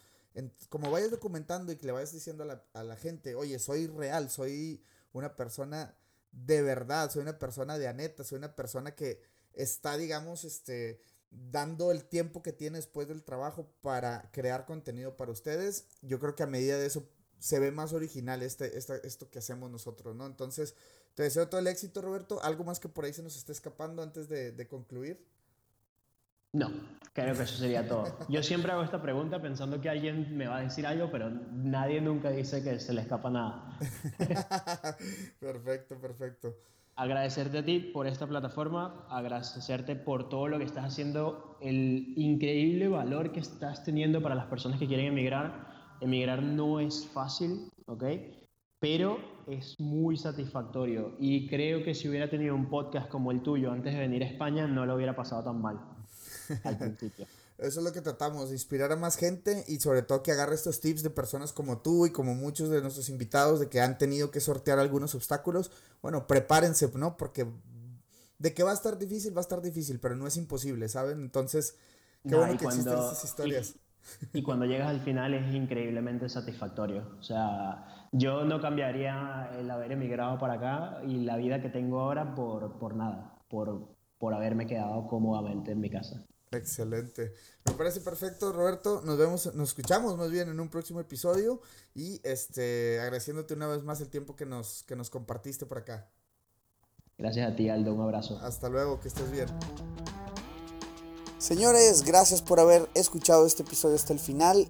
como 0.70 0.92
vayas 0.92 1.12
documentando 1.12 1.72
y 1.72 1.78
que 1.78 1.86
le 1.86 1.94
vayas 1.94 2.12
diciendo 2.12 2.44
a 2.44 2.48
la, 2.48 2.64
a 2.74 2.84
la 2.84 2.98
gente, 2.98 3.36
oye, 3.36 3.58
soy 3.58 3.88
real, 3.88 4.30
soy 4.30 4.84
una 5.14 5.36
persona 5.38 5.96
de 6.32 6.62
verdad, 6.62 7.10
soy 7.10 7.22
una 7.22 7.40
persona 7.40 7.78
de 7.78 7.88
aneta, 7.88 8.26
soy 8.26 8.38
una 8.38 8.54
persona 8.54 8.96
que 8.96 9.22
está, 9.54 9.96
digamos, 9.98 10.44
este 10.44 11.00
dando 11.52 11.92
el 11.92 12.06
tiempo 12.06 12.42
que 12.42 12.54
tiene 12.54 12.78
después 12.78 13.08
del 13.08 13.24
trabajo 13.24 13.70
para 13.82 14.30
crear 14.32 14.66
contenido 14.66 15.18
para 15.18 15.32
ustedes. 15.32 15.86
Yo 16.02 16.20
creo 16.20 16.36
que 16.36 16.44
a 16.44 16.48
medida 16.48 16.78
de 16.78 16.86
eso 16.86 17.10
se 17.46 17.60
ve 17.60 17.70
más 17.70 17.94
original 17.94 18.42
este, 18.42 18.76
esto 18.76 19.30
que 19.30 19.38
hacemos 19.38 19.70
nosotros, 19.70 20.16
¿no? 20.16 20.26
Entonces, 20.26 20.74
te 21.14 21.22
deseo 21.22 21.48
todo 21.48 21.62
el 21.62 21.68
éxito, 21.68 22.02
Roberto. 22.02 22.42
¿Algo 22.42 22.64
más 22.64 22.80
que 22.80 22.90
por 22.90 23.06
ahí 23.06 23.14
se 23.14 23.22
nos 23.22 23.38
esté 23.38 23.52
escapando 23.52 24.02
antes 24.02 24.28
de, 24.28 24.52
de 24.52 24.68
concluir? 24.68 25.24
No, 26.54 26.72
creo 27.14 27.36
que 27.36 27.44
eso 27.44 27.56
sería 27.58 27.88
todo. 27.88 28.18
Yo 28.30 28.42
siempre 28.42 28.72
hago 28.72 28.82
esta 28.82 29.00
pregunta 29.00 29.40
pensando 29.40 29.80
que 29.80 29.90
alguien 29.90 30.36
me 30.36 30.48
va 30.48 30.58
a 30.58 30.62
decir 30.62 30.88
algo, 30.88 31.12
pero 31.12 31.30
nadie 31.30 32.02
nunca 32.02 32.32
dice 32.32 32.64
que 32.64 32.80
se 32.80 32.94
le 32.94 33.02
escapa 33.02 33.30
nada. 33.30 33.78
perfecto, 35.40 36.02
perfecto 36.02 36.56
agradecerte 36.96 37.58
a 37.58 37.66
ti 37.66 37.80
por 37.80 38.08
esta 38.08 38.26
plataforma, 38.26 39.06
agradecerte 39.10 39.96
por 39.96 40.30
todo 40.30 40.48
lo 40.48 40.58
que 40.58 40.64
estás 40.64 40.86
haciendo, 40.86 41.58
el 41.62 42.14
increíble 42.16 42.88
valor 42.88 43.32
que 43.32 43.42
estás 43.42 43.84
teniendo 43.84 44.22
para 44.22 44.36
las 44.36 44.46
personas 44.46 44.80
que 44.80 44.88
quieren 44.88 45.08
emigrar. 45.08 45.75
Emigrar 46.02 46.44
no 46.44 46.80
es 46.80 47.08
fácil, 47.08 47.70
¿ok? 47.86 48.04
Pero 48.80 49.18
es 49.48 49.80
muy 49.80 50.18
satisfactorio 50.18 51.16
y 51.20 51.48
creo 51.48 51.84
que 51.84 51.94
si 51.96 52.10
hubiera 52.10 52.30
tenido 52.30 52.56
un 52.56 52.70
podcast 52.70 53.10
como 53.10 53.32
el 53.32 53.42
tuyo 53.42 53.72
antes 53.72 53.94
de 53.94 54.00
venir 54.00 54.24
a 54.24 54.28
España 54.28 54.68
no 54.68 54.86
lo 54.86 54.96
hubiera 54.96 55.16
pasado 55.16 55.44
tan 55.44 55.62
mal 55.62 55.80
al 56.64 56.78
principio. 56.78 57.26
Eso 57.58 57.80
es 57.80 57.86
lo 57.86 57.94
que 57.94 58.02
tratamos, 58.02 58.52
inspirar 58.52 58.92
a 58.92 58.98
más 58.98 59.16
gente 59.16 59.64
y 59.68 59.80
sobre 59.80 60.02
todo 60.02 60.22
que 60.24 60.34
agarre 60.34 60.56
estos 60.56 60.82
tips 60.82 61.04
de 61.04 61.10
personas 61.10 61.54
como 61.54 61.78
tú 61.78 62.06
y 62.06 62.12
como 62.12 62.36
muchos 62.36 62.70
de 62.70 62.82
nuestros 62.82 63.08
invitados 63.08 63.62
de 63.62 63.70
que 63.70 63.80
han 63.80 63.98
tenido 63.98 64.30
que 64.30 64.42
sortear 64.42 64.78
algunos 64.78 65.16
obstáculos. 65.16 65.72
Bueno, 66.02 66.28
prepárense, 66.28 66.92
¿no? 66.96 67.16
Porque 67.16 67.48
de 68.40 68.54
que 68.54 68.64
va 68.64 68.72
a 68.72 68.74
estar 68.74 68.98
difícil, 68.98 69.34
va 69.34 69.40
a 69.40 69.48
estar 69.48 69.62
difícil, 69.62 70.02
pero 70.02 70.18
no 70.18 70.28
es 70.28 70.36
imposible, 70.36 70.90
¿saben? 70.90 71.22
Entonces, 71.22 71.76
qué 72.28 72.36
bueno 72.36 72.58
que 72.58 72.66
existen 72.66 72.94
estas 72.94 73.24
historias. 73.24 73.76
Y, 74.34 74.44
cuando 74.44 74.66
llegas 74.66 74.90
al 74.90 75.02
final 75.02 75.34
es 75.34 75.54
increíblemente 75.54 76.30
satisfactorio. 76.30 77.18
O 77.20 77.24
sea, 77.24 78.08
yo 78.12 78.46
no 78.46 78.62
cambiaría 78.62 79.50
el 79.58 79.70
haber 79.70 79.92
emigrado 79.94 80.38
para 80.38 80.54
acá 80.54 81.02
y 81.06 81.24
la 81.24 81.38
vida 81.38 81.62
que 81.62 81.70
tengo 81.70 82.00
ahora 82.02 82.36
por, 82.36 82.78
por 82.78 82.96
nada, 82.96 83.36
por, 83.50 83.96
por 84.18 84.34
haberme 84.34 84.68
quedado 84.68 85.08
cómodamente 85.08 85.72
en 85.72 85.80
mi 85.80 85.90
casa. 85.90 86.24
Excelente. 86.52 87.34
Me 87.66 87.74
parece 87.74 88.02
perfecto, 88.02 88.52
Roberto. 88.54 89.02
Nos 89.04 89.18
vemos, 89.18 89.54
nos 89.56 89.70
escuchamos 89.70 90.18
más 90.18 90.32
bien 90.32 90.50
en 90.50 90.60
un 90.60 90.70
próximo 90.70 91.00
episodio 91.00 91.62
y 91.94 92.22
este 92.24 93.00
agradeciéndote 93.00 93.54
una 93.54 93.68
vez 93.68 93.84
más 93.84 94.02
el 94.02 94.10
tiempo 94.10 94.36
que 94.36 94.46
nos, 94.46 94.84
que 94.84 94.96
nos 94.96 95.10
compartiste 95.10 95.66
por 95.66 95.80
acá. 95.80 96.10
Gracias 97.18 97.52
a 97.52 97.56
ti, 97.56 97.70
Aldo. 97.70 97.94
Un 97.94 98.02
abrazo. 98.02 98.40
Hasta 98.40 98.70
luego, 98.70 99.00
que 99.00 99.08
estés 99.08 99.32
bien. 99.32 99.48
Señores, 101.46 102.02
gracias 102.02 102.42
por 102.42 102.60
haber 102.60 102.90
escuchado 102.96 103.46
este 103.46 103.62
episodio 103.62 103.96
hasta 103.96 104.14
el 104.14 104.20
final. 104.20 104.68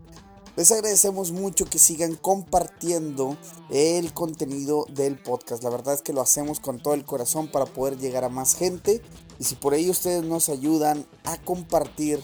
Les 0.58 0.74
agradecemos 0.74 1.32
mucho 1.32 1.64
que 1.64 1.80
sigan 1.80 2.16
compartiendo 2.16 3.38
el 3.70 4.14
contenido 4.14 4.86
del 4.90 5.18
podcast. 5.18 5.64
La 5.64 5.70
verdad 5.70 5.94
es 5.94 6.02
que 6.02 6.12
lo 6.12 6.20
hacemos 6.20 6.60
con 6.60 6.84
todo 6.84 6.94
el 6.94 7.06
corazón 7.06 7.48
para 7.48 7.64
poder 7.64 7.98
llegar 7.98 8.26
a 8.26 8.30
más 8.30 8.56
gente. 8.56 9.02
Y 9.40 9.46
si 9.46 9.56
por 9.56 9.74
ahí 9.74 9.90
ustedes 9.90 10.26
nos 10.26 10.50
ayudan 10.50 11.06
a 11.24 11.38
compartir 11.38 12.20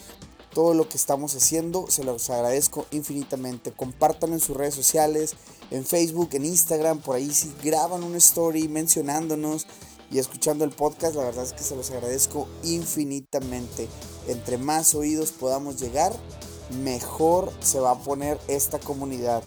todo 0.52 0.74
lo 0.74 0.86
que 0.86 0.98
estamos 0.98 1.34
haciendo, 1.34 1.90
se 1.90 2.04
los 2.04 2.28
agradezco 2.28 2.84
infinitamente. 2.90 3.72
Compartan 3.72 4.34
en 4.34 4.40
sus 4.40 4.54
redes 4.54 4.74
sociales, 4.74 5.34
en 5.70 5.86
Facebook, 5.86 6.28
en 6.32 6.44
Instagram, 6.44 7.00
por 7.00 7.16
ahí 7.16 7.32
si 7.32 7.50
graban 7.64 8.02
una 8.02 8.18
story 8.18 8.68
mencionándonos 8.68 9.66
y 10.12 10.18
escuchando 10.18 10.64
el 10.64 10.70
podcast, 10.70 11.16
la 11.16 11.24
verdad 11.24 11.44
es 11.44 11.54
que 11.54 11.62
se 11.62 11.74
los 11.74 11.90
agradezco 11.90 12.46
infinitamente. 12.62 13.88
Entre 14.28 14.58
más 14.58 14.94
oídos 14.94 15.32
podamos 15.32 15.80
llegar, 15.80 16.12
mejor 16.82 17.50
se 17.60 17.80
va 17.80 17.92
a 17.92 17.98
poner 17.98 18.38
esta 18.46 18.78
comunidad. 18.78 19.42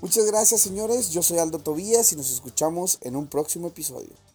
Muchas 0.00 0.26
gracias 0.26 0.60
señores, 0.60 1.10
yo 1.10 1.22
soy 1.22 1.38
Aldo 1.38 1.60
Tobías 1.60 2.12
y 2.12 2.16
nos 2.16 2.30
escuchamos 2.30 2.98
en 3.02 3.16
un 3.16 3.28
próximo 3.28 3.68
episodio. 3.68 4.27